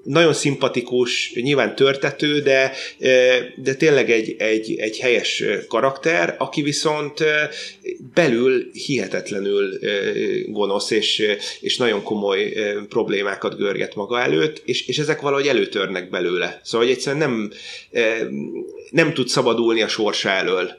nagyon 0.02 0.32
szimpatikus, 0.32 1.32
nyilván 1.34 1.74
törtető, 1.74 2.40
de, 2.40 2.72
de 3.56 3.74
tényleg 3.74 4.10
egy, 4.10 4.34
egy, 4.38 4.74
egy 4.78 4.98
helyes 4.98 5.44
karakter, 5.68 6.34
aki 6.38 6.62
viszont 6.62 7.24
belül 8.14 8.70
hihetetlenül 8.72 9.78
gonosz, 10.46 10.90
és, 10.90 11.22
és 11.60 11.76
nagyon 11.76 12.02
komoly 12.02 12.52
problémákat 12.88 13.56
görget 13.56 13.94
maga 13.94 14.20
előtt, 14.20 14.62
és, 14.64 14.86
és 14.86 14.98
ezek 14.98 15.20
valahogy 15.20 15.46
előtörnek 15.46 16.10
belőle. 16.10 16.60
Szóval 16.62 16.86
hogy 16.86 16.96
egyszerűen 16.96 17.28
nem, 17.28 17.52
nem 18.90 19.12
tud 19.12 19.28
szabadulni 19.28 19.82
a 19.82 19.88
sorsa 19.88 20.28
elől. 20.28 20.70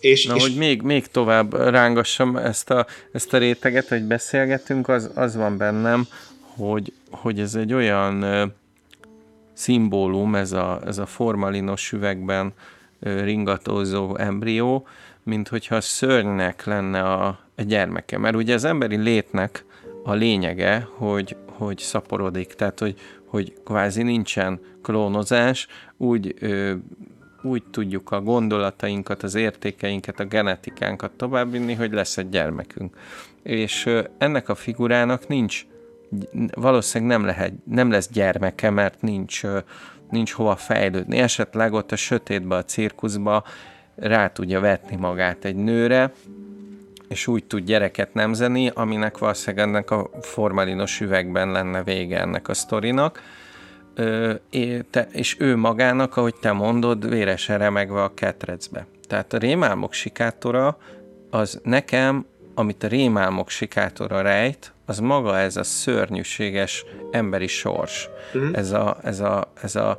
És, 0.00 0.26
Na, 0.26 0.36
és... 0.36 0.42
hogy 0.42 0.54
még, 0.54 0.82
még 0.82 1.06
tovább 1.06 1.54
rángassam 1.54 2.36
ezt 2.36 2.70
a, 2.70 2.86
ezt 3.12 3.32
a 3.32 3.38
réteget, 3.38 3.88
hogy 3.88 4.02
beszélgetünk, 4.02 4.88
az, 4.88 5.10
az 5.14 5.36
van 5.36 5.56
bennem, 5.56 6.08
hogy, 6.68 6.92
hogy 7.10 7.40
ez 7.40 7.54
egy 7.54 7.72
olyan 7.72 8.24
szimbólum, 9.52 10.34
ez 10.34 10.52
a, 10.52 10.80
ez 10.86 10.98
a 10.98 11.06
formalinos 11.06 11.92
üvegben 11.92 12.52
ringatózó 13.00 14.16
embrió, 14.16 14.86
mint 15.22 15.48
hogyha 15.48 15.80
szörnynek 15.80 16.64
lenne 16.64 17.02
a, 17.02 17.26
a 17.56 17.62
gyermeke. 17.62 18.18
Mert 18.18 18.36
ugye 18.36 18.54
az 18.54 18.64
emberi 18.64 18.96
létnek 18.96 19.64
a 20.04 20.12
lényege, 20.12 20.88
hogy, 20.94 21.36
hogy 21.46 21.78
szaporodik, 21.78 22.54
tehát 22.54 22.78
hogy, 22.78 22.94
hogy 23.24 23.54
kvázi 23.64 24.02
nincsen 24.02 24.60
klónozás, 24.82 25.66
úgy, 25.96 26.34
ö, 26.40 26.74
úgy 27.42 27.62
tudjuk 27.70 28.10
a 28.10 28.20
gondolatainkat, 28.20 29.22
az 29.22 29.34
értékeinket, 29.34 30.20
a 30.20 30.24
genetikánkat 30.24 31.10
továbbvinni, 31.10 31.74
hogy 31.74 31.92
lesz 31.92 32.16
egy 32.16 32.28
gyermekünk. 32.28 32.96
És 33.42 33.86
ö, 33.86 34.02
ennek 34.18 34.48
a 34.48 34.54
figurának 34.54 35.28
nincs 35.28 35.66
valószínűleg 36.54 37.18
nem, 37.18 37.26
lehet, 37.26 37.52
nem 37.64 37.90
lesz 37.90 38.08
gyermeke, 38.08 38.70
mert 38.70 39.02
nincs, 39.02 39.42
nincs 40.10 40.32
hova 40.32 40.56
fejlődni. 40.56 41.18
Esetleg 41.18 41.72
ott 41.72 41.92
a 41.92 41.96
sötétbe, 41.96 42.56
a 42.56 42.64
cirkuszba 42.64 43.44
rá 43.94 44.28
tudja 44.28 44.60
vetni 44.60 44.96
magát 44.96 45.44
egy 45.44 45.56
nőre, 45.56 46.12
és 47.08 47.26
úgy 47.26 47.44
tud 47.44 47.64
gyereket 47.64 48.14
nemzeni, 48.14 48.68
aminek 48.74 49.18
valószínűleg 49.18 49.68
ennek 49.68 49.90
a 49.90 50.10
formalinos 50.20 51.00
üvegben 51.00 51.50
lenne 51.50 51.82
vége 51.82 52.20
ennek 52.20 52.48
a 52.48 52.54
sztorinak. 52.54 53.22
Ö, 53.94 54.34
és 55.12 55.36
ő 55.38 55.56
magának, 55.56 56.16
ahogy 56.16 56.34
te 56.40 56.52
mondod, 56.52 57.08
véresen 57.08 57.58
remegve 57.58 58.02
a 58.02 58.14
ketrecbe. 58.14 58.86
Tehát 59.08 59.32
a 59.32 59.38
rémálmok 59.38 59.92
sikátora 59.92 60.78
az 61.30 61.60
nekem, 61.62 62.26
amit 62.60 62.82
a 62.82 62.88
rémálmok 62.88 63.48
sikátora 63.48 64.20
rejt, 64.20 64.72
az 64.86 64.98
maga 64.98 65.38
ez 65.38 65.56
a 65.56 65.62
szörnyűséges 65.62 66.84
emberi 67.10 67.46
sors. 67.46 68.08
Uh-huh. 68.34 68.58
Ez, 68.58 68.70
a, 68.70 68.96
ez, 69.02 69.20
a, 69.20 69.52
ez, 69.62 69.76
a, 69.76 69.98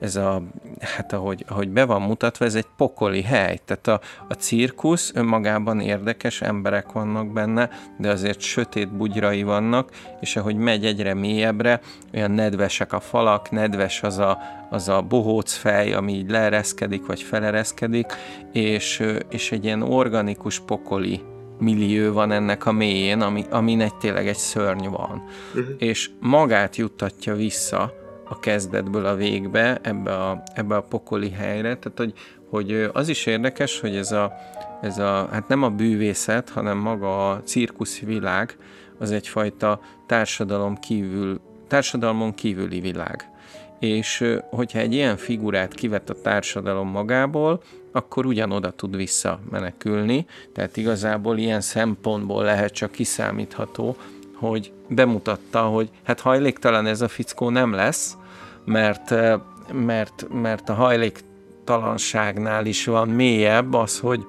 ez 0.00 0.16
a, 0.16 0.42
hát 0.80 1.12
ahogy, 1.12 1.44
ahogy 1.48 1.68
be 1.68 1.84
van 1.84 2.02
mutatva, 2.02 2.44
ez 2.44 2.54
egy 2.54 2.66
pokoli 2.76 3.22
hely. 3.22 3.60
Tehát 3.64 3.86
a, 3.86 4.00
a 4.28 4.34
cirkusz 4.34 5.12
önmagában 5.14 5.80
érdekes, 5.80 6.42
emberek 6.42 6.92
vannak 6.92 7.32
benne, 7.32 7.70
de 7.98 8.10
azért 8.10 8.40
sötét 8.40 8.96
bugyrai 8.96 9.42
vannak, 9.42 9.90
és 10.20 10.36
ahogy 10.36 10.56
megy 10.56 10.84
egyre 10.84 11.14
mélyebbre, 11.14 11.80
olyan 12.14 12.30
nedvesek 12.30 12.92
a 12.92 13.00
falak, 13.00 13.50
nedves 13.50 14.02
az 14.02 14.18
a, 14.18 14.38
az 14.70 14.88
a 14.88 15.02
bohóc 15.02 15.52
fej, 15.52 15.92
ami 15.92 16.12
így 16.12 16.30
leereszkedik, 16.30 17.06
vagy 17.06 17.22
felereszkedik, 17.22 18.12
és, 18.52 19.02
és 19.28 19.52
egy 19.52 19.64
ilyen 19.64 19.82
organikus 19.82 20.60
pokoli 20.60 21.22
millió 21.60 22.12
van 22.12 22.32
ennek 22.32 22.66
a 22.66 22.72
mélyén, 22.72 23.20
ami, 23.20 23.44
amin 23.50 23.80
egy 23.80 23.94
tényleg 23.94 24.28
egy 24.28 24.36
szörny 24.36 24.86
van. 24.86 25.22
Uh-huh. 25.54 25.74
És 25.78 26.10
magát 26.20 26.76
juttatja 26.76 27.34
vissza 27.34 27.92
a 28.28 28.38
kezdetből 28.38 29.06
a 29.06 29.14
végbe, 29.14 29.78
ebbe 29.82 30.14
a, 30.14 30.42
ebbe 30.54 30.76
a 30.76 30.82
pokoli 30.82 31.30
helyre, 31.30 31.76
tehát 31.76 31.98
hogy, 31.98 32.12
hogy 32.48 32.90
az 32.92 33.08
is 33.08 33.26
érdekes, 33.26 33.80
hogy 33.80 33.96
ez 33.96 34.12
a, 34.12 34.32
ez 34.80 34.98
a, 34.98 35.28
hát 35.32 35.48
nem 35.48 35.62
a 35.62 35.70
bűvészet, 35.70 36.48
hanem 36.48 36.78
maga 36.78 37.30
a 37.30 37.42
cirkuszi 37.42 38.04
világ, 38.04 38.56
az 38.98 39.10
egyfajta 39.10 39.80
társadalom 40.06 40.76
kívül, 40.76 41.40
társadalmon 41.68 42.34
kívüli 42.34 42.80
világ. 42.80 43.30
És 43.78 44.34
hogyha 44.50 44.78
egy 44.78 44.92
ilyen 44.92 45.16
figurát 45.16 45.74
kivet 45.74 46.10
a 46.10 46.20
társadalom 46.20 46.88
magából, 46.88 47.62
akkor 47.92 48.26
ugyanoda 48.26 48.70
tud 48.70 48.96
visszamenekülni, 48.96 50.26
tehát 50.52 50.76
igazából 50.76 51.38
ilyen 51.38 51.60
szempontból 51.60 52.44
lehet 52.44 52.72
csak 52.72 52.90
kiszámítható, 52.90 53.96
hogy 54.34 54.72
bemutatta, 54.88 55.62
hogy 55.62 55.90
hát 56.02 56.20
hajléktalan 56.20 56.86
ez 56.86 57.00
a 57.00 57.08
fickó 57.08 57.50
nem 57.50 57.72
lesz, 57.72 58.16
mert, 58.64 59.10
eh, 59.10 59.40
mert, 59.72 60.26
mert 60.32 60.68
a 60.68 60.74
hajléktalanságnál 60.74 62.66
is 62.66 62.84
van 62.84 63.08
mélyebb 63.08 63.74
az, 63.74 63.98
hogy, 63.98 64.26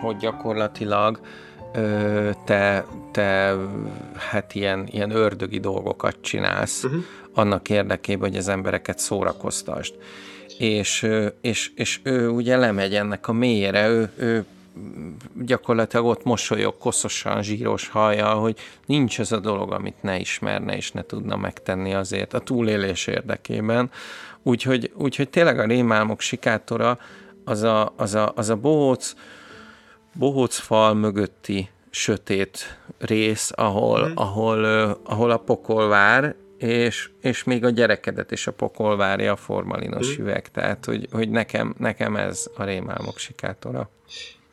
hogy 0.00 0.16
gyakorlatilag 0.16 1.20
ö, 1.74 2.30
te, 2.44 2.86
te 3.12 3.56
hát 4.30 4.54
ilyen, 4.54 4.86
ilyen 4.90 5.10
ördögi 5.10 5.58
dolgokat 5.58 6.16
csinálsz 6.20 6.84
uh-huh. 6.84 7.02
annak 7.34 7.68
érdekében, 7.68 8.28
hogy 8.28 8.38
az 8.38 8.48
embereket 8.48 8.98
szórakoztasd 8.98 9.94
és, 10.58 11.06
és, 11.40 11.70
és 11.74 12.00
ő 12.02 12.28
ugye 12.28 12.56
lemegy 12.56 12.94
ennek 12.94 13.28
a 13.28 13.32
mélyére, 13.32 13.88
ő, 13.88 14.10
ő 14.16 14.44
gyakorlatilag 15.44 16.06
ott 16.06 16.24
mosolyog 16.24 16.78
koszosan, 16.78 17.42
zsíros 17.42 17.88
hajjal, 17.88 18.40
hogy 18.40 18.58
nincs 18.86 19.20
ez 19.20 19.32
a 19.32 19.38
dolog, 19.38 19.72
amit 19.72 20.02
ne 20.02 20.18
ismerne 20.18 20.76
és 20.76 20.92
ne 20.92 21.02
tudna 21.02 21.36
megtenni 21.36 21.94
azért 21.94 22.34
a 22.34 22.38
túlélés 22.38 23.06
érdekében. 23.06 23.90
Úgyhogy, 24.42 24.92
úgyhogy 24.94 25.30
tényleg 25.30 25.58
a 25.58 25.66
rémálmok 25.66 26.20
sikátora 26.20 26.98
az 27.44 27.62
a, 27.62 27.92
az 27.96 28.14
a, 28.14 28.32
az 28.36 28.48
a 28.48 28.56
bohóc, 28.56 29.14
bohóc 30.12 30.58
fal 30.58 30.94
mögötti 30.94 31.68
sötét 31.90 32.78
rész, 32.98 33.52
ahol, 33.54 34.08
mm. 34.08 34.12
ahol, 34.14 34.64
ahol 35.04 35.30
a 35.30 35.36
pokol 35.36 35.88
vár, 35.88 36.34
és, 36.58 37.10
és 37.20 37.44
még 37.44 37.64
a 37.64 37.70
gyerekedet 37.70 38.30
is 38.30 38.46
a 38.46 38.52
pokol 38.52 38.96
várja 38.96 39.32
a 39.32 39.36
formalinos 39.36 40.18
mm. 40.18 40.22
üveg. 40.22 40.50
Tehát, 40.50 40.84
hogy, 40.84 41.06
hogy 41.10 41.30
nekem, 41.30 41.74
nekem 41.78 42.16
ez 42.16 42.46
a 42.56 42.64
rémálmok 42.64 43.18
sikátora. 43.18 43.90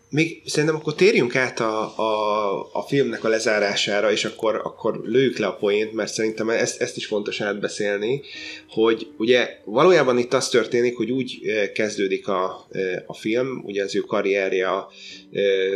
Még 0.10 0.42
szerintem 0.46 0.78
akkor 0.78 0.96
térjünk 0.96 1.36
át 1.36 1.60
a, 1.60 1.98
a, 1.98 2.70
a 2.74 2.82
filmnek 2.82 3.24
a 3.24 3.28
lezárására, 3.28 4.12
és 4.12 4.26
akkor, 4.26 4.62
akkor 4.64 5.02
lőjük 5.04 5.38
le 5.38 5.48
a 5.48 5.56
poént, 5.56 5.94
mert 5.94 6.14
szerintem 6.14 6.50
ezt, 6.50 6.82
ezt 6.82 6.98
is 6.98 7.06
fontos 7.06 7.42
átbeszélni, 7.42 8.22
hogy 8.70 9.08
ugye 9.18 9.60
valójában 9.66 10.18
itt 10.18 10.34
az 10.34 10.50
történik, 10.50 10.98
hogy 10.98 11.12
úgy 11.12 11.40
kezdődik 11.74 12.28
a, 12.28 12.68
a 13.06 13.14
film, 13.14 13.62
ugye 13.66 13.84
az 13.84 13.96
ő 13.96 14.00
karrierje 14.00 14.70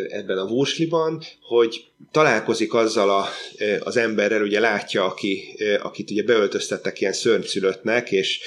ebben 0.09 0.37
a 0.37 0.43
Wursliban, 0.43 1.23
hogy 1.41 1.83
találkozik 2.11 2.73
azzal 2.73 3.09
a, 3.09 3.27
az 3.79 3.97
emberrel, 3.97 4.41
ugye 4.41 4.59
látja, 4.59 5.05
aki, 5.05 5.55
akit 5.81 6.11
ugye 6.11 6.23
beöltöztettek 6.23 7.01
ilyen 7.01 7.13
szörnyszülöttnek, 7.13 8.11
és 8.11 8.39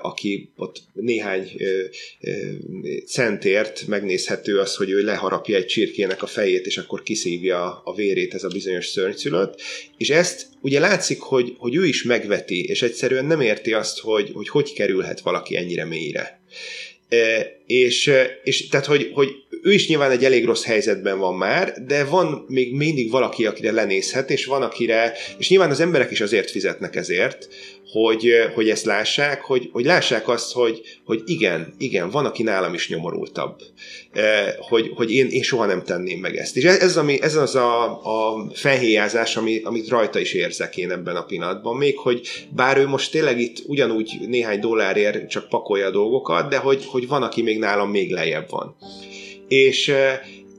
aki 0.00 0.52
ott 0.56 0.82
néhány 0.92 1.50
centért 3.06 3.86
megnézhető 3.86 4.58
az, 4.58 4.76
hogy 4.76 4.90
ő 4.90 5.02
leharapja 5.02 5.56
egy 5.56 5.66
csirkének 5.66 6.22
a 6.22 6.26
fejét, 6.26 6.66
és 6.66 6.78
akkor 6.78 7.02
kiszívja 7.02 7.80
a 7.84 7.94
vérét 7.94 8.34
ez 8.34 8.44
a 8.44 8.48
bizonyos 8.48 8.86
szörnyszülött, 8.86 9.60
és 9.96 10.10
ezt 10.10 10.46
ugye 10.60 10.80
látszik, 10.80 11.20
hogy, 11.20 11.54
hogy 11.58 11.74
ő 11.74 11.86
is 11.86 12.02
megveti, 12.02 12.64
és 12.64 12.82
egyszerűen 12.82 13.24
nem 13.24 13.40
érti 13.40 13.72
azt, 13.72 14.00
hogy 14.00 14.30
hogy, 14.32 14.48
hogy 14.48 14.72
kerülhet 14.72 15.20
valaki 15.20 15.56
ennyire 15.56 15.84
mélyre. 15.84 16.42
És, 17.66 18.10
és 18.44 18.68
tehát, 18.68 18.86
hogy, 18.86 19.10
hogy 19.14 19.28
ő 19.62 19.72
is 19.72 19.88
nyilván 19.88 20.10
egy 20.10 20.24
elég 20.24 20.44
rossz 20.44 20.64
helyzetben 20.64 21.18
van 21.18 21.34
már, 21.34 21.72
de 21.86 22.04
van 22.04 22.44
még 22.48 22.74
mindig 22.74 23.10
valaki, 23.10 23.46
akire 23.46 23.72
lenézhet, 23.72 24.30
és 24.30 24.44
van 24.44 24.62
akire, 24.62 25.12
és 25.38 25.48
nyilván 25.48 25.70
az 25.70 25.80
emberek 25.80 26.10
is 26.10 26.20
azért 26.20 26.50
fizetnek 26.50 26.96
ezért, 26.96 27.48
hogy, 28.02 28.30
hogy 28.54 28.68
ezt 28.68 28.84
lássák, 28.84 29.40
hogy, 29.40 29.68
hogy 29.72 29.84
lássák 29.84 30.28
azt, 30.28 30.52
hogy, 30.52 30.80
hogy 31.04 31.22
igen, 31.24 31.74
igen, 31.78 32.10
van, 32.10 32.24
aki 32.24 32.42
nálam 32.42 32.74
is 32.74 32.88
nyomorultabb. 32.88 33.60
Hogy, 34.58 34.90
hogy 34.94 35.12
én, 35.12 35.26
én 35.30 35.42
soha 35.42 35.66
nem 35.66 35.82
tenném 35.82 36.18
meg 36.20 36.36
ezt. 36.36 36.56
És 36.56 36.64
ez, 36.64 36.78
ez, 36.78 36.96
ami, 36.96 37.22
ez 37.22 37.34
az 37.34 37.54
a, 37.54 37.84
a 38.02 38.50
felhéjázás, 38.54 39.36
ami, 39.36 39.60
amit 39.62 39.88
rajta 39.88 40.18
is 40.18 40.32
érzek 40.32 40.76
én 40.76 40.90
ebben 40.90 41.16
a 41.16 41.24
pillanatban. 41.24 41.76
Még, 41.76 41.98
hogy 41.98 42.46
bár 42.50 42.78
ő 42.78 42.86
most 42.86 43.10
tényleg 43.10 43.40
itt 43.40 43.62
ugyanúgy 43.66 44.16
néhány 44.28 44.60
dollárért 44.60 45.30
csak 45.30 45.48
pakolja 45.48 45.86
a 45.86 45.90
dolgokat, 45.90 46.48
de 46.48 46.56
hogy, 46.56 46.84
hogy 46.86 47.08
van, 47.08 47.22
aki 47.22 47.42
még 47.42 47.58
nálam 47.58 47.90
még 47.90 48.10
lejjebb 48.10 48.50
van. 48.50 48.76
És, 49.48 49.92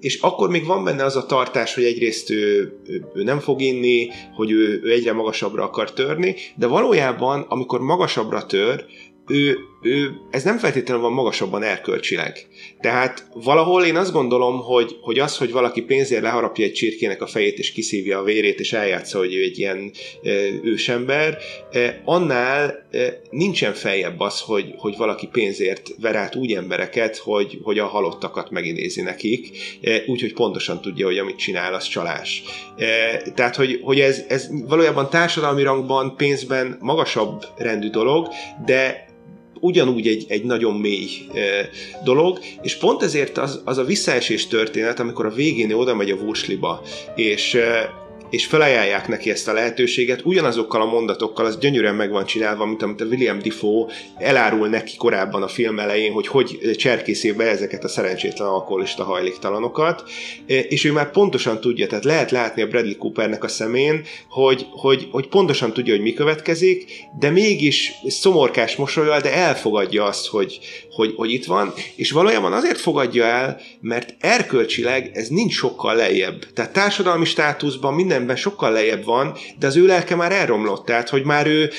és 0.06 0.20
akkor 0.22 0.50
még 0.50 0.66
van 0.66 0.84
benne 0.84 1.04
az 1.04 1.16
a 1.16 1.26
tartás, 1.26 1.74
hogy 1.74 1.84
egyrészt 1.84 2.30
ő, 2.30 2.74
ő 3.14 3.24
nem 3.24 3.40
fog 3.40 3.62
inni, 3.62 4.10
hogy 4.36 4.52
ő, 4.52 4.82
ő 4.84 4.92
egyre 4.92 5.14
magasabbra 5.14 5.64
akar 5.64 5.94
törni, 5.94 6.36
de 6.56 6.68
valójában, 6.68 7.46
amikor 7.50 7.80
magasabbra 7.80 8.46
tör, 8.46 8.86
ő, 9.28 9.58
ő, 9.86 10.12
ez 10.32 10.44
nem 10.44 10.58
feltétlenül 10.58 11.04
van 11.04 11.12
magasabban 11.12 11.64
erkölcsileg. 11.64 12.48
Tehát 12.82 13.28
valahol 13.34 13.84
én 13.84 13.96
azt 13.96 14.12
gondolom, 14.12 14.60
hogy, 14.60 14.98
hogy 15.02 15.20
az, 15.20 15.38
hogy 15.38 15.52
valaki 15.52 15.82
pénzért 15.82 16.22
leharapja 16.22 16.66
egy 16.66 16.74
csirkének 16.74 17.22
a 17.22 17.28
fejét, 17.28 17.58
és 17.58 17.72
kiszívja 17.72 18.20
a 18.20 18.24
vérét, 18.24 18.60
és 18.60 18.74
eljátsza, 18.74 19.18
hogy 19.18 19.36
ő 19.36 19.42
egy 19.42 19.60
ilyen 19.60 19.92
e, 20.24 20.30
ősember, 20.64 21.38
e, 21.72 22.02
annál 22.06 22.88
e, 22.92 23.22
nincsen 23.30 23.74
feljebb 23.74 24.20
az, 24.20 24.40
hogy, 24.40 24.74
hogy 24.78 24.98
valaki 24.98 25.28
pénzért 25.32 25.90
ver 26.02 26.16
át 26.16 26.36
úgy 26.36 26.54
embereket, 26.54 27.18
hogy, 27.18 27.60
hogy 27.64 27.80
a 27.80 27.86
halottakat 27.86 28.50
megidézi 28.50 29.02
nekik, 29.02 29.58
e, 29.82 30.04
úgyhogy 30.08 30.34
pontosan 30.34 30.82
tudja, 30.82 31.06
hogy 31.06 31.18
amit 31.18 31.38
csinál, 31.38 31.74
az 31.74 31.88
csalás. 31.88 32.44
E, 32.78 33.22
tehát, 33.36 33.56
hogy, 33.56 33.80
hogy 33.84 34.00
ez, 34.00 34.24
ez 34.28 34.50
valójában 34.68 35.10
társadalmi 35.10 35.64
rangban, 35.64 36.16
pénzben 36.16 36.78
magasabb 36.82 37.46
rendű 37.58 37.90
dolog, 37.90 38.28
de 38.66 39.14
ugyanúgy 39.60 40.08
egy, 40.08 40.26
egy 40.28 40.44
nagyon 40.44 40.74
mély 40.74 41.10
e, 41.34 41.70
dolog, 42.04 42.40
és 42.62 42.76
pont 42.76 43.02
ezért 43.02 43.38
az, 43.38 43.62
az 43.66 43.78
a 43.78 43.84
visszaesés 43.84 44.48
történet, 44.48 45.00
amikor 45.00 45.26
a 45.26 45.34
végén 45.34 45.74
oda 45.74 45.96
megy 45.96 46.12
a 46.12 46.16
Wursliba, 46.16 46.82
és 47.16 47.54
e, 47.54 47.94
és 48.36 48.46
felajánlják 48.46 49.08
neki 49.08 49.30
ezt 49.30 49.48
a 49.48 49.54
lehetőséget, 49.54 50.22
ugyanazokkal 50.24 50.82
a 50.82 50.86
mondatokkal, 50.86 51.46
az 51.46 51.58
gyönyörűen 51.58 51.96
meg 51.96 52.12
van 52.12 52.26
csinálva, 52.26 52.66
mint 52.66 52.82
amit 52.82 53.02
a 53.02 53.06
William 53.06 53.40
Defoe 53.40 53.94
elárul 54.18 54.68
neki 54.68 54.96
korábban 54.96 55.44
a 55.44 55.48
film 55.48 55.80
elején, 55.80 56.12
hogy 56.12 56.28
hogy 56.28 56.76
cserkészi 56.78 57.32
be 57.32 57.44
ezeket 57.44 57.84
a 57.84 57.88
szerencsétlen 57.88 58.48
alkoholista 58.48 59.04
hajléktalanokat, 59.04 60.04
és 60.46 60.84
ő 60.84 60.92
már 60.92 61.12
pontosan 61.12 61.60
tudja, 61.60 61.88
tehát 61.88 62.04
lehet 62.04 62.32
látni 62.32 62.62
a 62.62 62.68
Bradley 62.68 62.98
Coopernek 62.98 63.44
a 63.44 63.48
szemén, 63.48 64.04
hogy, 64.30 64.66
hogy, 64.72 65.08
hogy 65.12 65.28
pontosan 65.28 65.74
tudja, 65.74 65.94
hogy 65.94 66.04
mi 66.04 66.14
következik, 66.14 66.92
de 67.20 67.30
mégis 67.30 67.92
szomorkás 68.08 68.76
mosolyal, 68.76 69.20
de 69.20 69.34
elfogadja 69.34 70.04
azt, 70.04 70.28
hogy, 70.28 70.60
hogy, 70.96 71.14
hogy 71.16 71.32
itt 71.32 71.46
van, 71.46 71.74
és 71.96 72.12
valójában 72.12 72.54
azért 72.54 72.80
fogadja 72.80 73.26
el, 73.26 73.60
mert 73.82 74.16
erkölcsileg 74.20 75.12
ez 75.14 75.28
nincs 75.28 75.54
sokkal 75.54 75.96
lejjebb. 75.96 76.46
Tehát 76.54 76.74
társadalmi 76.74 77.26
státuszban 77.26 77.94
mindenben 77.94 78.36
sokkal 78.36 78.72
lejjebb 78.72 79.06
van, 79.06 79.34
de 79.60 79.68
az 79.68 79.76
ő 79.76 79.86
lelke 79.86 80.16
már 80.16 80.32
elromlott, 80.32 80.86
tehát 80.86 81.10
hogy 81.10 81.24
már 81.24 81.48
ő, 81.48 81.70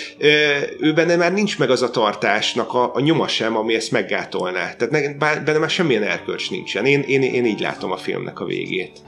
ő 0.80 0.92
benne 0.92 1.16
már 1.16 1.32
nincs 1.32 1.58
meg 1.58 1.70
az 1.70 1.82
a 1.82 1.90
tartásnak 1.90 2.74
a, 2.74 2.94
a 2.94 3.00
nyoma 3.00 3.28
sem, 3.28 3.56
ami 3.56 3.74
ezt 3.74 3.90
meggátolná. 3.90 4.74
Tehát 4.74 5.18
benne 5.18 5.58
már 5.58 5.70
semmilyen 5.70 6.02
erkölcs 6.02 6.50
nincsen. 6.50 6.86
Én, 6.86 7.00
én, 7.00 7.22
én 7.22 7.44
így 7.44 7.60
látom 7.60 7.92
a 7.92 7.96
filmnek 7.96 8.40
a 8.40 8.44
végét. 8.44 9.02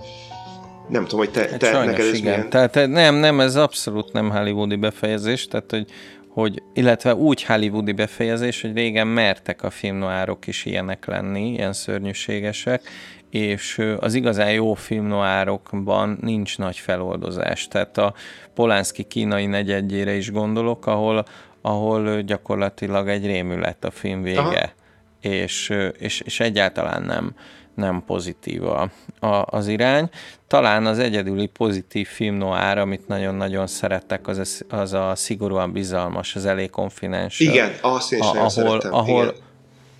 Nem 0.88 1.02
tudom, 1.02 1.18
hogy 1.18 1.30
te, 1.30 1.40
hát 1.40 1.58
te 1.58 1.84
neked 1.84 2.06
ez 2.06 2.14
igen. 2.14 2.22
Milyen... 2.22 2.50
Tehát 2.50 2.74
nem, 2.74 3.14
nem, 3.14 3.40
ez 3.40 3.56
abszolút 3.56 4.12
nem 4.12 4.30
hollywoodi 4.30 4.76
befejezés, 4.76 5.46
tehát 5.46 5.70
hogy 5.70 5.84
hogy, 6.28 6.62
illetve 6.74 7.14
úgy 7.14 7.44
hollywoodi 7.44 7.92
befejezés, 7.92 8.60
hogy 8.60 8.72
régen 8.72 9.06
mertek 9.06 9.62
a 9.62 9.70
filmnoárok 9.70 10.46
is 10.46 10.64
ilyenek 10.64 11.06
lenni, 11.06 11.50
ilyen 11.50 11.72
szörnyűségesek, 11.72 12.82
és 13.30 13.82
az 14.00 14.14
igazán 14.14 14.52
jó 14.52 14.74
filmnoárokban 14.74 16.18
nincs 16.20 16.58
nagy 16.58 16.76
feloldozás. 16.76 17.68
Tehát 17.68 17.98
a 17.98 18.14
Polánszki 18.54 19.02
kínai 19.02 19.46
negyedjére 19.46 20.14
is 20.14 20.30
gondolok, 20.30 20.86
ahol, 20.86 21.24
ahol 21.60 22.20
gyakorlatilag 22.20 23.08
egy 23.08 23.26
rémület 23.26 23.84
a 23.84 23.90
film 23.90 24.22
vége. 24.22 24.74
És, 25.20 25.74
és, 25.98 26.20
és 26.20 26.40
egyáltalán 26.40 27.02
nem, 27.02 27.34
nem 27.78 28.02
pozitív 28.06 28.64
a, 28.64 28.90
a, 29.20 29.44
az 29.46 29.66
irány. 29.66 30.08
Talán 30.46 30.86
az 30.86 30.98
egyedüli 30.98 31.46
pozitív 31.46 32.08
film 32.08 32.34
noir, 32.34 32.78
amit 32.78 33.08
nagyon-nagyon 33.08 33.66
szerettek, 33.66 34.26
az 34.28 34.38
a, 34.38 34.76
az 34.76 34.92
a 34.92 35.12
szigorúan 35.14 35.72
bizalmas, 35.72 36.36
az 36.36 36.46
elég 36.46 36.70
konfidens. 36.70 37.40
Igen, 37.40 37.72
azt 37.80 38.12
én 38.12 38.20
a, 38.20 38.30
ahol, 38.30 38.48
szeretem. 38.48 38.94
ahol, 38.94 39.22
Igen. 39.22 39.46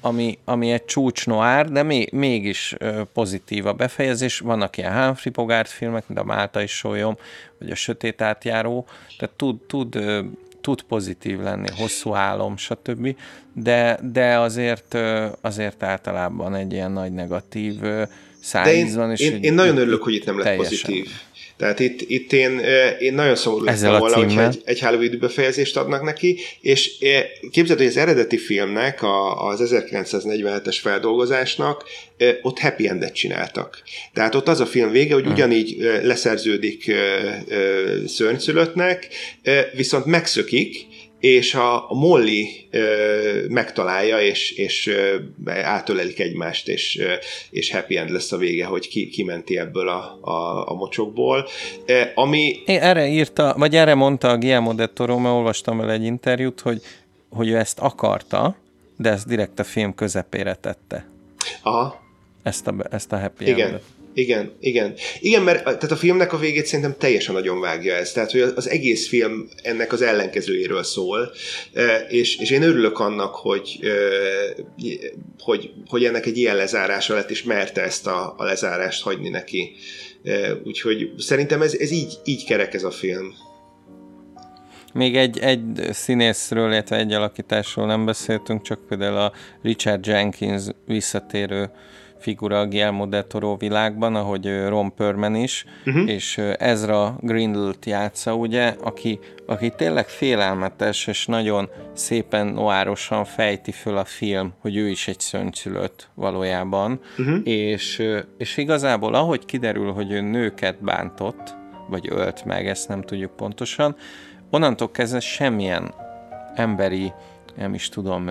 Ami, 0.00 0.38
ami 0.44 0.70
egy 0.70 0.84
csúcs 0.84 1.26
noir, 1.26 1.68
de 1.68 1.82
még, 1.82 2.12
mégis 2.12 2.76
pozitív 3.12 3.66
a 3.66 3.72
befejezés. 3.72 4.38
Vannak 4.38 4.76
ilyen 4.76 5.04
Humphrey 5.04 5.32
Bogart 5.32 5.68
filmek, 5.68 6.08
mint 6.08 6.20
a 6.20 6.24
Málta 6.24 6.62
is 6.62 6.70
sólyom, 6.70 7.16
vagy 7.58 7.70
a 7.70 7.74
Sötét 7.74 8.20
átjáró, 8.20 8.86
tehát 9.18 9.34
tud, 9.34 9.56
tud 9.66 9.98
tud 10.68 10.82
pozitív 10.82 11.40
lenni, 11.40 11.66
hosszú 11.76 12.14
álom, 12.14 12.56
stb. 12.56 13.16
De, 13.52 13.98
de 14.12 14.38
azért, 14.38 14.98
azért 15.40 15.82
általában 15.82 16.54
egy 16.54 16.72
ilyen 16.72 16.92
nagy 16.92 17.12
negatív 17.12 17.74
szájíz 18.40 18.94
van. 18.94 19.10
És 19.10 19.20
én, 19.20 19.42
én 19.42 19.54
nagyon 19.54 19.76
örülök, 19.76 20.02
hogy 20.02 20.14
itt 20.14 20.24
nem 20.24 20.38
lett 20.38 20.56
pozitív. 20.56 21.06
Tehát 21.58 21.80
itt, 21.80 22.00
itt 22.06 22.32
én, 22.32 22.60
én 22.98 23.14
nagyon 23.14 23.36
szomorú 23.36 23.64
lettem 23.64 23.98
volna, 23.98 24.16
hogy 24.16 24.36
egy, 24.36 24.62
egy 24.64 24.80
Halloween 24.80 25.18
befejezést 25.20 25.76
adnak 25.76 26.02
neki, 26.02 26.38
és 26.60 26.92
képzeld, 27.50 27.78
hogy 27.78 27.88
az 27.88 27.96
eredeti 27.96 28.36
filmnek, 28.36 29.02
a, 29.02 29.48
az 29.48 29.70
1947-es 29.74 30.76
feldolgozásnak 30.80 31.84
ott 32.42 32.58
happy 32.58 32.88
endet 32.88 33.14
csináltak. 33.14 33.82
Tehát 34.12 34.34
ott 34.34 34.48
az 34.48 34.60
a 34.60 34.66
film 34.66 34.90
vége, 34.90 35.14
hogy 35.14 35.24
hm. 35.24 35.30
ugyanígy 35.30 35.76
leszerződik 36.02 36.92
szörnyszülöttnek, 38.06 39.08
viszont 39.72 40.04
megszökik, 40.04 40.86
és 41.20 41.54
a, 41.54 41.90
a 41.90 41.94
Molly 41.94 42.66
ö, 42.70 43.44
megtalálja, 43.48 44.20
és, 44.20 44.50
és 44.50 44.86
ö, 44.86 45.16
átölelik 45.46 46.20
egymást, 46.20 46.68
és, 46.68 46.98
ö, 46.98 47.12
és 47.50 47.70
happy 47.70 47.96
end 47.96 48.10
lesz 48.10 48.32
a 48.32 48.36
vége, 48.36 48.64
hogy 48.64 48.88
ki, 48.88 49.08
kimenti 49.08 49.58
ebből 49.58 49.88
a, 49.88 50.18
a, 50.20 50.70
a 50.70 50.74
mocsokból. 50.74 51.46
E, 51.86 52.12
ami... 52.14 52.62
É, 52.66 52.74
erre 52.74 53.06
írta, 53.06 53.54
vagy 53.56 53.74
erre 53.74 53.94
mondta 53.94 54.28
a 54.28 54.38
Guillermo 54.38 54.72
de 54.72 54.86
Toro, 54.86 55.18
mert 55.18 55.34
olvastam 55.34 55.78
vele 55.78 55.92
egy 55.92 56.04
interjút, 56.04 56.60
hogy, 56.60 56.82
hogy 57.30 57.48
ő 57.48 57.56
ezt 57.56 57.78
akarta, 57.78 58.56
de 58.96 59.10
ezt 59.10 59.26
direkt 59.26 59.58
a 59.58 59.64
film 59.64 59.94
közepére 59.94 60.54
tette. 60.54 61.06
Aha. 61.62 62.00
ezt 62.42 62.66
a, 62.66 62.74
ezt 62.90 63.12
a 63.12 63.18
happy 63.18 63.48
Igen. 63.48 63.66
endet. 63.66 63.82
Igen, 64.18 64.52
igen. 64.60 64.94
Igen, 65.20 65.42
mert 65.42 65.64
tehát 65.64 65.90
a 65.90 65.96
filmnek 65.96 66.32
a 66.32 66.38
végét 66.38 66.66
szerintem 66.66 66.96
teljesen 66.98 67.34
nagyon 67.34 67.60
vágja 67.60 67.94
ez. 67.94 68.12
Tehát, 68.12 68.30
hogy 68.30 68.40
az 68.40 68.68
egész 68.68 69.08
film 69.08 69.48
ennek 69.62 69.92
az 69.92 70.02
ellenkezőjéről 70.02 70.82
szól, 70.82 71.32
és, 72.08 72.36
és 72.36 72.50
én 72.50 72.62
örülök 72.62 72.98
annak, 72.98 73.34
hogy, 73.34 73.78
hogy, 75.38 75.70
hogy 75.86 76.04
ennek 76.04 76.26
egy 76.26 76.36
ilyen 76.36 76.56
lezárása 76.56 77.14
lett, 77.14 77.30
és 77.30 77.42
merte 77.42 77.82
ezt 77.82 78.06
a, 78.06 78.34
a 78.36 78.44
lezárást 78.44 79.02
hagyni 79.02 79.28
neki. 79.28 79.72
Úgyhogy 80.64 81.10
szerintem 81.18 81.62
ez, 81.62 81.74
ez 81.74 81.90
így, 81.90 82.12
így 82.24 82.44
kerek 82.44 82.74
ez 82.74 82.84
a 82.84 82.90
film. 82.90 83.34
Még 84.94 85.16
egy, 85.16 85.38
egy 85.38 85.88
színészről, 85.90 86.70
illetve 86.70 86.96
egy 86.96 87.12
alakításról 87.12 87.86
nem 87.86 88.04
beszéltünk, 88.04 88.62
csak 88.62 88.86
például 88.88 89.16
a 89.16 89.32
Richard 89.62 90.06
Jenkins 90.06 90.62
visszatérő 90.86 91.70
figura 92.18 92.58
a 92.58 92.66
Guillermo 92.66 93.06
del 93.06 93.26
Toro 93.26 93.56
világban, 93.56 94.14
ahogy 94.14 94.66
Ron 94.68 94.94
Perlman 94.94 95.34
is, 95.34 95.64
uh-huh. 95.86 96.08
és 96.08 96.38
Ezra 96.58 97.16
Grindelt 97.20 97.84
játsza, 97.84 98.34
ugye, 98.34 98.74
aki, 98.80 99.18
aki 99.46 99.72
tényleg 99.76 100.08
félelmetes, 100.08 101.06
és 101.06 101.26
nagyon 101.26 101.68
szépen 101.92 102.46
noárosan 102.46 103.24
fejti 103.24 103.72
föl 103.72 103.96
a 103.96 104.04
film, 104.04 104.52
hogy 104.60 104.76
ő 104.76 104.88
is 104.88 105.08
egy 105.08 105.20
szöntszülött 105.20 106.08
valójában, 106.14 107.00
uh-huh. 107.18 107.40
és, 107.44 108.02
és 108.38 108.56
igazából 108.56 109.14
ahogy 109.14 109.44
kiderül, 109.44 109.92
hogy 109.92 110.12
ő 110.12 110.20
nőket 110.20 110.82
bántott, 110.82 111.56
vagy 111.88 112.08
ölt 112.10 112.44
meg, 112.44 112.66
ezt 112.68 112.88
nem 112.88 113.02
tudjuk 113.02 113.36
pontosan, 113.36 113.96
onnantól 114.50 114.90
kezdve 114.90 115.20
semmilyen 115.20 115.94
emberi 116.54 117.12
nem 117.58 117.74
is 117.74 117.88
tudom, 117.88 118.30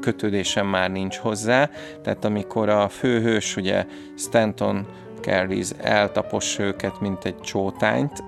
kötődésem 0.00 0.66
már 0.66 0.90
nincs 0.90 1.16
hozzá. 1.16 1.70
Tehát 2.02 2.24
amikor 2.24 2.68
a 2.68 2.88
főhős, 2.88 3.56
ugye 3.56 3.84
Stanton 4.16 4.86
Carries 5.20 5.68
eltapos 5.80 6.58
őket, 6.58 7.00
mint 7.00 7.24
egy 7.24 7.40
csótányt, 7.40 8.22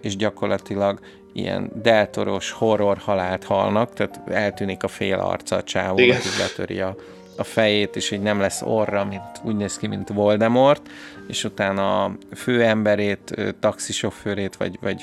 és 0.00 0.16
gyakorlatilag 0.16 1.00
ilyen 1.32 1.70
deltoros 1.82 2.50
horror 2.50 2.98
halált 2.98 3.44
halnak, 3.44 3.92
tehát 3.92 4.20
eltűnik 4.26 4.82
a 4.82 4.88
fél 4.88 5.18
arca 5.18 5.56
a 5.56 5.62
csávónak, 5.62 6.24
és 6.24 6.38
betöri 6.38 6.80
a, 6.80 6.96
a 7.36 7.44
fejét, 7.44 7.96
és 7.96 8.10
így 8.10 8.20
nem 8.20 8.40
lesz 8.40 8.62
orra, 8.62 9.04
mint, 9.04 9.22
úgy 9.42 9.56
néz 9.56 9.78
ki, 9.78 9.86
mint 9.86 10.08
Voldemort, 10.08 10.82
és 11.28 11.44
utána 11.44 12.04
a 12.04 12.16
főemberét, 12.34 13.34
taxisofőrét, 13.60 14.56
vagy, 14.56 14.78
vagy 14.80 15.02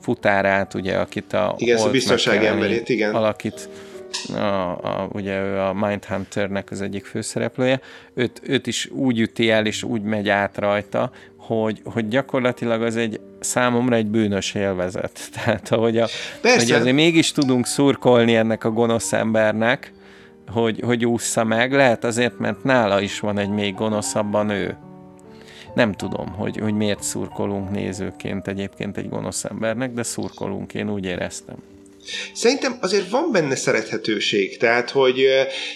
futárát, 0.00 0.74
ugye, 0.74 0.98
akit 0.98 1.32
a 1.32 1.54
igen, 1.56 1.78
a 1.78 1.90
biztonsági 1.90 2.46
emberét, 2.46 2.88
igen. 2.88 3.14
alakít, 3.14 3.68
a, 4.34 4.70
a, 4.70 5.08
ugye 5.12 5.40
ő 5.40 5.58
a 5.58 5.72
Mindhunternek 5.72 6.70
az 6.70 6.80
egyik 6.80 7.04
főszereplője, 7.04 7.80
őt, 8.14 8.40
őt 8.44 8.66
is 8.66 8.90
úgy 8.90 9.20
üti 9.20 9.50
el, 9.50 9.66
és 9.66 9.82
úgy 9.82 10.02
megy 10.02 10.28
át 10.28 10.58
rajta, 10.58 11.10
hogy, 11.36 11.80
hogy 11.84 12.08
gyakorlatilag 12.08 12.82
az 12.82 12.96
egy 12.96 13.20
számomra 13.40 13.96
egy 13.96 14.06
bűnös 14.06 14.54
élvezet. 14.54 15.20
Tehát, 15.34 15.68
hogy, 15.68 15.98
a, 15.98 16.08
hogy 16.42 16.72
azért 16.72 16.94
mégis 16.94 17.32
tudunk 17.32 17.66
szurkolni 17.66 18.34
ennek 18.36 18.64
a 18.64 18.70
gonosz 18.70 19.12
embernek, 19.12 19.92
hogy, 20.48 20.80
hogy 20.84 21.06
ússza 21.06 21.44
meg, 21.44 21.72
lehet 21.72 22.04
azért, 22.04 22.38
mert 22.38 22.64
nála 22.64 23.00
is 23.00 23.20
van 23.20 23.38
egy 23.38 23.50
még 23.50 23.74
gonoszabban 23.74 24.50
ő. 24.50 24.76
Nem 25.74 25.92
tudom, 25.92 26.28
hogy, 26.28 26.56
hogy 26.56 26.74
miért 26.74 27.02
szurkolunk 27.02 27.70
nézőként 27.70 28.48
egyébként 28.48 28.96
egy 28.96 29.08
gonosz 29.08 29.44
embernek, 29.44 29.92
de 29.92 30.02
szurkolunk, 30.02 30.74
én 30.74 30.90
úgy 30.90 31.04
éreztem. 31.04 31.56
Szerintem 32.34 32.78
azért 32.80 33.10
van 33.10 33.32
benne 33.32 33.54
szerethetőség, 33.54 34.56
tehát, 34.56 34.90
hogy 34.90 35.20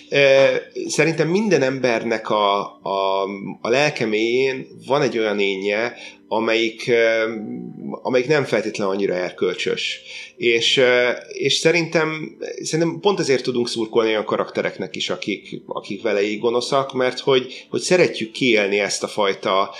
e, 0.08 0.62
szerintem 0.88 1.28
minden 1.28 1.62
embernek 1.62 2.30
a, 2.30 2.60
a, 2.82 3.22
a 3.60 3.68
lelke 3.68 4.06
mélyén 4.06 4.66
van 4.86 5.02
egy 5.02 5.18
olyan 5.18 5.40
énje, 5.40 5.96
amelyik, 6.28 6.90
amelyik 8.02 8.28
nem 8.28 8.44
feltétlenül 8.44 8.92
annyira 8.92 9.14
erkölcsös. 9.14 10.00
És, 10.36 10.80
és 11.28 11.54
szerintem, 11.54 12.36
szerintem 12.62 13.00
pont 13.00 13.18
ezért 13.18 13.42
tudunk 13.42 13.68
szurkolni 13.68 14.14
a 14.14 14.24
karaktereknek 14.24 14.96
is, 14.96 15.10
akik, 15.10 15.62
akik 15.66 16.02
vele 16.02 16.22
így 16.22 16.38
gonoszak, 16.38 16.92
mert 16.92 17.18
hogy, 17.18 17.66
hogy 17.70 17.80
szeretjük 17.80 18.30
kiélni 18.30 18.78
ezt 18.78 19.02
a 19.02 19.08
fajta 19.08 19.74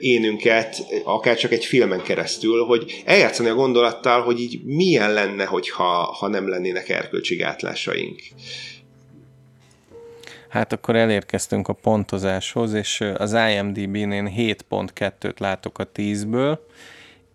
énünket, 0.00 0.86
akár 1.04 1.36
csak 1.36 1.52
egy 1.52 1.64
filmen 1.64 2.02
keresztül, 2.02 2.64
hogy 2.64 3.02
eljátszani 3.04 3.48
a 3.48 3.54
gondolattal, 3.54 4.22
hogy 4.22 4.40
így 4.40 4.60
milyen 4.64 5.12
lenne, 5.12 5.44
hogyha, 5.44 6.16
ha 6.18 6.28
nem 6.28 6.48
lennének 6.48 6.88
erkölcsi 6.88 7.36
gátlásaink. 7.36 8.20
Hát 10.48 10.72
akkor 10.72 10.96
elérkeztünk 10.96 11.68
a 11.68 11.72
pontozáshoz, 11.72 12.72
és 12.72 13.00
az 13.16 13.36
IMDb-n 13.50 14.12
én 14.12 14.32
7.2-t 14.36 15.38
látok 15.38 15.78
a 15.78 15.88
10-ből. 15.88 16.58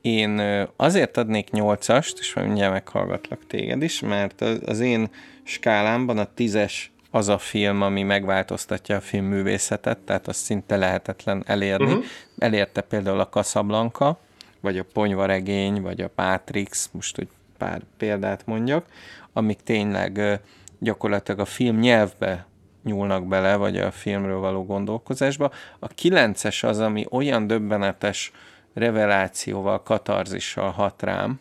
Én 0.02 0.42
azért 0.76 1.18
adnék 1.18 1.48
8-ast, 1.52 2.14
és 2.20 2.34
mindjárt 2.34 2.74
meghallgatlak 2.74 3.48
téged 3.48 3.82
is, 3.82 4.00
mert 4.00 4.42
az 4.42 4.80
én 4.80 5.10
skálámban 5.44 6.18
a 6.18 6.28
10-es 6.38 6.74
az 7.12 7.28
a 7.28 7.38
film, 7.38 7.82
ami 7.82 8.04
megváltoztatja 8.04 8.96
a 8.96 9.02
filmművészetet, 9.02 9.98
tehát 9.98 10.28
az 10.28 10.36
szinte 10.36 10.76
lehetetlen 10.76 11.44
elérni. 11.46 11.86
Uh-huh. 11.86 12.04
Elérte 12.38 12.82
például 12.82 13.20
a 13.20 13.30
Casablanca, 13.30 14.20
vagy 14.60 14.78
a 14.78 14.86
Ponyvaregény, 14.94 15.82
vagy 15.82 16.02
a 16.02 16.10
Patrix, 16.10 16.90
most 16.92 17.16
hogy 17.16 17.28
pár 17.58 17.82
példát 17.98 18.46
mondjak, 18.46 18.86
amik 19.34 19.60
tényleg 19.64 20.40
gyakorlatilag 20.80 21.40
a 21.40 21.46
film 21.46 21.80
nyelvbe 21.80 22.46
nyúlnak 22.84 23.28
bele, 23.28 23.56
vagy 23.56 23.78
a 23.78 23.92
filmről 23.92 24.40
való 24.40 24.66
gondolkozásba. 24.66 25.52
A 25.80 25.88
kilences 25.88 26.64
az, 26.64 26.80
ami 26.80 27.06
olyan 27.10 27.48
döbbenetes 27.48 28.32
revelációval, 28.74 29.84
katarzissal 29.84 30.72
hat 30.72 31.02
rám, 31.02 31.40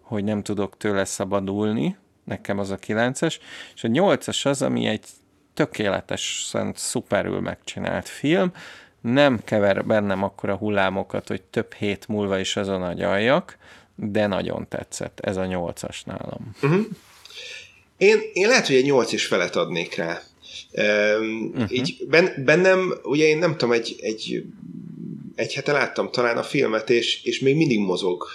hogy 0.00 0.24
nem 0.24 0.42
tudok 0.42 0.76
tőle 0.76 1.04
szabadulni, 1.04 1.96
nekem 2.24 2.58
az 2.58 2.70
a 2.70 2.76
kilences, 2.76 3.40
és 3.74 3.84
a 3.84 3.88
nyolcas 3.88 4.44
az, 4.44 4.62
ami 4.62 4.86
egy 4.86 5.04
tökéletesen 5.54 6.72
szuperül 6.76 7.40
megcsinált 7.40 8.08
film, 8.08 8.52
nem 9.00 9.40
kever 9.44 9.84
bennem 9.84 10.22
akkora 10.22 10.56
hullámokat, 10.56 11.28
hogy 11.28 11.42
több 11.42 11.72
hét 11.72 12.08
múlva 12.08 12.38
is 12.38 12.56
azon 12.56 12.82
agyaljak, 12.82 13.56
de 13.94 14.26
nagyon 14.26 14.68
tetszett 14.68 15.20
ez 15.20 15.36
a 15.36 15.46
nyolcas 15.46 16.02
nálam. 16.02 16.50
Uh-huh. 16.62 16.86
Én, 17.96 18.18
én 18.32 18.48
lehet, 18.48 18.66
hogy 18.66 18.76
egy 18.76 18.84
nyolc 18.84 19.12
is 19.12 19.26
felet 19.26 19.56
adnék 19.56 19.96
rá. 19.96 20.20
Uh-huh. 20.72 21.72
Így 21.72 22.06
bennem, 22.44 22.94
ugye 23.02 23.24
én 23.24 23.38
nem 23.38 23.52
tudom, 23.56 23.72
egy, 23.72 23.96
egy, 24.00 24.44
egy 25.34 25.54
hete 25.54 25.72
láttam 25.72 26.10
talán 26.10 26.36
a 26.36 26.42
filmet, 26.42 26.90
és, 26.90 27.24
és 27.24 27.40
még 27.40 27.56
mindig 27.56 27.78
mozog 27.78 28.26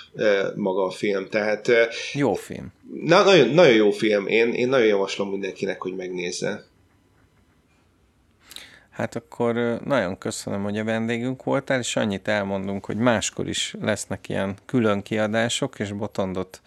maga 0.55 0.85
a 0.85 0.91
film, 0.91 1.27
tehát... 1.29 1.71
Jó 2.13 2.33
film. 2.33 2.73
Na, 3.03 3.23
nagyon, 3.23 3.49
nagyon 3.49 3.73
jó 3.73 3.91
film, 3.91 4.27
én, 4.27 4.53
én 4.53 4.67
nagyon 4.67 4.87
javaslom 4.87 5.29
mindenkinek, 5.29 5.81
hogy 5.81 5.95
megnézze. 5.95 6.65
Hát 8.95 9.15
akkor 9.15 9.79
nagyon 9.85 10.17
köszönöm, 10.17 10.63
hogy 10.63 10.77
a 10.77 10.83
vendégünk 10.83 11.43
voltál, 11.43 11.79
és 11.79 11.95
annyit 11.95 12.27
elmondunk, 12.27 12.85
hogy 12.85 12.97
máskor 12.97 13.47
is 13.47 13.75
lesznek 13.81 14.29
ilyen 14.29 14.55
külön 14.65 15.01
kiadások, 15.01 15.79
és 15.79 15.91
Botondot 15.91 16.61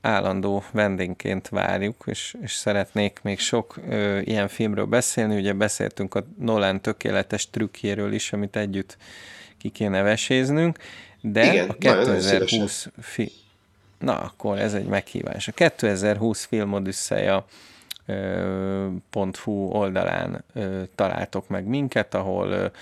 állandó 0.00 0.62
vendégként 0.72 1.48
várjuk, 1.48 2.02
és, 2.06 2.36
és 2.42 2.52
szeretnék 2.52 3.20
még 3.22 3.38
sok 3.38 3.78
ö, 3.88 4.18
ilyen 4.18 4.48
filmről 4.48 4.84
beszélni. 4.84 5.36
Ugye 5.36 5.52
beszéltünk 5.52 6.14
a 6.14 6.26
Nolan 6.38 6.80
tökéletes 6.80 7.50
trükkjéről 7.50 8.12
is, 8.12 8.32
amit 8.32 8.56
együtt 8.56 8.96
ki 9.58 9.68
kéne 9.68 10.02
vesézinünk, 10.02 10.78
de 11.20 11.52
Igen, 11.52 11.68
a 11.68 11.72
2020 11.72 12.88
fi... 13.00 13.32
Na, 13.98 14.18
akkor 14.18 14.58
ez 14.58 14.74
egy 14.74 14.86
meghívás. 14.86 15.48
A 15.48 15.52
2020 15.52 16.44
filmodüsszeja 16.44 17.44
.hu 19.42 19.52
oldalán 19.52 20.44
találtok 20.94 21.48
meg 21.48 21.64
minket, 21.64 22.14
ahol 22.14 22.72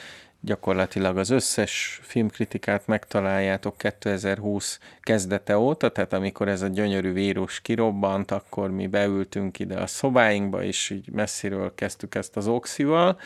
gyakorlatilag 0.40 1.18
az 1.18 1.30
összes 1.30 2.00
filmkritikát 2.02 2.86
megtaláljátok 2.86 3.78
2020 3.78 4.80
kezdete 5.00 5.58
óta, 5.58 5.92
tehát 5.92 6.12
amikor 6.12 6.48
ez 6.48 6.62
a 6.62 6.66
gyönyörű 6.66 7.12
vírus 7.12 7.60
kirobbant, 7.60 8.30
akkor 8.30 8.70
mi 8.70 8.86
beültünk 8.86 9.58
ide 9.58 9.76
a 9.76 9.86
szobáinkba, 9.86 10.62
és 10.62 10.90
így 10.90 11.08
messziről 11.10 11.74
kezdtük 11.74 12.14
ezt 12.14 12.36
az 12.36 12.46
oxival, 12.46 13.20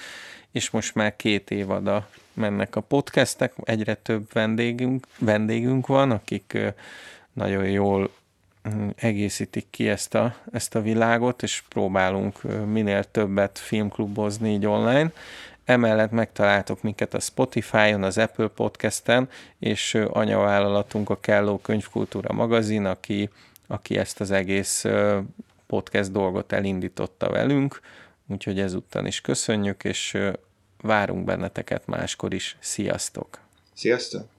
és 0.50 0.70
most 0.70 0.94
már 0.94 1.16
két 1.16 1.50
évada 1.50 2.08
mennek 2.32 2.76
a 2.76 2.80
podcastek, 2.80 3.52
egyre 3.64 3.94
több 3.94 4.32
vendégünk, 4.32 5.06
vendégünk 5.18 5.86
van, 5.86 6.10
akik 6.10 6.58
nagyon 7.32 7.68
jól 7.68 8.10
egészítik 8.96 9.66
ki 9.70 9.88
ezt 9.88 10.14
a, 10.14 10.34
ezt 10.52 10.74
a 10.74 10.80
világot, 10.80 11.42
és 11.42 11.62
próbálunk 11.68 12.42
minél 12.66 13.04
többet 13.04 13.58
filmklubozni 13.58 14.52
így 14.52 14.66
online. 14.66 15.12
Emellett 15.64 16.10
megtaláltok 16.10 16.82
minket 16.82 17.14
a 17.14 17.20
Spotify-on, 17.20 18.02
az 18.02 18.18
Apple 18.18 18.48
Podcast-en, 18.48 19.28
és 19.58 19.94
anyavállalatunk 19.94 21.10
a 21.10 21.20
Kelló 21.20 21.58
Könyvkultúra 21.58 22.32
magazin, 22.32 22.84
aki, 22.84 23.30
aki 23.66 23.98
ezt 23.98 24.20
az 24.20 24.30
egész 24.30 24.84
podcast 25.66 26.12
dolgot 26.12 26.52
elindította 26.52 27.30
velünk, 27.30 27.80
úgyhogy 28.26 28.60
ezúttal 28.60 29.06
is 29.06 29.20
köszönjük, 29.20 29.84
és 29.84 30.18
várunk 30.80 31.24
benneteket 31.24 31.86
máskor 31.86 32.34
is. 32.34 32.56
Sziasztok! 32.60 33.38
Sziasztok! 33.74 34.31